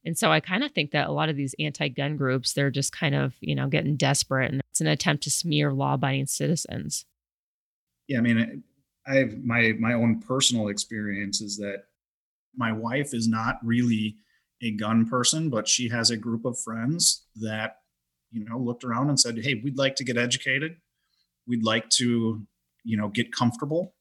And 0.04 0.18
so 0.18 0.32
I 0.32 0.40
kind 0.40 0.64
of 0.64 0.72
think 0.72 0.90
that 0.90 1.08
a 1.08 1.12
lot 1.12 1.28
of 1.28 1.36
these 1.36 1.54
anti 1.58 1.88
gun 1.88 2.16
groups, 2.16 2.52
they're 2.52 2.70
just 2.70 2.92
kind 2.92 3.14
of, 3.14 3.34
you 3.40 3.54
know, 3.54 3.68
getting 3.68 3.96
desperate 3.96 4.50
and 4.50 4.60
it's 4.70 4.80
an 4.80 4.86
attempt 4.86 5.22
to 5.24 5.30
smear 5.30 5.72
law 5.72 5.94
abiding 5.94 6.26
citizens. 6.26 7.04
Yeah, 8.08 8.18
I 8.18 8.20
mean, 8.22 8.64
I 9.06 9.16
have 9.16 9.44
my 9.44 9.72
my 9.78 9.92
own 9.92 10.20
personal 10.20 10.68
experience 10.68 11.40
is 11.40 11.56
that 11.58 11.84
my 12.56 12.72
wife 12.72 13.14
is 13.14 13.28
not 13.28 13.56
really 13.62 14.16
a 14.60 14.72
gun 14.72 15.06
person, 15.06 15.50
but 15.50 15.68
she 15.68 15.88
has 15.88 16.10
a 16.10 16.16
group 16.16 16.44
of 16.44 16.58
friends 16.58 17.26
that, 17.36 17.78
you 18.30 18.44
know, 18.44 18.58
looked 18.58 18.84
around 18.84 19.08
and 19.08 19.18
said, 19.18 19.38
Hey, 19.42 19.60
we'd 19.62 19.78
like 19.78 19.96
to 19.96 20.04
get 20.04 20.16
educated. 20.16 20.76
We'd 21.46 21.64
like 21.64 21.88
to, 21.90 22.46
you 22.84 22.96
know, 22.96 23.08
get 23.08 23.32
comfortable. 23.32 23.94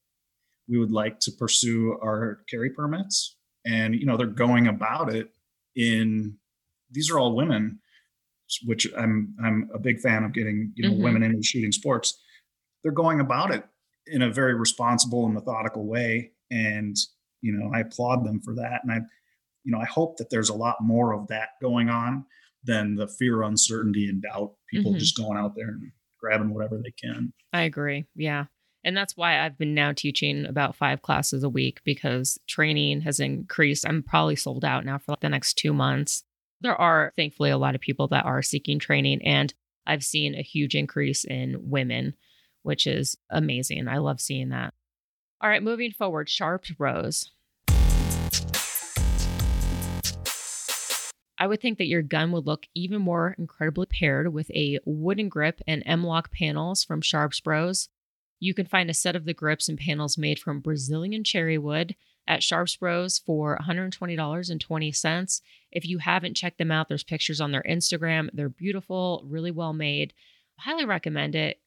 We 0.67 0.77
would 0.77 0.91
like 0.91 1.19
to 1.21 1.31
pursue 1.31 1.97
our 2.01 2.41
carry 2.49 2.69
permits. 2.69 3.35
And, 3.65 3.95
you 3.95 4.05
know, 4.05 4.17
they're 4.17 4.27
going 4.27 4.67
about 4.67 5.13
it 5.13 5.31
in 5.75 6.37
these 6.91 7.09
are 7.09 7.19
all 7.19 7.35
women, 7.35 7.79
which 8.65 8.87
I'm 8.97 9.35
I'm 9.43 9.69
a 9.73 9.79
big 9.79 9.99
fan 9.99 10.23
of 10.23 10.33
getting, 10.33 10.73
you 10.75 10.87
know, 10.87 10.93
mm-hmm. 10.93 11.03
women 11.03 11.23
into 11.23 11.43
shooting 11.43 11.71
sports. 11.71 12.19
They're 12.83 12.91
going 12.91 13.19
about 13.19 13.53
it 13.53 13.63
in 14.07 14.21
a 14.21 14.31
very 14.31 14.55
responsible 14.55 15.25
and 15.25 15.33
methodical 15.35 15.85
way. 15.85 16.31
And, 16.49 16.97
you 17.41 17.53
know, 17.53 17.71
I 17.73 17.81
applaud 17.81 18.25
them 18.25 18.41
for 18.41 18.55
that. 18.55 18.81
And 18.83 18.91
I 18.91 18.99
you 19.63 19.71
know, 19.71 19.79
I 19.79 19.85
hope 19.85 20.17
that 20.17 20.29
there's 20.29 20.49
a 20.49 20.55
lot 20.55 20.77
more 20.81 21.13
of 21.13 21.27
that 21.27 21.49
going 21.61 21.89
on 21.89 22.25
than 22.63 22.95
the 22.95 23.07
fear, 23.07 23.43
uncertainty, 23.43 24.07
and 24.07 24.21
doubt. 24.21 24.53
People 24.69 24.91
mm-hmm. 24.91 24.99
just 24.99 25.17
going 25.17 25.37
out 25.37 25.55
there 25.55 25.69
and 25.69 25.91
grabbing 26.19 26.53
whatever 26.53 26.77
they 26.77 26.91
can. 26.91 27.33
I 27.53 27.63
agree. 27.63 28.05
Yeah. 28.15 28.45
And 28.83 28.97
that's 28.97 29.15
why 29.15 29.39
I've 29.39 29.57
been 29.57 29.75
now 29.75 29.91
teaching 29.91 30.45
about 30.45 30.75
five 30.75 31.01
classes 31.03 31.43
a 31.43 31.49
week 31.49 31.81
because 31.83 32.39
training 32.47 33.01
has 33.01 33.19
increased. 33.19 33.87
I'm 33.87 34.01
probably 34.01 34.35
sold 34.35 34.65
out 34.65 34.85
now 34.85 34.97
for 34.97 35.11
like 35.11 35.19
the 35.19 35.29
next 35.29 35.53
two 35.53 35.71
months. 35.71 36.23
There 36.61 36.75
are 36.75 37.13
thankfully 37.15 37.51
a 37.51 37.57
lot 37.57 37.75
of 37.75 37.81
people 37.81 38.07
that 38.07 38.25
are 38.25 38.41
seeking 38.41 38.79
training, 38.79 39.21
and 39.23 39.53
I've 39.85 40.03
seen 40.03 40.35
a 40.35 40.41
huge 40.41 40.75
increase 40.75 41.23
in 41.25 41.57
women, 41.69 42.15
which 42.63 42.87
is 42.87 43.17
amazing. 43.29 43.87
I 43.87 43.97
love 43.97 44.19
seeing 44.19 44.49
that. 44.49 44.73
All 45.41 45.49
right, 45.49 45.63
moving 45.63 45.91
forward, 45.91 46.29
Sharp 46.29 46.65
Bros. 46.77 47.31
I 51.39 51.47
would 51.47 51.59
think 51.59 51.79
that 51.79 51.87
your 51.87 52.03
gun 52.03 52.31
would 52.31 52.45
look 52.45 52.67
even 52.75 53.01
more 53.01 53.35
incredibly 53.39 53.87
paired 53.87 54.31
with 54.31 54.51
a 54.51 54.77
wooden 54.85 55.27
grip 55.29 55.59
and 55.67 55.81
M-lock 55.87 56.31
panels 56.31 56.83
from 56.83 57.01
Sharps 57.01 57.39
Bros. 57.39 57.89
You 58.41 58.55
can 58.55 58.65
find 58.65 58.89
a 58.89 58.93
set 58.93 59.15
of 59.15 59.25
the 59.25 59.35
grips 59.35 59.69
and 59.69 59.77
panels 59.77 60.17
made 60.17 60.39
from 60.39 60.61
Brazilian 60.61 61.23
cherry 61.23 61.59
wood 61.59 61.95
at 62.27 62.41
Sharps 62.41 62.75
Bros 62.75 63.19
for 63.19 63.55
$120.20. 63.61 65.41
If 65.71 65.85
you 65.85 65.99
haven't 65.99 66.35
checked 66.35 66.57
them 66.57 66.71
out, 66.71 66.89
there's 66.89 67.03
pictures 67.03 67.39
on 67.39 67.51
their 67.51 67.63
Instagram. 67.69 68.29
They're 68.33 68.49
beautiful, 68.49 69.23
really 69.27 69.51
well 69.51 69.73
made. 69.73 70.13
Highly 70.57 70.85
recommend 70.85 71.35
it. 71.35 71.59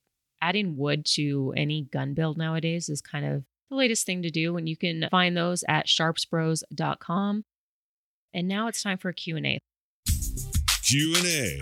Adding 0.43 0.77
wood 0.77 1.07
to 1.15 1.55
any 1.57 1.83
gun 1.83 2.13
build 2.13 2.37
nowadays 2.37 2.89
is 2.89 3.01
kind 3.01 3.25
of 3.25 3.45
the 3.71 3.77
latest 3.77 4.05
thing 4.05 4.23
to 4.23 4.31
do, 4.31 4.57
and 4.57 4.69
you 4.69 4.77
can 4.77 5.07
find 5.13 5.37
those 5.37 5.63
at 5.69 5.87
sharpsbros.com. 5.87 7.45
And 8.35 8.49
now 8.49 8.67
it's 8.67 8.83
time 8.83 8.99
for 8.99 9.11
a 9.11 9.15
Q&A. 9.15 9.61
Q&A. 10.83 11.61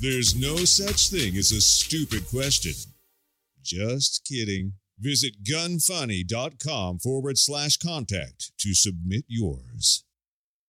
There's 0.00 0.36
no 0.40 0.58
such 0.58 1.10
thing 1.10 1.36
as 1.36 1.50
a 1.50 1.60
stupid 1.60 2.28
question. 2.28 2.72
Just 3.66 4.24
kidding. 4.24 4.74
Visit 4.98 5.44
gunfunny.com 5.44 7.00
forward 7.00 7.36
slash 7.36 7.76
contact 7.76 8.52
to 8.60 8.74
submit 8.74 9.24
yours. 9.28 10.04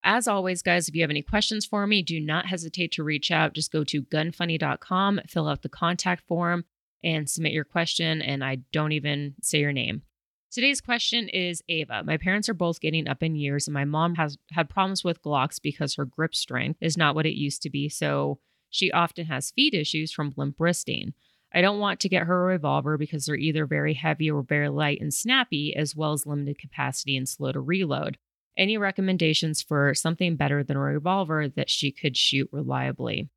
As 0.03 0.27
always, 0.27 0.61
guys, 0.61 0.87
if 0.87 0.95
you 0.95 1.01
have 1.01 1.09
any 1.09 1.21
questions 1.21 1.65
for 1.65 1.85
me, 1.85 2.01
do 2.01 2.19
not 2.19 2.47
hesitate 2.47 2.91
to 2.93 3.03
reach 3.03 3.29
out. 3.29 3.53
Just 3.53 3.71
go 3.71 3.83
to 3.85 4.01
gunfunny.com, 4.01 5.21
fill 5.27 5.47
out 5.47 5.61
the 5.61 5.69
contact 5.69 6.27
form, 6.27 6.65
and 7.03 7.29
submit 7.29 7.51
your 7.51 7.63
question. 7.63 8.21
And 8.21 8.43
I 8.43 8.59
don't 8.71 8.91
even 8.93 9.35
say 9.41 9.59
your 9.59 9.73
name. 9.73 10.01
Today's 10.49 10.81
question 10.81 11.29
is 11.29 11.61
Ava. 11.67 12.03
My 12.03 12.17
parents 12.17 12.47
are 12.47 12.53
both 12.53 12.79
getting 12.79 13.07
up 13.07 13.21
in 13.21 13.35
years, 13.35 13.67
and 13.67 13.73
my 13.73 13.85
mom 13.85 14.15
has 14.15 14.37
had 14.51 14.69
problems 14.69 15.03
with 15.03 15.21
Glocks 15.21 15.61
because 15.61 15.95
her 15.95 16.05
grip 16.05 16.33
strength 16.33 16.79
is 16.81 16.97
not 16.97 17.13
what 17.13 17.25
it 17.25 17.37
used 17.37 17.61
to 17.63 17.69
be. 17.69 17.89
So 17.89 18.39
she 18.69 18.91
often 18.91 19.25
has 19.25 19.51
feet 19.51 19.73
issues 19.73 20.11
from 20.11 20.33
limp 20.37 20.55
wristing. 20.59 21.13
I 21.53 21.61
don't 21.61 21.79
want 21.79 21.99
to 22.01 22.09
get 22.09 22.23
her 22.23 22.43
a 22.43 22.53
revolver 22.53 22.97
because 22.97 23.25
they're 23.25 23.35
either 23.35 23.65
very 23.65 23.93
heavy 23.93 24.29
or 24.29 24.43
very 24.43 24.69
light 24.69 24.99
and 25.01 25.13
snappy, 25.13 25.75
as 25.75 25.95
well 25.95 26.13
as 26.13 26.25
limited 26.25 26.59
capacity 26.59 27.15
and 27.15 27.27
slow 27.27 27.51
to 27.51 27.59
reload. 27.59 28.17
Any 28.57 28.77
recommendations 28.77 29.61
for 29.61 29.93
something 29.93 30.35
better 30.35 30.63
than 30.63 30.77
a 30.77 30.81
revolver 30.81 31.47
that 31.47 31.69
she 31.69 31.91
could 31.91 32.17
shoot 32.17 32.49
reliably? 32.51 33.29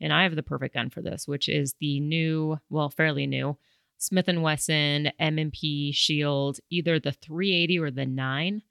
And 0.00 0.12
I 0.12 0.24
have 0.24 0.36
the 0.36 0.42
perfect 0.42 0.74
gun 0.74 0.90
for 0.90 1.00
this, 1.00 1.26
which 1.26 1.48
is 1.48 1.74
the 1.80 2.00
new, 2.00 2.58
well, 2.70 2.90
fairly 2.90 3.26
new 3.26 3.56
Smith 3.98 4.28
& 4.28 4.36
Wesson 4.36 5.10
M&P 5.18 5.90
Shield, 5.92 6.60
either 6.70 7.00
the 7.00 7.12
380 7.12 7.78
or 7.80 7.90
the 7.90 8.06
9. 8.06 8.62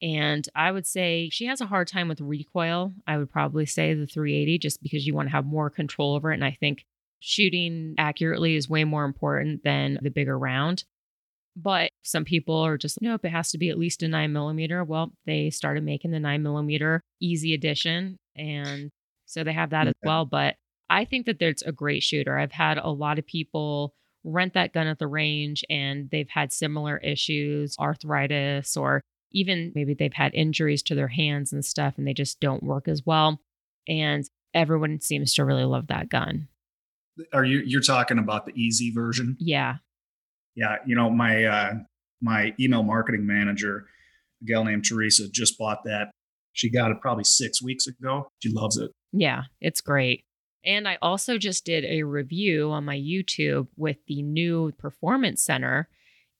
And 0.00 0.48
I 0.54 0.72
would 0.72 0.86
say 0.86 1.28
she 1.30 1.46
has 1.46 1.60
a 1.60 1.66
hard 1.66 1.88
time 1.88 2.08
with 2.08 2.20
recoil. 2.20 2.92
I 3.06 3.18
would 3.18 3.30
probably 3.30 3.66
say 3.66 3.94
the 3.94 4.06
380 4.06 4.58
just 4.58 4.82
because 4.82 5.06
you 5.06 5.14
want 5.14 5.28
to 5.28 5.32
have 5.32 5.46
more 5.46 5.70
control 5.70 6.14
over 6.14 6.30
it. 6.30 6.34
And 6.34 6.44
I 6.44 6.56
think 6.58 6.84
shooting 7.24 7.94
accurately 7.96 8.54
is 8.54 8.68
way 8.68 8.84
more 8.84 9.04
important 9.04 9.64
than 9.64 9.98
the 10.02 10.10
bigger 10.10 10.38
round. 10.38 10.84
But 11.56 11.90
some 12.02 12.24
people 12.24 12.56
are 12.56 12.76
just, 12.76 13.00
nope, 13.00 13.24
it 13.24 13.30
has 13.30 13.50
to 13.52 13.58
be 13.58 13.70
at 13.70 13.78
least 13.78 14.02
a 14.02 14.08
nine 14.08 14.32
millimeter. 14.32 14.84
Well, 14.84 15.12
they 15.24 15.48
started 15.48 15.84
making 15.84 16.10
the 16.10 16.20
nine 16.20 16.42
millimeter 16.42 17.00
easy 17.20 17.54
edition. 17.54 18.18
And 18.36 18.90
so 19.24 19.42
they 19.42 19.54
have 19.54 19.70
that 19.70 19.86
as 19.86 19.94
well. 20.04 20.26
But 20.26 20.56
I 20.90 21.06
think 21.06 21.24
that 21.26 21.38
there's 21.38 21.62
a 21.62 21.72
great 21.72 22.02
shooter. 22.02 22.36
I've 22.36 22.52
had 22.52 22.76
a 22.76 22.90
lot 22.90 23.18
of 23.18 23.26
people 23.26 23.94
rent 24.22 24.52
that 24.54 24.74
gun 24.74 24.86
at 24.86 24.98
the 24.98 25.06
range 25.06 25.64
and 25.70 26.10
they've 26.10 26.28
had 26.28 26.52
similar 26.52 26.98
issues, 26.98 27.74
arthritis, 27.78 28.76
or 28.76 29.00
even 29.32 29.72
maybe 29.74 29.94
they've 29.94 30.12
had 30.12 30.34
injuries 30.34 30.82
to 30.82 30.94
their 30.94 31.08
hands 31.08 31.52
and 31.52 31.64
stuff 31.64 31.94
and 31.96 32.06
they 32.06 32.14
just 32.14 32.38
don't 32.40 32.62
work 32.62 32.86
as 32.86 33.02
well. 33.06 33.40
And 33.88 34.28
everyone 34.52 35.00
seems 35.00 35.34
to 35.34 35.44
really 35.44 35.64
love 35.64 35.86
that 35.86 36.10
gun. 36.10 36.48
Are 37.32 37.44
you 37.44 37.62
you're 37.64 37.80
talking 37.80 38.18
about 38.18 38.46
the 38.46 38.52
easy 38.54 38.90
version? 38.92 39.36
Yeah. 39.38 39.76
Yeah, 40.54 40.76
you 40.86 40.94
know, 40.94 41.10
my 41.10 41.44
uh 41.44 41.72
my 42.22 42.54
email 42.58 42.82
marketing 42.82 43.26
manager, 43.26 43.86
a 44.42 44.44
gal 44.46 44.64
named 44.64 44.84
Teresa, 44.84 45.28
just 45.28 45.58
bought 45.58 45.84
that. 45.84 46.10
She 46.52 46.70
got 46.70 46.90
it 46.90 47.00
probably 47.00 47.24
six 47.24 47.62
weeks 47.62 47.86
ago. 47.86 48.28
She 48.40 48.50
loves 48.52 48.76
it. 48.78 48.90
Yeah, 49.12 49.42
it's 49.60 49.80
great. 49.80 50.24
And 50.64 50.88
I 50.88 50.98
also 51.02 51.36
just 51.36 51.64
did 51.64 51.84
a 51.84 52.04
review 52.04 52.70
on 52.70 52.84
my 52.84 52.96
YouTube 52.96 53.68
with 53.76 53.98
the 54.06 54.22
new 54.22 54.72
Performance 54.72 55.42
Center 55.42 55.88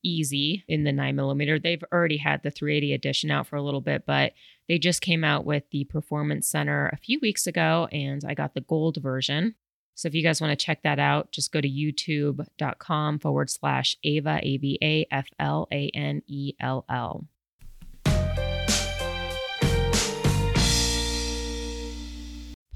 Easy 0.03 0.65
in 0.69 0.85
the 0.85 0.93
nine 0.93 1.17
millimeter. 1.17 1.59
They've 1.59 1.85
already 1.93 2.19
had 2.19 2.43
the 2.43 2.51
380 2.51 2.93
edition 2.93 3.31
out 3.31 3.47
for 3.47 3.57
a 3.57 3.63
little 3.63 3.81
bit, 3.81 4.05
but 4.07 4.33
they 4.69 4.79
just 4.79 5.01
came 5.01 5.25
out 5.25 5.47
with 5.47 5.65
the 5.71 5.85
Performance 5.85 6.47
Center 6.49 6.89
a 6.89 6.99
few 6.99 7.19
weeks 7.23 7.47
ago, 7.47 7.89
and 7.91 8.23
I 8.27 8.35
got 8.35 8.53
the 8.53 8.61
gold 8.61 8.99
version. 9.03 9.55
So 9.95 10.09
if 10.09 10.15
you 10.15 10.23
guys 10.23 10.41
want 10.41 10.59
to 10.59 10.65
check 10.65 10.83
that 10.83 10.99
out, 10.99 11.31
just 11.31 11.53
go 11.53 11.61
to 11.61 11.69
youtube.com 11.69 13.19
forward 13.21 13.51
slash 13.51 13.97
Ava, 14.03 14.41
A 14.43 14.57
V 14.57 14.79
A 14.83 15.07
F 15.11 15.29
L 15.39 15.69
A 15.73 15.91
N 15.95 16.23
E 16.27 16.55
L 16.61 16.85
L. 16.89 17.27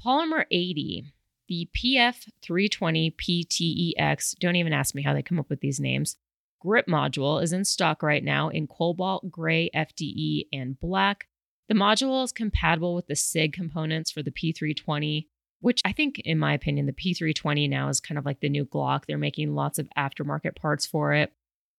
Polymer 0.03 0.45
80 0.49 1.11
the 1.49 1.67
PF320 1.75 3.15
PTEX, 3.15 4.37
don't 4.39 4.55
even 4.55 4.71
ask 4.71 4.95
me 4.95 5.01
how 5.01 5.13
they 5.13 5.23
come 5.23 5.39
up 5.39 5.49
with 5.49 5.61
these 5.61 5.79
names, 5.79 6.15
grip 6.59 6.85
module 6.85 7.41
is 7.41 7.51
in 7.51 7.65
stock 7.65 8.03
right 8.03 8.23
now 8.23 8.49
in 8.49 8.67
cobalt, 8.67 9.29
gray, 9.31 9.69
FDE, 9.75 10.47
and 10.53 10.79
black. 10.79 11.27
The 11.67 11.73
module 11.73 12.23
is 12.23 12.31
compatible 12.31 12.93
with 12.93 13.07
the 13.07 13.15
SIG 13.15 13.51
components 13.51 14.11
for 14.11 14.21
the 14.21 14.31
P320, 14.31 15.25
which 15.61 15.81
I 15.85 15.91
think, 15.91 16.19
in 16.19 16.39
my 16.39 16.53
opinion, 16.53 16.85
the 16.85 16.93
P320 16.93 17.69
now 17.69 17.89
is 17.89 17.99
kind 17.99 18.17
of 18.17 18.25
like 18.25 18.39
the 18.39 18.49
new 18.49 18.65
Glock. 18.65 19.05
They're 19.05 19.17
making 19.17 19.55
lots 19.55 19.79
of 19.79 19.89
aftermarket 19.97 20.55
parts 20.55 20.85
for 20.85 21.13
it. 21.13 21.33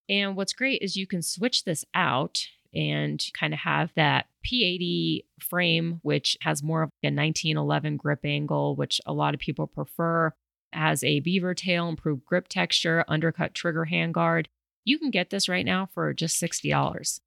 And 0.08 0.36
what's 0.36 0.52
great 0.52 0.82
is 0.82 0.96
you 0.96 1.06
can 1.06 1.22
switch 1.22 1.64
this 1.64 1.84
out 1.94 2.46
and 2.74 3.24
kind 3.32 3.52
of 3.52 3.60
have 3.60 3.92
that 3.96 4.26
P80 4.44 5.24
frame, 5.40 6.00
which 6.02 6.36
has 6.42 6.62
more 6.62 6.82
of 6.82 6.90
a 7.02 7.06
1911 7.06 7.96
grip 7.96 8.20
angle, 8.24 8.76
which 8.76 9.00
a 9.06 9.12
lot 9.12 9.34
of 9.34 9.40
people 9.40 9.66
prefer, 9.66 10.32
has 10.72 11.02
a 11.02 11.20
beaver 11.20 11.54
tail, 11.54 11.88
improved 11.88 12.24
grip 12.24 12.48
texture, 12.48 13.04
undercut 13.08 13.54
trigger 13.54 13.88
handguard. 13.90 14.46
You 14.84 14.98
can 14.98 15.10
get 15.10 15.30
this 15.30 15.48
right 15.48 15.64
now 15.64 15.88
for 15.92 16.12
just 16.12 16.40
$60. 16.40 17.20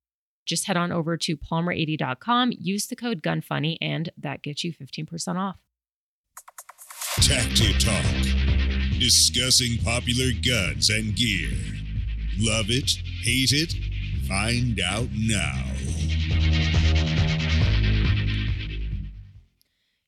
Just 0.46 0.68
head 0.68 0.78
on 0.78 0.92
over 0.92 1.16
to 1.18 1.38
polymer80.com, 1.38 2.54
use 2.58 2.88
the 2.88 2.96
code 2.96 3.22
GUNFUNNY, 3.22 3.78
and 3.82 4.10
that 4.18 4.42
gets 4.42 4.64
you 4.64 4.74
15% 4.74 5.36
off. 5.38 5.58
Tacti 7.22 7.74
Talk, 7.80 9.00
discussing 9.00 9.78
popular 9.84 10.32
guns 10.46 10.90
and 10.90 11.16
gear. 11.16 11.52
Love 12.40 12.66
it? 12.70 12.90
Hate 13.22 13.52
it? 13.54 13.74
Find 14.28 14.80
out 14.82 15.08
now. 15.14 15.64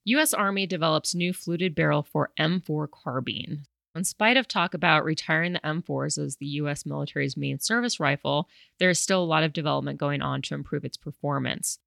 U.S. 0.06 0.34
Army 0.34 0.66
develops 0.66 1.16
new 1.16 1.32
fluted 1.32 1.76
barrel 1.76 2.04
for 2.04 2.32
M4 2.40 2.90
carbine. 2.90 3.66
In 3.94 4.04
spite 4.04 4.36
of 4.36 4.48
talk 4.48 4.74
about 4.74 5.06
retiring 5.06 5.54
the 5.54 5.60
M4s 5.60 6.18
as 6.18 6.38
the 6.38 6.48
U.S. 6.48 6.86
military's 6.86 7.38
main 7.38 7.60
service 7.60 8.00
rifle, 8.00 8.50
there 8.80 8.90
is 8.90 9.00
still 9.00 9.24
a 9.24 9.26
lot 9.26 9.44
of 9.44 9.54
development 9.54 10.00
going 10.00 10.22
on 10.22 10.42
to 10.42 10.56
improve 10.56 10.84
its 10.84 10.98
performance. 10.98 11.78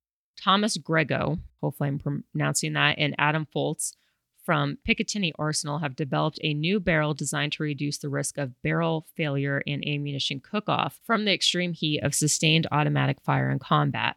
Thomas 0.40 0.76
Grego, 0.76 1.38
hopefully 1.60 1.88
I'm 1.88 2.22
pronouncing 2.32 2.74
that, 2.74 2.96
and 2.98 3.14
Adam 3.18 3.46
Foltz 3.54 3.92
from 4.48 4.78
Picatinny 4.88 5.30
Arsenal 5.38 5.80
have 5.80 5.94
developed 5.94 6.38
a 6.42 6.54
new 6.54 6.80
barrel 6.80 7.12
designed 7.12 7.52
to 7.52 7.62
reduce 7.62 7.98
the 7.98 8.08
risk 8.08 8.38
of 8.38 8.54
barrel 8.62 9.06
failure 9.14 9.62
and 9.66 9.86
ammunition 9.86 10.40
cook-off 10.40 10.98
from 11.04 11.26
the 11.26 11.34
extreme 11.34 11.74
heat 11.74 12.00
of 12.00 12.14
sustained 12.14 12.66
automatic 12.72 13.20
fire 13.20 13.50
in 13.50 13.58
combat. 13.58 14.16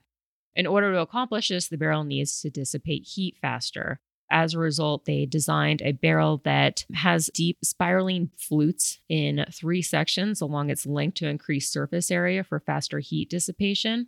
In 0.56 0.66
order 0.66 0.94
to 0.94 1.02
accomplish 1.02 1.50
this, 1.50 1.68
the 1.68 1.76
barrel 1.76 2.06
needs 2.06 2.40
to 2.40 2.50
dissipate 2.50 3.10
heat 3.14 3.36
faster. 3.42 4.00
As 4.32 4.54
a 4.54 4.60
result, 4.60 5.04
they 5.04 5.26
designed 5.26 5.82
a 5.82 5.92
barrel 5.92 6.40
that 6.46 6.86
has 6.94 7.30
deep 7.34 7.58
spiraling 7.62 8.32
flutes 8.38 9.02
in 9.10 9.46
three 9.52 9.82
sections 9.82 10.40
along 10.40 10.70
its 10.70 10.86
length 10.86 11.16
to 11.16 11.28
increase 11.28 11.68
surface 11.68 12.10
area 12.10 12.46
for 12.46 12.62
faster 12.62 13.00
heat 13.00 13.30
dissipation. 13.30 14.08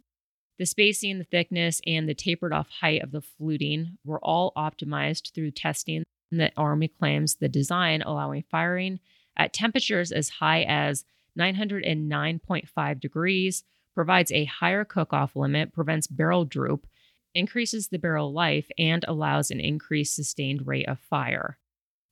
The 0.58 0.66
spacing, 0.66 1.18
the 1.18 1.26
thickness, 1.26 1.82
and 1.86 2.08
the 2.08 2.14
tapered 2.14 2.54
off 2.54 2.70
height 2.80 3.04
of 3.04 3.12
the 3.12 3.22
fluting 3.22 3.98
were 4.06 4.24
all 4.24 4.54
optimized 4.56 5.34
through 5.34 5.52
testing 5.52 6.04
that 6.38 6.54
Army 6.58 6.88
claims 6.88 7.36
the 7.36 7.50
design 7.50 8.02
allowing 8.02 8.44
firing 8.50 9.00
at 9.38 9.54
temperatures 9.54 10.12
as 10.12 10.30
high 10.30 10.64
as 10.64 11.06
909.5 11.38 13.00
degrees, 13.00 13.64
provides 13.94 14.32
a 14.32 14.46
higher 14.46 14.86
cook-off 14.86 15.36
limit, 15.36 15.74
prevents 15.74 16.08
barrel 16.08 16.46
droop, 16.46 16.88
increases 17.34 17.88
the 17.88 18.00
barrel 18.00 18.32
life, 18.32 18.70
and 18.78 19.04
allows 19.08 19.52
an 19.52 19.60
increased 19.60 20.16
sustained 20.16 20.68
rate 20.68 20.88
of 20.88 21.00
fire. 21.00 21.58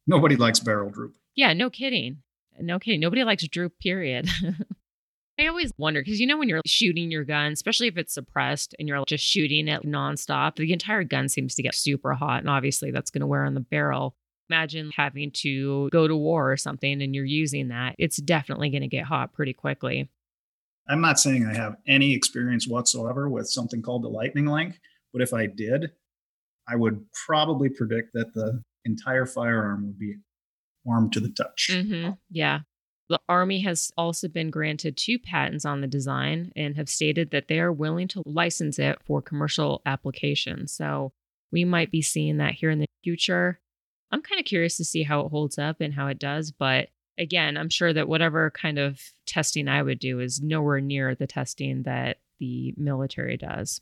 Nobody 0.08 0.36
likes 0.36 0.60
barrel 0.60 0.90
droop. 0.90 1.16
Yeah, 1.36 1.54
no 1.54 1.70
kidding. 1.70 2.24
No 2.60 2.80
kidding. 2.80 3.00
Nobody 3.00 3.24
likes 3.24 3.48
droop, 3.48 3.80
period. 3.80 4.28
I 5.42 5.48
always 5.48 5.72
wonder 5.78 6.02
because 6.02 6.20
you 6.20 6.28
know 6.28 6.38
when 6.38 6.50
you're 6.50 6.62
shooting 6.66 7.10
your 7.10 7.24
gun, 7.24 7.52
especially 7.52 7.88
if 7.88 7.98
it's 7.98 8.14
suppressed 8.14 8.76
and 8.78 8.88
you're 8.88 9.04
just 9.08 9.24
shooting 9.24 9.68
it 9.68 9.84
nonstop, 9.84 10.56
the 10.56 10.72
entire 10.72 11.04
gun 11.04 11.30
seems 11.30 11.56
to 11.56 11.64
get 11.64 11.74
super 11.74 12.14
hot, 12.14 12.42
and 12.42 12.50
obviously 12.50 12.92
that's 12.92 13.10
going 13.10 13.22
to 13.22 13.28
wear 13.28 13.46
on 13.46 13.56
the 13.56 13.60
barrel. 13.60 14.16
Imagine 14.50 14.92
having 14.96 15.32
to 15.32 15.90
go 15.92 16.08
to 16.08 16.16
war 16.16 16.52
or 16.52 16.58
something 16.58 17.02
and 17.02 17.16
you're 17.16 17.24
using 17.24 17.70
that. 17.70 17.96
It's 17.98 18.18
definitely 18.18 18.70
going 18.70 18.82
to 18.82 18.88
get 18.88 19.06
hot 19.06 19.34
pretty 19.34 19.54
quickly. 19.54 20.10
I'm 20.90 21.00
not 21.00 21.20
saying 21.20 21.46
I 21.46 21.56
have 21.56 21.78
any 21.88 22.14
experience 22.14 22.68
whatsoever 22.68 23.30
with 23.30 23.48
something 23.50 23.82
called 23.82 24.04
the 24.04 24.10
lightning 24.10 24.48
link, 24.48 24.78
but 25.14 25.22
if 25.22 25.34
I 25.34 25.46
did, 25.46 25.92
I 26.68 26.76
would 26.76 27.06
probably 27.26 27.70
predict 27.70 28.14
that 28.14 28.34
the 28.34 28.62
entire 28.84 29.26
firearm 29.26 29.88
would 29.88 29.98
be 29.98 30.18
warm 30.84 31.10
to 31.12 31.20
the 31.20 31.30
touch. 31.30 31.70
Mm-hmm. 31.72 32.12
Yeah. 32.30 32.60
The 33.12 33.20
Army 33.28 33.60
has 33.64 33.92
also 33.98 34.30
been 34.30 34.50
granted 34.50 34.96
two 34.96 35.20
patents 35.20 35.66
on 35.66 35.82
the 35.82 35.88
design 35.88 36.54
and 36.56 36.78
have 36.78 36.88
stated 36.88 37.32
that 37.32 37.50
they 37.50 37.60
are 37.60 37.74
willing 37.74 38.08
to 38.08 38.24
license 38.26 38.80
it 38.80 39.00
for 39.04 39.22
commercial 39.22 39.82
application. 39.86 40.66
So 40.66 41.12
we 41.52 41.66
might 41.66 41.92
be 41.92 42.02
seeing 42.02 42.38
that 42.38 42.54
here 42.54 42.70
in 42.70 42.80
the 42.80 42.86
future. 43.04 43.60
I'm 44.14 44.22
kind 44.22 44.40
of 44.40 44.46
curious 44.46 44.78
to 44.78 44.86
see 44.86 45.04
how 45.04 45.20
it 45.26 45.30
holds 45.30 45.58
up 45.58 45.82
and 45.82 45.94
how 45.94 46.08
it 46.08 46.20
does, 46.20 46.54
but 46.54 46.88
again, 47.18 47.58
I'm 47.58 47.68
sure 47.68 47.92
that 47.92 48.08
whatever 48.08 48.50
kind 48.50 48.80
of 48.80 49.02
testing 49.26 49.68
I 49.68 49.84
would 49.84 50.00
do 50.00 50.22
is 50.22 50.40
nowhere 50.42 50.80
near 50.80 51.14
the 51.14 51.28
testing 51.28 51.84
that 51.84 52.20
the 52.40 52.74
military 52.78 53.36
does. 53.36 53.82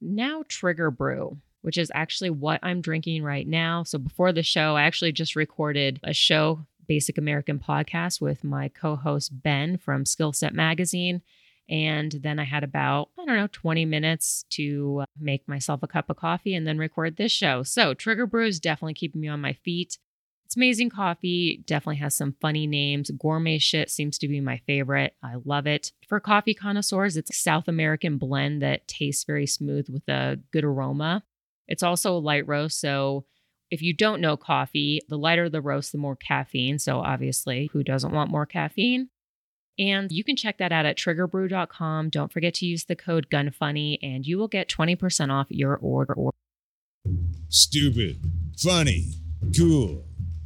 Now, 0.00 0.44
Trigger 0.46 0.92
Brew 0.92 1.38
which 1.64 1.78
is 1.78 1.90
actually 1.94 2.28
what 2.28 2.60
I'm 2.62 2.82
drinking 2.82 3.22
right 3.22 3.48
now. 3.48 3.84
So 3.84 3.96
before 3.96 4.32
the 4.32 4.42
show, 4.42 4.76
I 4.76 4.82
actually 4.82 5.12
just 5.12 5.34
recorded 5.34 5.98
a 6.04 6.12
show, 6.12 6.66
Basic 6.86 7.16
American 7.16 7.58
Podcast, 7.58 8.20
with 8.20 8.44
my 8.44 8.68
co 8.68 8.96
host 8.96 9.42
Ben 9.42 9.78
from 9.78 10.04
Skillset 10.04 10.52
Magazine. 10.52 11.22
And 11.66 12.12
then 12.12 12.38
I 12.38 12.44
had 12.44 12.64
about, 12.64 13.08
I 13.18 13.24
don't 13.24 13.36
know, 13.36 13.48
20 13.50 13.86
minutes 13.86 14.44
to 14.50 15.00
uh, 15.04 15.06
make 15.18 15.48
myself 15.48 15.82
a 15.82 15.86
cup 15.86 16.10
of 16.10 16.18
coffee 16.18 16.54
and 16.54 16.66
then 16.66 16.76
record 16.76 17.16
this 17.16 17.32
show. 17.32 17.62
So 17.62 17.94
Trigger 17.94 18.26
Brew 18.26 18.46
is 18.46 18.60
definitely 18.60 18.92
keeping 18.92 19.22
me 19.22 19.28
on 19.28 19.40
my 19.40 19.54
feet. 19.54 19.96
It's 20.44 20.56
amazing 20.56 20.90
coffee, 20.90 21.64
definitely 21.66 21.96
has 21.96 22.14
some 22.14 22.36
funny 22.42 22.66
names. 22.66 23.10
Gourmet 23.10 23.56
shit 23.56 23.88
seems 23.88 24.18
to 24.18 24.28
be 24.28 24.42
my 24.42 24.58
favorite. 24.66 25.16
I 25.22 25.36
love 25.46 25.66
it. 25.66 25.92
For 26.06 26.20
coffee 26.20 26.52
connoisseurs, 26.52 27.16
it's 27.16 27.30
a 27.30 27.32
South 27.32 27.68
American 27.68 28.18
blend 28.18 28.60
that 28.60 28.86
tastes 28.86 29.24
very 29.24 29.46
smooth 29.46 29.88
with 29.88 30.06
a 30.10 30.38
good 30.52 30.64
aroma. 30.64 31.22
It's 31.68 31.82
also 31.82 32.16
a 32.16 32.18
light 32.18 32.46
roast. 32.46 32.80
So 32.80 33.24
if 33.70 33.82
you 33.82 33.94
don't 33.94 34.20
know 34.20 34.36
coffee, 34.36 35.00
the 35.08 35.18
lighter 35.18 35.48
the 35.48 35.60
roast, 35.60 35.92
the 35.92 35.98
more 35.98 36.16
caffeine. 36.16 36.78
So 36.78 37.00
obviously, 37.00 37.70
who 37.72 37.82
doesn't 37.82 38.12
want 38.12 38.30
more 38.30 38.46
caffeine? 38.46 39.08
And 39.78 40.12
you 40.12 40.22
can 40.22 40.36
check 40.36 40.58
that 40.58 40.70
out 40.70 40.86
at 40.86 40.96
triggerbrew.com. 40.96 42.10
Don't 42.10 42.32
forget 42.32 42.54
to 42.54 42.66
use 42.66 42.84
the 42.84 42.94
code 42.94 43.28
GUNFUNNY 43.30 43.98
and 44.02 44.24
you 44.24 44.38
will 44.38 44.46
get 44.46 44.68
20% 44.68 45.32
off 45.32 45.48
your 45.50 45.76
order. 45.76 46.14
Stupid, 47.48 48.20
funny, 48.56 49.14
cool, 49.56 50.04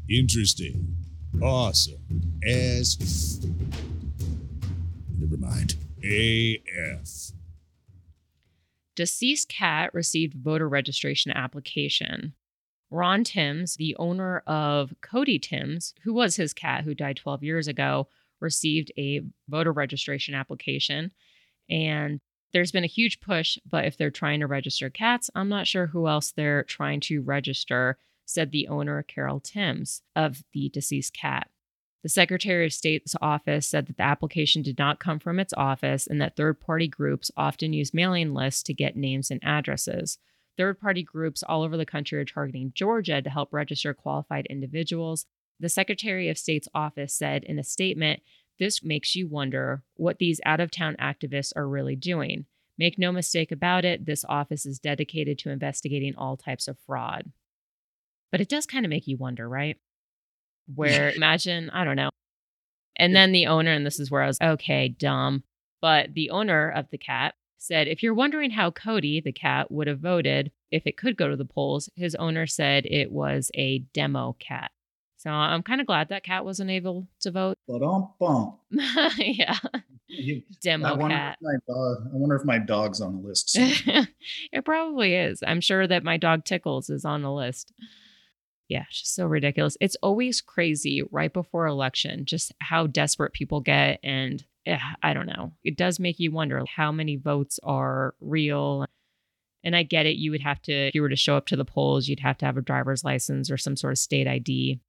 interesting, 0.09 0.97
awesome, 1.43 2.39
as. 2.47 2.97
F- 3.01 3.51
Never 5.19 5.37
mind. 5.37 5.75
AF. 6.03 7.33
Deceased 8.99 9.49
cat 9.49 9.95
received 9.95 10.35
voter 10.35 10.69
registration 10.69 11.31
application. 11.31 12.35
Ron 12.91 13.23
Timms, 13.23 13.77
the 13.77 13.95
owner 13.95 14.39
of 14.45 14.93
Cody 15.01 15.39
Timms, 15.39 15.95
who 16.03 16.13
was 16.13 16.35
his 16.35 16.53
cat 16.53 16.83
who 16.83 16.97
died 16.97 17.17
12 17.17 17.45
years 17.45 17.69
ago, 17.69 18.09
received 18.41 18.91
a 18.99 19.21
voter 19.49 19.71
registration 19.71 20.35
application. 20.35 21.13
And 21.71 22.19
there's 22.53 22.73
been 22.73 22.83
a 22.83 22.89
huge 22.89 23.21
push, 23.21 23.57
but 23.65 23.85
if 23.85 23.97
they're 23.97 24.11
trying 24.11 24.41
to 24.41 24.49
register 24.49 24.91
cats, 24.91 25.31
I'm 25.33 25.49
not 25.49 25.69
sure 25.69 25.87
who 25.87 26.09
else 26.09 26.33
they're 26.33 26.65
trying 26.65 26.99
to 27.03 27.23
register, 27.23 27.99
said 28.25 28.51
the 28.51 28.67
owner, 28.67 29.05
Carol 29.05 29.39
Timms, 29.39 30.03
of 30.17 30.43
the 30.53 30.71
deceased 30.71 31.15
cat. 31.15 31.49
The 32.03 32.09
Secretary 32.09 32.65
of 32.65 32.73
State's 32.73 33.17
office 33.21 33.67
said 33.67 33.87
that 33.87 33.97
the 33.97 34.05
application 34.05 34.63
did 34.63 34.79
not 34.79 35.01
come 35.01 35.19
from 35.19 35.41
its 35.41 35.53
office 35.55 36.07
and 36.07 36.21
that 36.21 36.37
third 36.37 36.61
party 36.61 36.87
groups 36.87 37.31
often 37.37 37.73
use 37.73 37.93
mailing 37.93 38.35
lists 38.35 38.63
to 38.65 38.75
get 38.75 38.97
names 38.97 39.31
and 39.31 39.43
addresses. 39.43 40.19
Third 40.57 40.81
party 40.81 41.03
groups 41.03 41.43
all 41.43 41.63
over 41.63 41.77
the 41.77 41.87
country 41.87 42.19
are 42.21 42.25
targeting 42.25 42.73
Georgia 42.75 43.21
to 43.21 43.31
help 43.31 43.53
register 43.53 43.95
qualified 43.95 44.47
individuals. 44.47 45.27
The 45.59 45.69
Secretary 45.69 46.29
of 46.29 46.39
State's 46.39 46.69
office 46.73 47.15
said 47.15 47.43
in 47.45 47.59
a 47.59 47.65
statement 47.65 48.23
this 48.59 48.83
makes 48.83 49.15
you 49.15 49.27
wonder 49.29 49.83
what 49.95 50.19
these 50.19 50.41
out 50.45 50.61
of 50.61 50.71
town 50.71 50.97
activists 51.01 51.53
are 51.55 51.69
really 51.69 51.97
doing. 51.97 52.47
Make 52.77 52.99
no 52.99 53.11
mistake 53.11 53.51
about 53.51 53.85
it, 53.85 54.07
this 54.07 54.25
office 54.29 54.67
is 54.67 54.79
dedicated 54.79 55.39
to 55.41 55.51
investigating 55.51 56.15
all 56.17 56.37
types 56.37 56.69
of 56.69 56.79
fraud. 56.79 57.33
But 58.31 58.41
it 58.41 58.49
does 58.49 58.67
kind 58.67 58.85
of 58.85 58.91
make 58.91 59.07
you 59.07 59.17
wonder, 59.17 59.49
right? 59.49 59.79
Where 60.75 61.11
imagine, 61.11 61.71
I 61.71 61.85
don't 61.85 61.97
know. 61.97 62.11
And 62.97 63.15
then 63.15 63.33
the 63.33 63.47
owner, 63.47 63.73
and 63.73 63.87
this 63.87 64.01
is 64.01 64.11
where 64.11 64.23
I 64.23 64.27
was, 64.27 64.39
okay, 64.41 64.89
dumb. 64.89 65.45
But 65.81 66.15
the 66.15 66.31
owner 66.31 66.71
of 66.71 66.91
the 66.91 66.99
cat 66.99 67.35
said, 67.57 67.87
if 67.87 68.03
you're 68.03 68.15
wondering 68.15 68.51
how 68.51 68.71
Cody, 68.71 69.21
the 69.21 69.33
cat, 69.33 69.71
would 69.71 69.87
have 69.87 70.01
voted 70.01 70.51
if 70.71 70.87
it 70.87 70.97
could 70.97 71.17
go 71.17 71.29
to 71.29 71.37
the 71.37 71.45
polls, 71.45 71.89
his 71.95 72.15
owner 72.17 72.47
said 72.47 72.87
it 72.87 73.13
was 73.13 73.51
a 73.55 73.81
demo 73.95 74.37
cat. 74.39 74.71
So 75.17 75.31
I'm 75.31 75.63
kind 75.63 75.81
of 75.81 75.87
glad 75.87 76.11
that 76.11 76.25
cat 76.25 76.45
wasn't 76.45 76.71
able 76.71 77.09
to 77.21 77.31
vote. 77.31 77.59
yeah. 79.19 79.57
Demo 80.61 80.95
I 80.95 81.09
cat. 81.09 81.39
Dog, 81.67 81.97
I 82.07 82.17
wonder 82.17 82.37
if 82.37 82.45
my 82.45 82.59
dog's 82.59 83.01
on 83.01 83.21
the 83.21 83.29
list. 83.29 83.51
it 83.59 84.65
probably 84.65 85.15
is. 85.15 85.43
I'm 85.45 85.61
sure 85.61 85.87
that 85.87 86.05
my 86.05 86.19
dog 86.19 86.45
Tickles 86.45 86.89
is 86.89 87.05
on 87.05 87.23
the 87.23 87.33
list 87.33 87.73
yeah, 88.69 88.85
just 88.91 89.15
so 89.15 89.27
ridiculous. 89.27 89.77
It's 89.81 89.97
always 90.03 90.41
crazy 90.41 91.03
right 91.11 91.33
before 91.33 91.67
election, 91.67 92.25
just 92.25 92.53
how 92.61 92.87
desperate 92.87 93.33
people 93.33 93.61
get. 93.61 93.99
And 94.03 94.45
yeah, 94.67 94.81
I 95.03 95.15
don't 95.15 95.27
know. 95.27 95.53
It 95.65 95.77
does 95.77 95.99
make 95.99 96.19
you 96.19 96.31
wonder 96.31 96.63
how 96.77 96.93
many 96.93 97.17
votes 97.17 97.59
are 97.63 98.15
real. 98.21 98.85
And 99.65 99.75
I 99.75 99.83
get 99.83 100.07
it. 100.07 100.17
You 100.17 100.31
would 100.31 100.43
have 100.43 100.61
to, 100.63 100.73
if 100.73 100.95
you 100.95 101.03
were 101.03 101.09
to 101.09 101.17
show 101.17 101.37
up 101.37 101.47
to 101.47 101.57
the 101.57 101.65
polls, 101.65 102.09
you'd 102.09 102.21
have 102.21 102.39
to 102.39 102.47
have 102.47 102.57
a 102.57 102.63
driver's 102.63 103.05
license 103.05 103.51
or 103.51 103.57
some 103.57 103.77
sort 103.77 103.93
of 103.93 103.99
state 103.99 104.29
ID. 104.29 104.81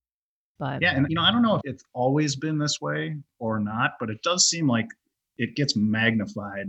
But 0.60 0.82
yeah, 0.82 0.96
and 0.96 1.08
you 1.10 1.16
know, 1.16 1.24
I 1.24 1.32
don't 1.32 1.42
know 1.42 1.56
if 1.56 1.62
it's 1.64 1.84
always 1.94 2.36
been 2.36 2.58
this 2.58 2.82
way 2.82 3.16
or 3.40 3.60
not, 3.60 3.92
but 4.00 4.10
it 4.10 4.22
does 4.22 4.50
seem 4.50 4.68
like 4.68 4.88
it 5.38 5.56
gets 5.56 5.78
magnified 5.78 6.68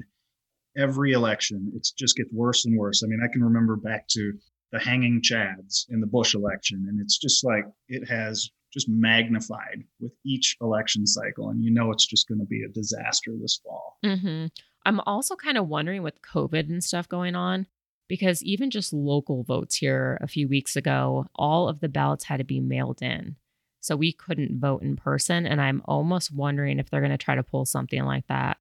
every 0.76 1.12
election, 1.12 1.72
it 1.74 1.86
just 1.96 2.16
gets 2.16 2.32
worse 2.32 2.64
and 2.64 2.78
worse. 2.78 3.02
I 3.02 3.06
mean, 3.06 3.20
I 3.22 3.32
can 3.32 3.42
remember 3.42 3.76
back 3.76 4.06
to 4.08 4.32
the 4.72 4.78
hanging 4.78 5.20
chads 5.22 5.86
in 5.88 6.00
the 6.00 6.06
Bush 6.06 6.34
election, 6.34 6.86
and 6.88 7.00
it's 7.00 7.18
just 7.18 7.44
like 7.44 7.64
it 7.88 8.08
has 8.08 8.50
just 8.72 8.88
magnified 8.88 9.82
with 10.00 10.12
each 10.24 10.56
election 10.60 11.06
cycle, 11.06 11.48
and 11.48 11.62
you 11.62 11.72
know 11.72 11.90
it's 11.90 12.06
just 12.06 12.28
going 12.28 12.38
to 12.38 12.46
be 12.46 12.62
a 12.62 12.72
disaster 12.72 13.32
this 13.40 13.60
fall. 13.64 13.98
Mm-hmm. 14.04 14.46
I'm 14.86 15.00
also 15.00 15.36
kind 15.36 15.58
of 15.58 15.68
wondering 15.68 16.02
with 16.02 16.22
COVID 16.22 16.68
and 16.68 16.82
stuff 16.82 17.08
going 17.08 17.34
on, 17.34 17.66
because 18.08 18.42
even 18.42 18.70
just 18.70 18.92
local 18.92 19.44
votes 19.44 19.76
here 19.76 20.18
a 20.20 20.26
few 20.26 20.48
weeks 20.48 20.74
ago, 20.76 21.26
all 21.34 21.68
of 21.68 21.80
the 21.80 21.88
ballots 21.88 22.24
had 22.24 22.38
to 22.38 22.44
be 22.44 22.60
mailed 22.60 23.02
in. 23.02 23.36
So 23.80 23.96
we 23.96 24.12
couldn't 24.12 24.60
vote 24.60 24.82
in 24.82 24.96
person. 24.96 25.46
And 25.46 25.60
I'm 25.60 25.80
almost 25.84 26.34
wondering 26.34 26.78
if 26.78 26.90
they're 26.90 27.00
going 27.00 27.12
to 27.12 27.18
try 27.18 27.34
to 27.34 27.42
pull 27.42 27.64
something 27.64 28.04
like 28.04 28.26
that 28.26 28.58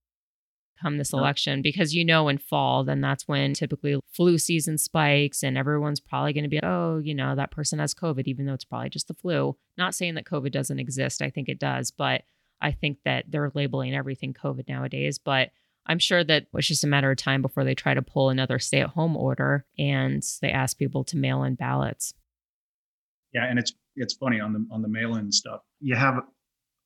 come 0.79 0.97
this 0.97 1.13
election 1.13 1.61
because 1.61 1.93
you 1.93 2.05
know 2.05 2.27
in 2.27 2.37
fall 2.37 2.83
then 2.83 3.01
that's 3.01 3.27
when 3.27 3.53
typically 3.53 3.99
flu 4.11 4.37
season 4.37 4.77
spikes 4.77 5.43
and 5.43 5.57
everyone's 5.57 5.99
probably 5.99 6.33
going 6.33 6.43
to 6.43 6.49
be 6.49 6.59
oh 6.63 6.97
you 6.97 7.13
know 7.13 7.35
that 7.35 7.51
person 7.51 7.79
has 7.79 7.93
covid 7.93 8.23
even 8.25 8.45
though 8.45 8.53
it's 8.53 8.65
probably 8.65 8.89
just 8.89 9.07
the 9.07 9.13
flu. 9.13 9.55
Not 9.77 9.95
saying 9.95 10.15
that 10.15 10.25
covid 10.25 10.51
doesn't 10.51 10.79
exist 10.79 11.21
i 11.21 11.29
think 11.29 11.49
it 11.49 11.59
does 11.59 11.91
but 11.91 12.23
i 12.61 12.71
think 12.71 12.97
that 13.05 13.25
they're 13.29 13.51
labeling 13.53 13.95
everything 13.95 14.33
covid 14.33 14.67
nowadays 14.67 15.17
but 15.17 15.49
i'm 15.85 15.99
sure 15.99 16.23
that 16.23 16.47
it's 16.53 16.67
just 16.67 16.83
a 16.83 16.87
matter 16.87 17.11
of 17.11 17.17
time 17.17 17.41
before 17.41 17.63
they 17.63 17.75
try 17.75 17.93
to 17.93 18.01
pull 18.01 18.29
another 18.29 18.59
stay 18.59 18.81
at 18.81 18.89
home 18.89 19.15
order 19.15 19.65
and 19.77 20.23
they 20.41 20.51
ask 20.51 20.77
people 20.77 21.03
to 21.03 21.17
mail 21.17 21.43
in 21.43 21.55
ballots. 21.55 22.13
Yeah 23.33 23.45
and 23.45 23.59
it's 23.59 23.73
it's 23.95 24.13
funny 24.13 24.39
on 24.39 24.53
the 24.53 24.65
on 24.71 24.81
the 24.81 24.87
mail 24.87 25.15
in 25.15 25.31
stuff. 25.31 25.61
You 25.81 25.95
have 25.95 26.23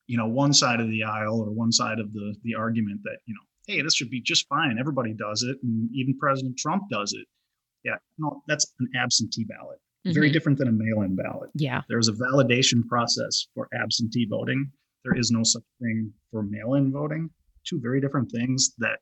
you 0.06 0.18
know 0.18 0.26
one 0.26 0.52
side 0.52 0.80
of 0.80 0.88
the 0.88 1.04
aisle 1.04 1.40
or 1.40 1.50
one 1.50 1.72
side 1.72 1.98
of 1.98 2.12
the 2.12 2.34
the 2.42 2.54
argument 2.54 3.00
that 3.04 3.18
you 3.26 3.34
know 3.34 3.40
hey, 3.66 3.82
this 3.82 3.94
should 3.94 4.10
be 4.10 4.20
just 4.20 4.46
fine. 4.48 4.76
Everybody 4.78 5.14
does 5.14 5.42
it, 5.42 5.56
and 5.62 5.88
even 5.94 6.18
President 6.18 6.58
Trump 6.58 6.84
does 6.90 7.12
it. 7.12 7.26
Yeah, 7.84 7.96
no, 8.18 8.42
that's 8.48 8.72
an 8.80 8.88
absentee 8.96 9.44
ballot. 9.44 9.78
Mm-hmm. 10.06 10.14
Very 10.14 10.30
different 10.30 10.58
than 10.58 10.68
a 10.68 10.72
mail-in 10.72 11.16
ballot. 11.16 11.50
Yeah, 11.54 11.82
there's 11.88 12.08
a 12.08 12.12
validation 12.12 12.86
process 12.88 13.46
for 13.54 13.68
absentee 13.74 14.26
voting. 14.28 14.70
There 15.04 15.16
is 15.16 15.30
no 15.30 15.42
such 15.42 15.62
thing 15.80 16.12
for 16.30 16.42
mail-in 16.42 16.92
voting. 16.92 17.30
Two 17.66 17.80
very 17.80 18.00
different 18.00 18.30
things 18.30 18.72
that 18.78 18.98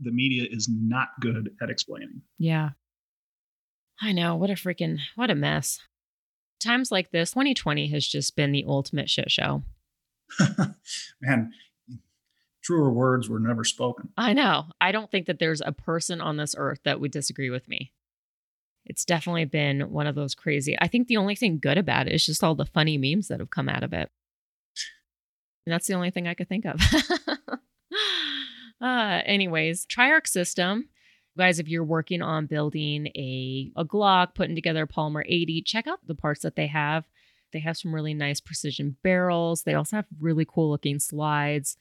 the 0.00 0.12
media 0.12 0.46
is 0.50 0.68
not 0.70 1.08
good 1.20 1.50
at 1.62 1.70
explaining. 1.70 2.22
Yeah. 2.38 2.70
I 4.00 4.12
know. 4.12 4.36
What 4.36 4.50
a 4.50 4.54
freaking 4.54 4.98
what 5.14 5.30
a 5.30 5.34
mess. 5.34 5.80
Times 6.62 6.90
like 6.90 7.10
this, 7.10 7.30
2020 7.30 7.88
has 7.88 8.06
just 8.06 8.36
been 8.36 8.52
the 8.52 8.64
ultimate 8.66 9.10
shit 9.10 9.30
show. 9.30 9.62
Man, 11.20 11.52
truer 12.66 12.90
words 12.90 13.28
were 13.28 13.38
never 13.38 13.62
spoken. 13.62 14.08
I 14.16 14.32
know. 14.32 14.66
I 14.80 14.90
don't 14.90 15.10
think 15.10 15.26
that 15.26 15.38
there's 15.38 15.62
a 15.64 15.70
person 15.70 16.20
on 16.20 16.36
this 16.36 16.54
earth 16.58 16.80
that 16.84 17.00
would 17.00 17.12
disagree 17.12 17.50
with 17.50 17.68
me. 17.68 17.92
It's 18.84 19.04
definitely 19.04 19.44
been 19.44 19.92
one 19.92 20.06
of 20.08 20.16
those 20.16 20.34
crazy. 20.34 20.76
I 20.80 20.88
think 20.88 21.06
the 21.06 21.16
only 21.16 21.36
thing 21.36 21.58
good 21.60 21.78
about 21.78 22.08
it 22.08 22.12
is 22.14 22.26
just 22.26 22.42
all 22.42 22.56
the 22.56 22.66
funny 22.66 22.98
memes 22.98 23.28
that 23.28 23.38
have 23.38 23.50
come 23.50 23.68
out 23.68 23.84
of 23.84 23.92
it. 23.92 24.10
And 25.64 25.72
that's 25.72 25.86
the 25.86 25.94
only 25.94 26.10
thing 26.10 26.26
I 26.26 26.34
could 26.34 26.48
think 26.48 26.64
of. 26.64 26.80
uh, 28.80 29.20
anyways, 29.24 29.86
Triarc 29.86 30.26
System. 30.26 30.88
Guys, 31.38 31.58
if 31.58 31.68
you're 31.68 31.84
working 31.84 32.22
on 32.22 32.46
building 32.46 33.08
a, 33.08 33.70
a 33.76 33.84
Glock, 33.84 34.34
putting 34.34 34.54
together 34.54 34.84
a 34.84 34.88
Polymer 34.88 35.22
80, 35.26 35.62
check 35.62 35.86
out 35.86 36.00
the 36.06 36.14
parts 36.14 36.42
that 36.42 36.56
they 36.56 36.66
have. 36.66 37.04
They 37.52 37.60
have 37.60 37.76
some 37.76 37.94
really 37.94 38.14
nice 38.14 38.40
precision 38.40 38.96
barrels. 39.02 39.62
They 39.62 39.74
also 39.74 39.96
have 39.96 40.06
really 40.20 40.46
cool 40.46 40.70
looking 40.70 40.98
slides 40.98 41.76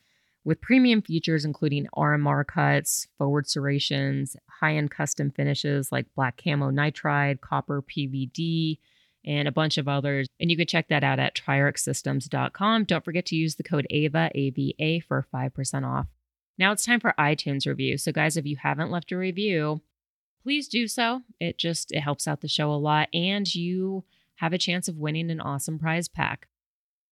with 0.45 0.61
premium 0.61 1.01
features 1.01 1.43
including 1.43 1.87
RMR 1.97 2.45
cuts, 2.45 3.07
forward 3.17 3.49
serrations, 3.49 4.37
high 4.49 4.75
end 4.75 4.91
custom 4.91 5.31
finishes 5.31 5.91
like 5.91 6.13
black 6.15 6.41
camo 6.41 6.71
nitride, 6.71 7.41
copper 7.41 7.81
PVD, 7.81 8.77
and 9.25 9.47
a 9.47 9.51
bunch 9.51 9.77
of 9.77 9.87
others. 9.87 10.27
And 10.39 10.51
you 10.51 10.55
can 10.55 10.67
check 10.67 10.87
that 10.89 11.03
out 11.03 11.19
at 11.19 11.35
triarcsystems.com. 11.35 12.83
Don't 12.85 13.03
forget 13.03 13.25
to 13.25 13.35
use 13.35 13.55
the 13.55 13.63
code 13.63 13.87
AVA, 13.89 14.29
AVA 14.35 15.01
for 15.05 15.25
5% 15.33 15.85
off. 15.85 16.07
Now 16.57 16.71
it's 16.71 16.85
time 16.85 16.99
for 16.99 17.13
iTunes 17.19 17.67
review. 17.67 17.97
So, 17.97 18.11
guys, 18.11 18.37
if 18.37 18.45
you 18.45 18.55
haven't 18.55 18.91
left 18.91 19.11
a 19.11 19.17
review, 19.17 19.81
please 20.43 20.67
do 20.67 20.87
so. 20.87 21.21
It 21.39 21.57
just 21.57 21.91
it 21.91 22.01
helps 22.01 22.27
out 22.27 22.41
the 22.41 22.47
show 22.47 22.71
a 22.71 22.77
lot, 22.77 23.09
and 23.13 23.53
you 23.53 24.05
have 24.35 24.53
a 24.53 24.57
chance 24.57 24.87
of 24.87 24.97
winning 24.97 25.31
an 25.31 25.41
awesome 25.41 25.79
prize 25.79 26.07
pack. 26.07 26.47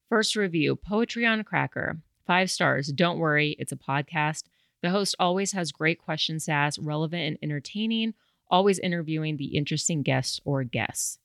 First 0.07 0.35
review 0.35 0.75
Poetry 0.75 1.25
on 1.25 1.43
Cracker. 1.43 1.97
Five 2.25 2.49
stars. 2.49 2.87
Don't 2.87 3.19
worry, 3.19 3.55
it's 3.59 3.71
a 3.71 3.77
podcast. 3.77 4.43
The 4.81 4.89
host 4.89 5.15
always 5.19 5.53
has 5.53 5.71
great 5.71 5.99
questions 5.99 6.45
to 6.45 6.51
ask, 6.51 6.79
relevant 6.81 7.23
and 7.23 7.37
entertaining, 7.41 8.13
always 8.49 8.79
interviewing 8.79 9.37
the 9.37 9.55
interesting 9.57 10.03
guests 10.03 10.39
or 10.45 10.63
guests. 10.63 11.19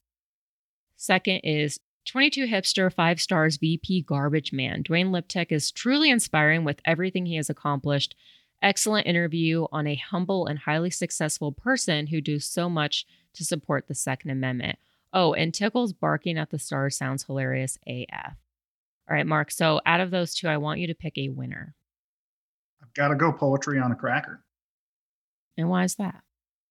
Second 0.97 1.41
is 1.45 1.79
22 2.07 2.47
hipster, 2.47 2.93
five 2.93 3.21
stars 3.21 3.59
VP 3.59 4.03
garbage 4.03 4.53
man. 4.53 4.83
Duane 4.83 5.11
Liptak 5.11 5.53
is 5.53 5.71
truly 5.71 6.11
inspiring 6.11 6.65
with 6.65 6.81
everything 6.85 7.27
he 7.27 7.37
has 7.37 7.51
accomplished. 7.51 8.15
Excellent 8.63 9.07
interview 9.07 9.67
on 9.71 9.87
a 9.87 9.95
humble 9.95 10.47
and 10.47 10.61
highly 10.61 10.91
successful 10.91 11.53
person 11.53 12.09
who 12.09 12.21
does 12.21 12.45
so 12.45 12.69
much 12.69 13.07
to 13.35 13.45
support 13.45 13.87
the 13.87 13.95
Second 13.95 14.31
Amendment. 14.31 14.79
Oh, 15.13 15.35
and 15.35 15.55
Tickles 15.55 15.93
barking 15.93 16.39
at 16.39 16.51
the 16.51 16.59
stars 16.59 16.97
sounds 16.97 17.25
hilarious 17.25 17.79
AF. 17.87 18.37
All 19.09 19.17
right, 19.17 19.27
Mark. 19.27 19.51
So 19.51 19.81
out 19.87 20.01
of 20.01 20.11
those 20.11 20.35
two, 20.35 20.49
I 20.49 20.59
want 20.59 20.81
you 20.81 20.89
to 20.89 20.95
pick 20.95 21.17
a 21.17 21.29
winner. 21.31 21.75
I've 22.83 22.93
got 22.95 23.09
to 23.09 23.17
go 23.17 23.33
poetry 23.33 23.79
on 23.79 23.91
a 23.91 23.97
cracker. 23.97 24.45
And 25.57 25.69
why 25.69 25.85
is 25.85 25.97
that? 25.97 26.23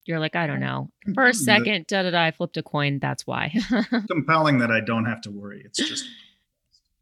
You're 0.06 0.20
like, 0.20 0.38
I 0.38 0.48
don't 0.48 0.62
know. 0.62 0.90
For 1.14 1.26
a 1.26 1.34
second, 1.34 1.88
da 1.88 2.04
da 2.04 2.12
da, 2.12 2.24
I 2.24 2.32
flipped 2.32 2.56
a 2.56 2.64
coin. 2.64 3.00
That's 3.00 3.28
why. 3.28 3.54
compelling 4.10 4.60
that 4.60 4.72
I 4.72 4.80
don't 4.80 5.06
have 5.06 5.20
to 5.22 5.32
worry. 5.32 5.62
It's 5.66 5.78
just. 5.78 6.06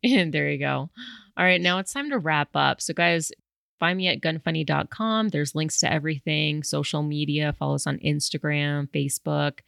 and 0.04 0.34
there 0.34 0.50
you 0.50 0.58
go. 0.58 0.90
All 1.38 1.46
right, 1.46 1.62
now 1.62 1.78
it's 1.78 1.94
time 1.94 2.10
to 2.10 2.18
wrap 2.18 2.50
up. 2.56 2.82
So, 2.82 2.96
guys, 2.96 3.32
find 3.80 3.98
me 3.98 4.08
at 4.08 4.22
gunfunny.com. 4.22 5.30
There's 5.30 5.54
links 5.54 5.80
to 5.82 5.92
everything 5.92 6.64
social 6.64 7.04
media. 7.04 7.54
Follow 7.54 7.76
us 7.76 7.86
on 7.86 8.00
Instagram, 8.00 8.90
Facebook. 8.90 9.60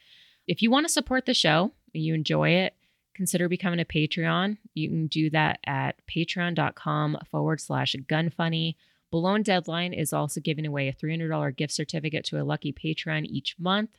If 0.47 0.63
you 0.63 0.71
want 0.71 0.87
to 0.87 0.91
support 0.91 1.27
the 1.27 1.35
show, 1.35 1.73
you 1.93 2.15
enjoy 2.15 2.49
it, 2.49 2.73
consider 3.17 3.49
becoming 3.49 3.79
a 3.79 3.85
Patreon. 3.85 4.57
You 4.73 4.89
can 4.89 5.07
do 5.07 5.29
that 5.31 5.59
at 5.65 5.95
patreon.com 6.07 7.17
forward 7.29 7.59
slash 7.59 7.95
gunfunny. 8.07 8.75
Below 9.11 9.39
Deadline 9.39 9.93
is 9.93 10.13
also 10.13 10.39
giving 10.39 10.65
away 10.65 10.87
a 10.87 10.93
$300 10.93 11.55
gift 11.55 11.73
certificate 11.73 12.23
to 12.25 12.41
a 12.41 12.45
lucky 12.45 12.71
Patreon 12.71 13.25
each 13.25 13.55
month. 13.59 13.89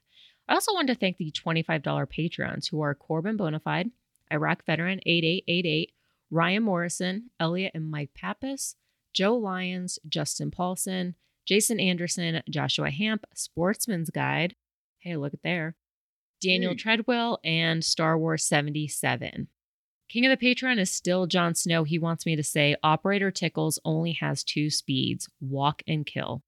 I 0.49 0.55
also 0.55 0.73
want 0.73 0.89
to 0.89 0.95
thank 0.95 1.19
the 1.19 1.33
$25 1.33 2.09
patrons 2.09 2.69
who 2.69 2.81
are 2.81 2.95
Corbin 2.95 3.37
Bonafide, 3.37 3.91
Iraq 4.33 4.65
Veteran 4.65 5.01
8888, 5.05 5.93
Ryan 6.31 6.63
Morrison, 6.63 7.31
Elliot 7.41 7.73
and 7.75 7.91
Mike 7.91 8.11
Pappas, 8.15 8.77
Joe 9.13 9.37
Lyons, 9.37 9.99
Justin 10.09 10.51
Paulson, 10.51 11.15
Jason 11.45 11.81
Anderson, 11.81 12.43
Joshua 12.49 12.91
Hamp, 12.91 13.25
Sportsman's 13.35 14.11
Guide. 14.11 14.55
Hey, 14.99 15.17
look 15.17 15.35
at 15.35 15.43
there. 15.43 15.77
Daniel 16.41 16.73
hey. 16.73 16.77
Treadwell, 16.77 17.39
and 17.45 17.85
Star 17.85 18.19
Wars 18.19 18.45
77. 18.45 19.49
King 20.09 20.27
of 20.27 20.39
the 20.39 20.47
Patreon 20.47 20.79
is 20.79 20.91
still 20.91 21.27
Jon 21.27 21.55
Snow. 21.55 21.85
He 21.85 21.99
wants 21.99 22.25
me 22.25 22.35
to 22.35 22.43
say 22.43 22.77
Operator 22.83 23.31
Tickles 23.31 23.79
only 23.85 24.13
has 24.13 24.43
two 24.43 24.71
speeds 24.71 25.29
walk 25.41 25.83
and 25.87 26.07
kill. 26.07 26.43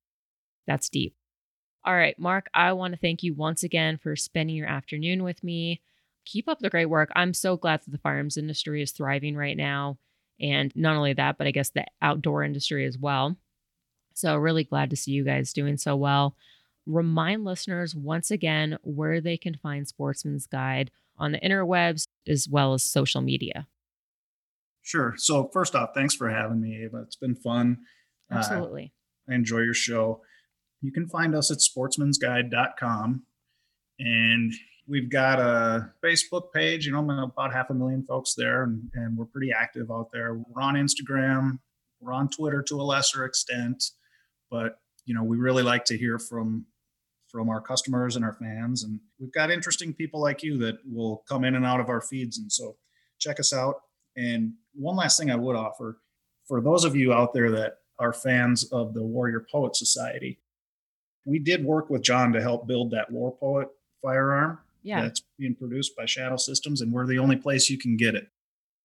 That's 0.66 0.88
deep. 0.88 1.14
All 1.84 1.94
right, 1.94 2.18
Mark, 2.18 2.48
I 2.54 2.72
want 2.72 2.94
to 2.94 3.00
thank 3.00 3.22
you 3.22 3.34
once 3.34 3.62
again 3.62 3.98
for 3.98 4.16
spending 4.16 4.56
your 4.56 4.68
afternoon 4.68 5.22
with 5.22 5.42
me. 5.42 5.80
Keep 6.24 6.48
up 6.48 6.60
the 6.60 6.70
great 6.70 6.86
work. 6.86 7.10
I'm 7.14 7.34
so 7.34 7.56
glad 7.56 7.82
that 7.82 7.90
the 7.90 7.98
firearms 7.98 8.36
industry 8.36 8.82
is 8.82 8.92
thriving 8.92 9.36
right 9.36 9.56
now. 9.56 9.98
And 10.38 10.74
not 10.74 10.96
only 10.96 11.12
that, 11.14 11.36
but 11.36 11.46
I 11.46 11.50
guess 11.50 11.70
the 11.70 11.86
outdoor 12.00 12.44
industry 12.44 12.86
as 12.86 12.96
well. 12.96 13.36
So, 14.14 14.36
really 14.36 14.64
glad 14.64 14.90
to 14.90 14.96
see 14.96 15.12
you 15.12 15.24
guys 15.24 15.52
doing 15.52 15.76
so 15.76 15.96
well 15.96 16.34
remind 16.90 17.44
listeners 17.44 17.94
once 17.94 18.30
again 18.30 18.78
where 18.82 19.20
they 19.20 19.36
can 19.36 19.54
find 19.54 19.86
Sportsman's 19.86 20.46
Guide 20.46 20.90
on 21.16 21.32
the 21.32 21.40
interwebs 21.40 22.04
as 22.26 22.48
well 22.48 22.74
as 22.74 22.84
social 22.84 23.20
media. 23.20 23.66
Sure. 24.82 25.14
So, 25.16 25.50
first 25.52 25.74
off, 25.74 25.90
thanks 25.94 26.14
for 26.14 26.30
having 26.30 26.60
me, 26.60 26.82
Ava. 26.84 27.02
It's 27.02 27.16
been 27.16 27.34
fun. 27.34 27.78
Uh, 28.32 28.38
Absolutely. 28.38 28.92
Uh, 29.28 29.32
I 29.32 29.34
enjoy 29.36 29.60
your 29.60 29.74
show. 29.74 30.22
You 30.80 30.92
can 30.92 31.06
find 31.06 31.34
us 31.34 31.50
at 31.50 31.58
sportsmansguide.com. 31.58 33.22
And 33.98 34.52
we've 34.88 35.10
got 35.10 35.38
a 35.38 35.92
Facebook 36.02 36.52
page, 36.52 36.86
you 36.86 36.92
know, 36.92 37.08
about 37.08 37.52
half 37.52 37.70
a 37.70 37.74
million 37.74 38.02
folks 38.02 38.34
there, 38.34 38.64
and, 38.64 38.90
and 38.94 39.16
we're 39.16 39.26
pretty 39.26 39.52
active 39.52 39.90
out 39.90 40.08
there. 40.12 40.34
We're 40.34 40.62
on 40.62 40.74
Instagram, 40.74 41.58
we're 42.00 42.12
on 42.12 42.28
Twitter 42.28 42.62
to 42.62 42.80
a 42.80 42.82
lesser 42.82 43.24
extent, 43.24 43.84
but 44.50 44.78
you 45.04 45.14
know, 45.14 45.22
we 45.22 45.36
really 45.36 45.62
like 45.62 45.84
to 45.86 45.98
hear 45.98 46.18
from 46.18 46.66
from 47.30 47.48
our 47.48 47.60
customers 47.60 48.16
and 48.16 48.24
our 48.24 48.34
fans. 48.34 48.82
And 48.84 49.00
we've 49.18 49.32
got 49.32 49.50
interesting 49.50 49.92
people 49.94 50.20
like 50.20 50.42
you 50.42 50.58
that 50.58 50.78
will 50.84 51.22
come 51.28 51.44
in 51.44 51.54
and 51.54 51.64
out 51.64 51.80
of 51.80 51.88
our 51.88 52.00
feeds. 52.00 52.38
And 52.38 52.50
so 52.50 52.76
check 53.18 53.38
us 53.40 53.52
out. 53.52 53.82
And 54.16 54.54
one 54.74 54.96
last 54.96 55.18
thing 55.18 55.30
I 55.30 55.36
would 55.36 55.56
offer 55.56 55.98
for 56.46 56.60
those 56.60 56.84
of 56.84 56.96
you 56.96 57.12
out 57.12 57.32
there 57.32 57.50
that 57.52 57.78
are 57.98 58.12
fans 58.12 58.64
of 58.72 58.92
the 58.94 59.02
Warrior 59.02 59.46
Poet 59.50 59.76
Society, 59.76 60.38
we 61.24 61.38
did 61.38 61.64
work 61.64 61.90
with 61.90 62.02
John 62.02 62.32
to 62.32 62.40
help 62.42 62.66
build 62.66 62.90
that 62.90 63.10
War 63.10 63.30
Poet 63.36 63.68
firearm 64.02 64.58
Yeah. 64.82 65.02
that's 65.02 65.22
being 65.38 65.54
produced 65.54 65.94
by 65.96 66.06
Shadow 66.06 66.36
Systems, 66.36 66.80
and 66.80 66.92
we're 66.92 67.06
the 67.06 67.18
only 67.18 67.36
place 67.36 67.68
you 67.70 67.78
can 67.78 67.96
get 67.96 68.14
it. 68.14 68.28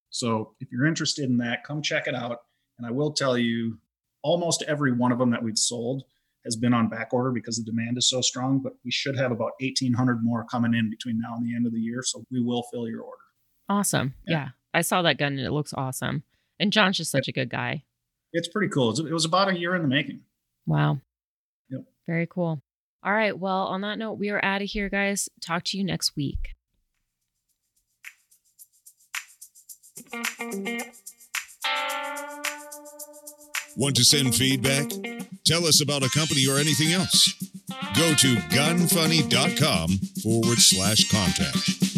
So 0.10 0.54
if 0.60 0.72
you're 0.72 0.86
interested 0.86 1.26
in 1.26 1.38
that, 1.38 1.64
come 1.64 1.82
check 1.82 2.08
it 2.08 2.14
out. 2.14 2.42
And 2.78 2.86
I 2.86 2.92
will 2.92 3.12
tell 3.14 3.38
you, 3.38 3.80
almost 4.22 4.64
every 4.68 4.92
one 4.92 5.12
of 5.12 5.18
them 5.20 5.30
that 5.32 5.42
we've 5.42 5.58
sold 5.58 6.04
has 6.46 6.56
been 6.56 6.74
on 6.74 6.88
back 6.88 7.10
order 7.12 7.32
because 7.32 7.58
the 7.58 7.64
demand 7.64 7.98
is 7.98 8.10
so 8.10 8.22
strong. 8.22 8.60
But 8.60 8.74
we 8.86 8.92
should 8.92 9.18
have 9.18 9.32
about 9.32 9.52
1,800 9.60 10.24
more 10.24 10.46
coming 10.46 10.74
in 10.74 10.90
between 10.90 11.20
now 11.20 11.36
and 11.36 11.46
the 11.46 11.56
end 11.56 11.66
of 11.66 11.74
the 11.74 11.80
year. 11.80 12.02
So 12.04 12.24
we 12.32 12.42
will 12.42 12.64
fill 12.72 12.88
your 12.88 13.02
order. 13.02 13.22
Awesome. 13.68 14.14
Yeah. 14.28 14.34
Yeah. 14.34 14.48
I 14.74 14.82
saw 14.82 15.02
that 15.02 15.18
gun 15.18 15.34
and 15.34 15.42
it 15.48 15.52
looks 15.52 15.74
awesome. 15.74 16.24
And 16.60 16.72
John's 16.72 16.98
just 16.98 17.12
such 17.12 17.28
a 17.28 17.34
good 17.34 17.50
guy. 17.50 17.84
It's 18.32 18.48
pretty 18.48 18.70
cool. 18.70 18.98
It 18.98 19.14
was 19.14 19.26
about 19.26 19.50
a 19.50 19.58
year 19.58 19.76
in 19.76 19.82
the 19.82 19.88
making. 19.88 20.22
Wow. 20.66 21.00
Yep. 21.70 21.84
Very 22.06 22.28
cool. 22.28 22.62
All 23.04 23.14
right. 23.14 23.38
Well, 23.38 23.68
on 23.68 23.82
that 23.82 23.98
note, 23.98 24.14
we 24.14 24.30
are 24.30 24.44
out 24.44 24.62
of 24.62 24.70
here, 24.70 24.90
guys. 24.90 25.30
Talk 25.42 25.64
to 25.66 25.78
you 25.78 25.84
next 25.84 26.16
week. 26.16 26.56
Want 33.78 33.96
to 33.96 34.04
send 34.04 34.36
feedback? 34.36 34.92
Tell 35.46 35.66
us 35.66 35.80
about 35.80 36.04
a 36.04 36.10
company 36.10 36.48
or 36.48 36.58
anything 36.58 36.92
else. 36.92 37.32
Go 37.96 38.14
to 38.16 38.36
gunfunny.com 38.50 39.90
forward 40.24 40.58
slash 40.58 41.10
contact. 41.12 41.95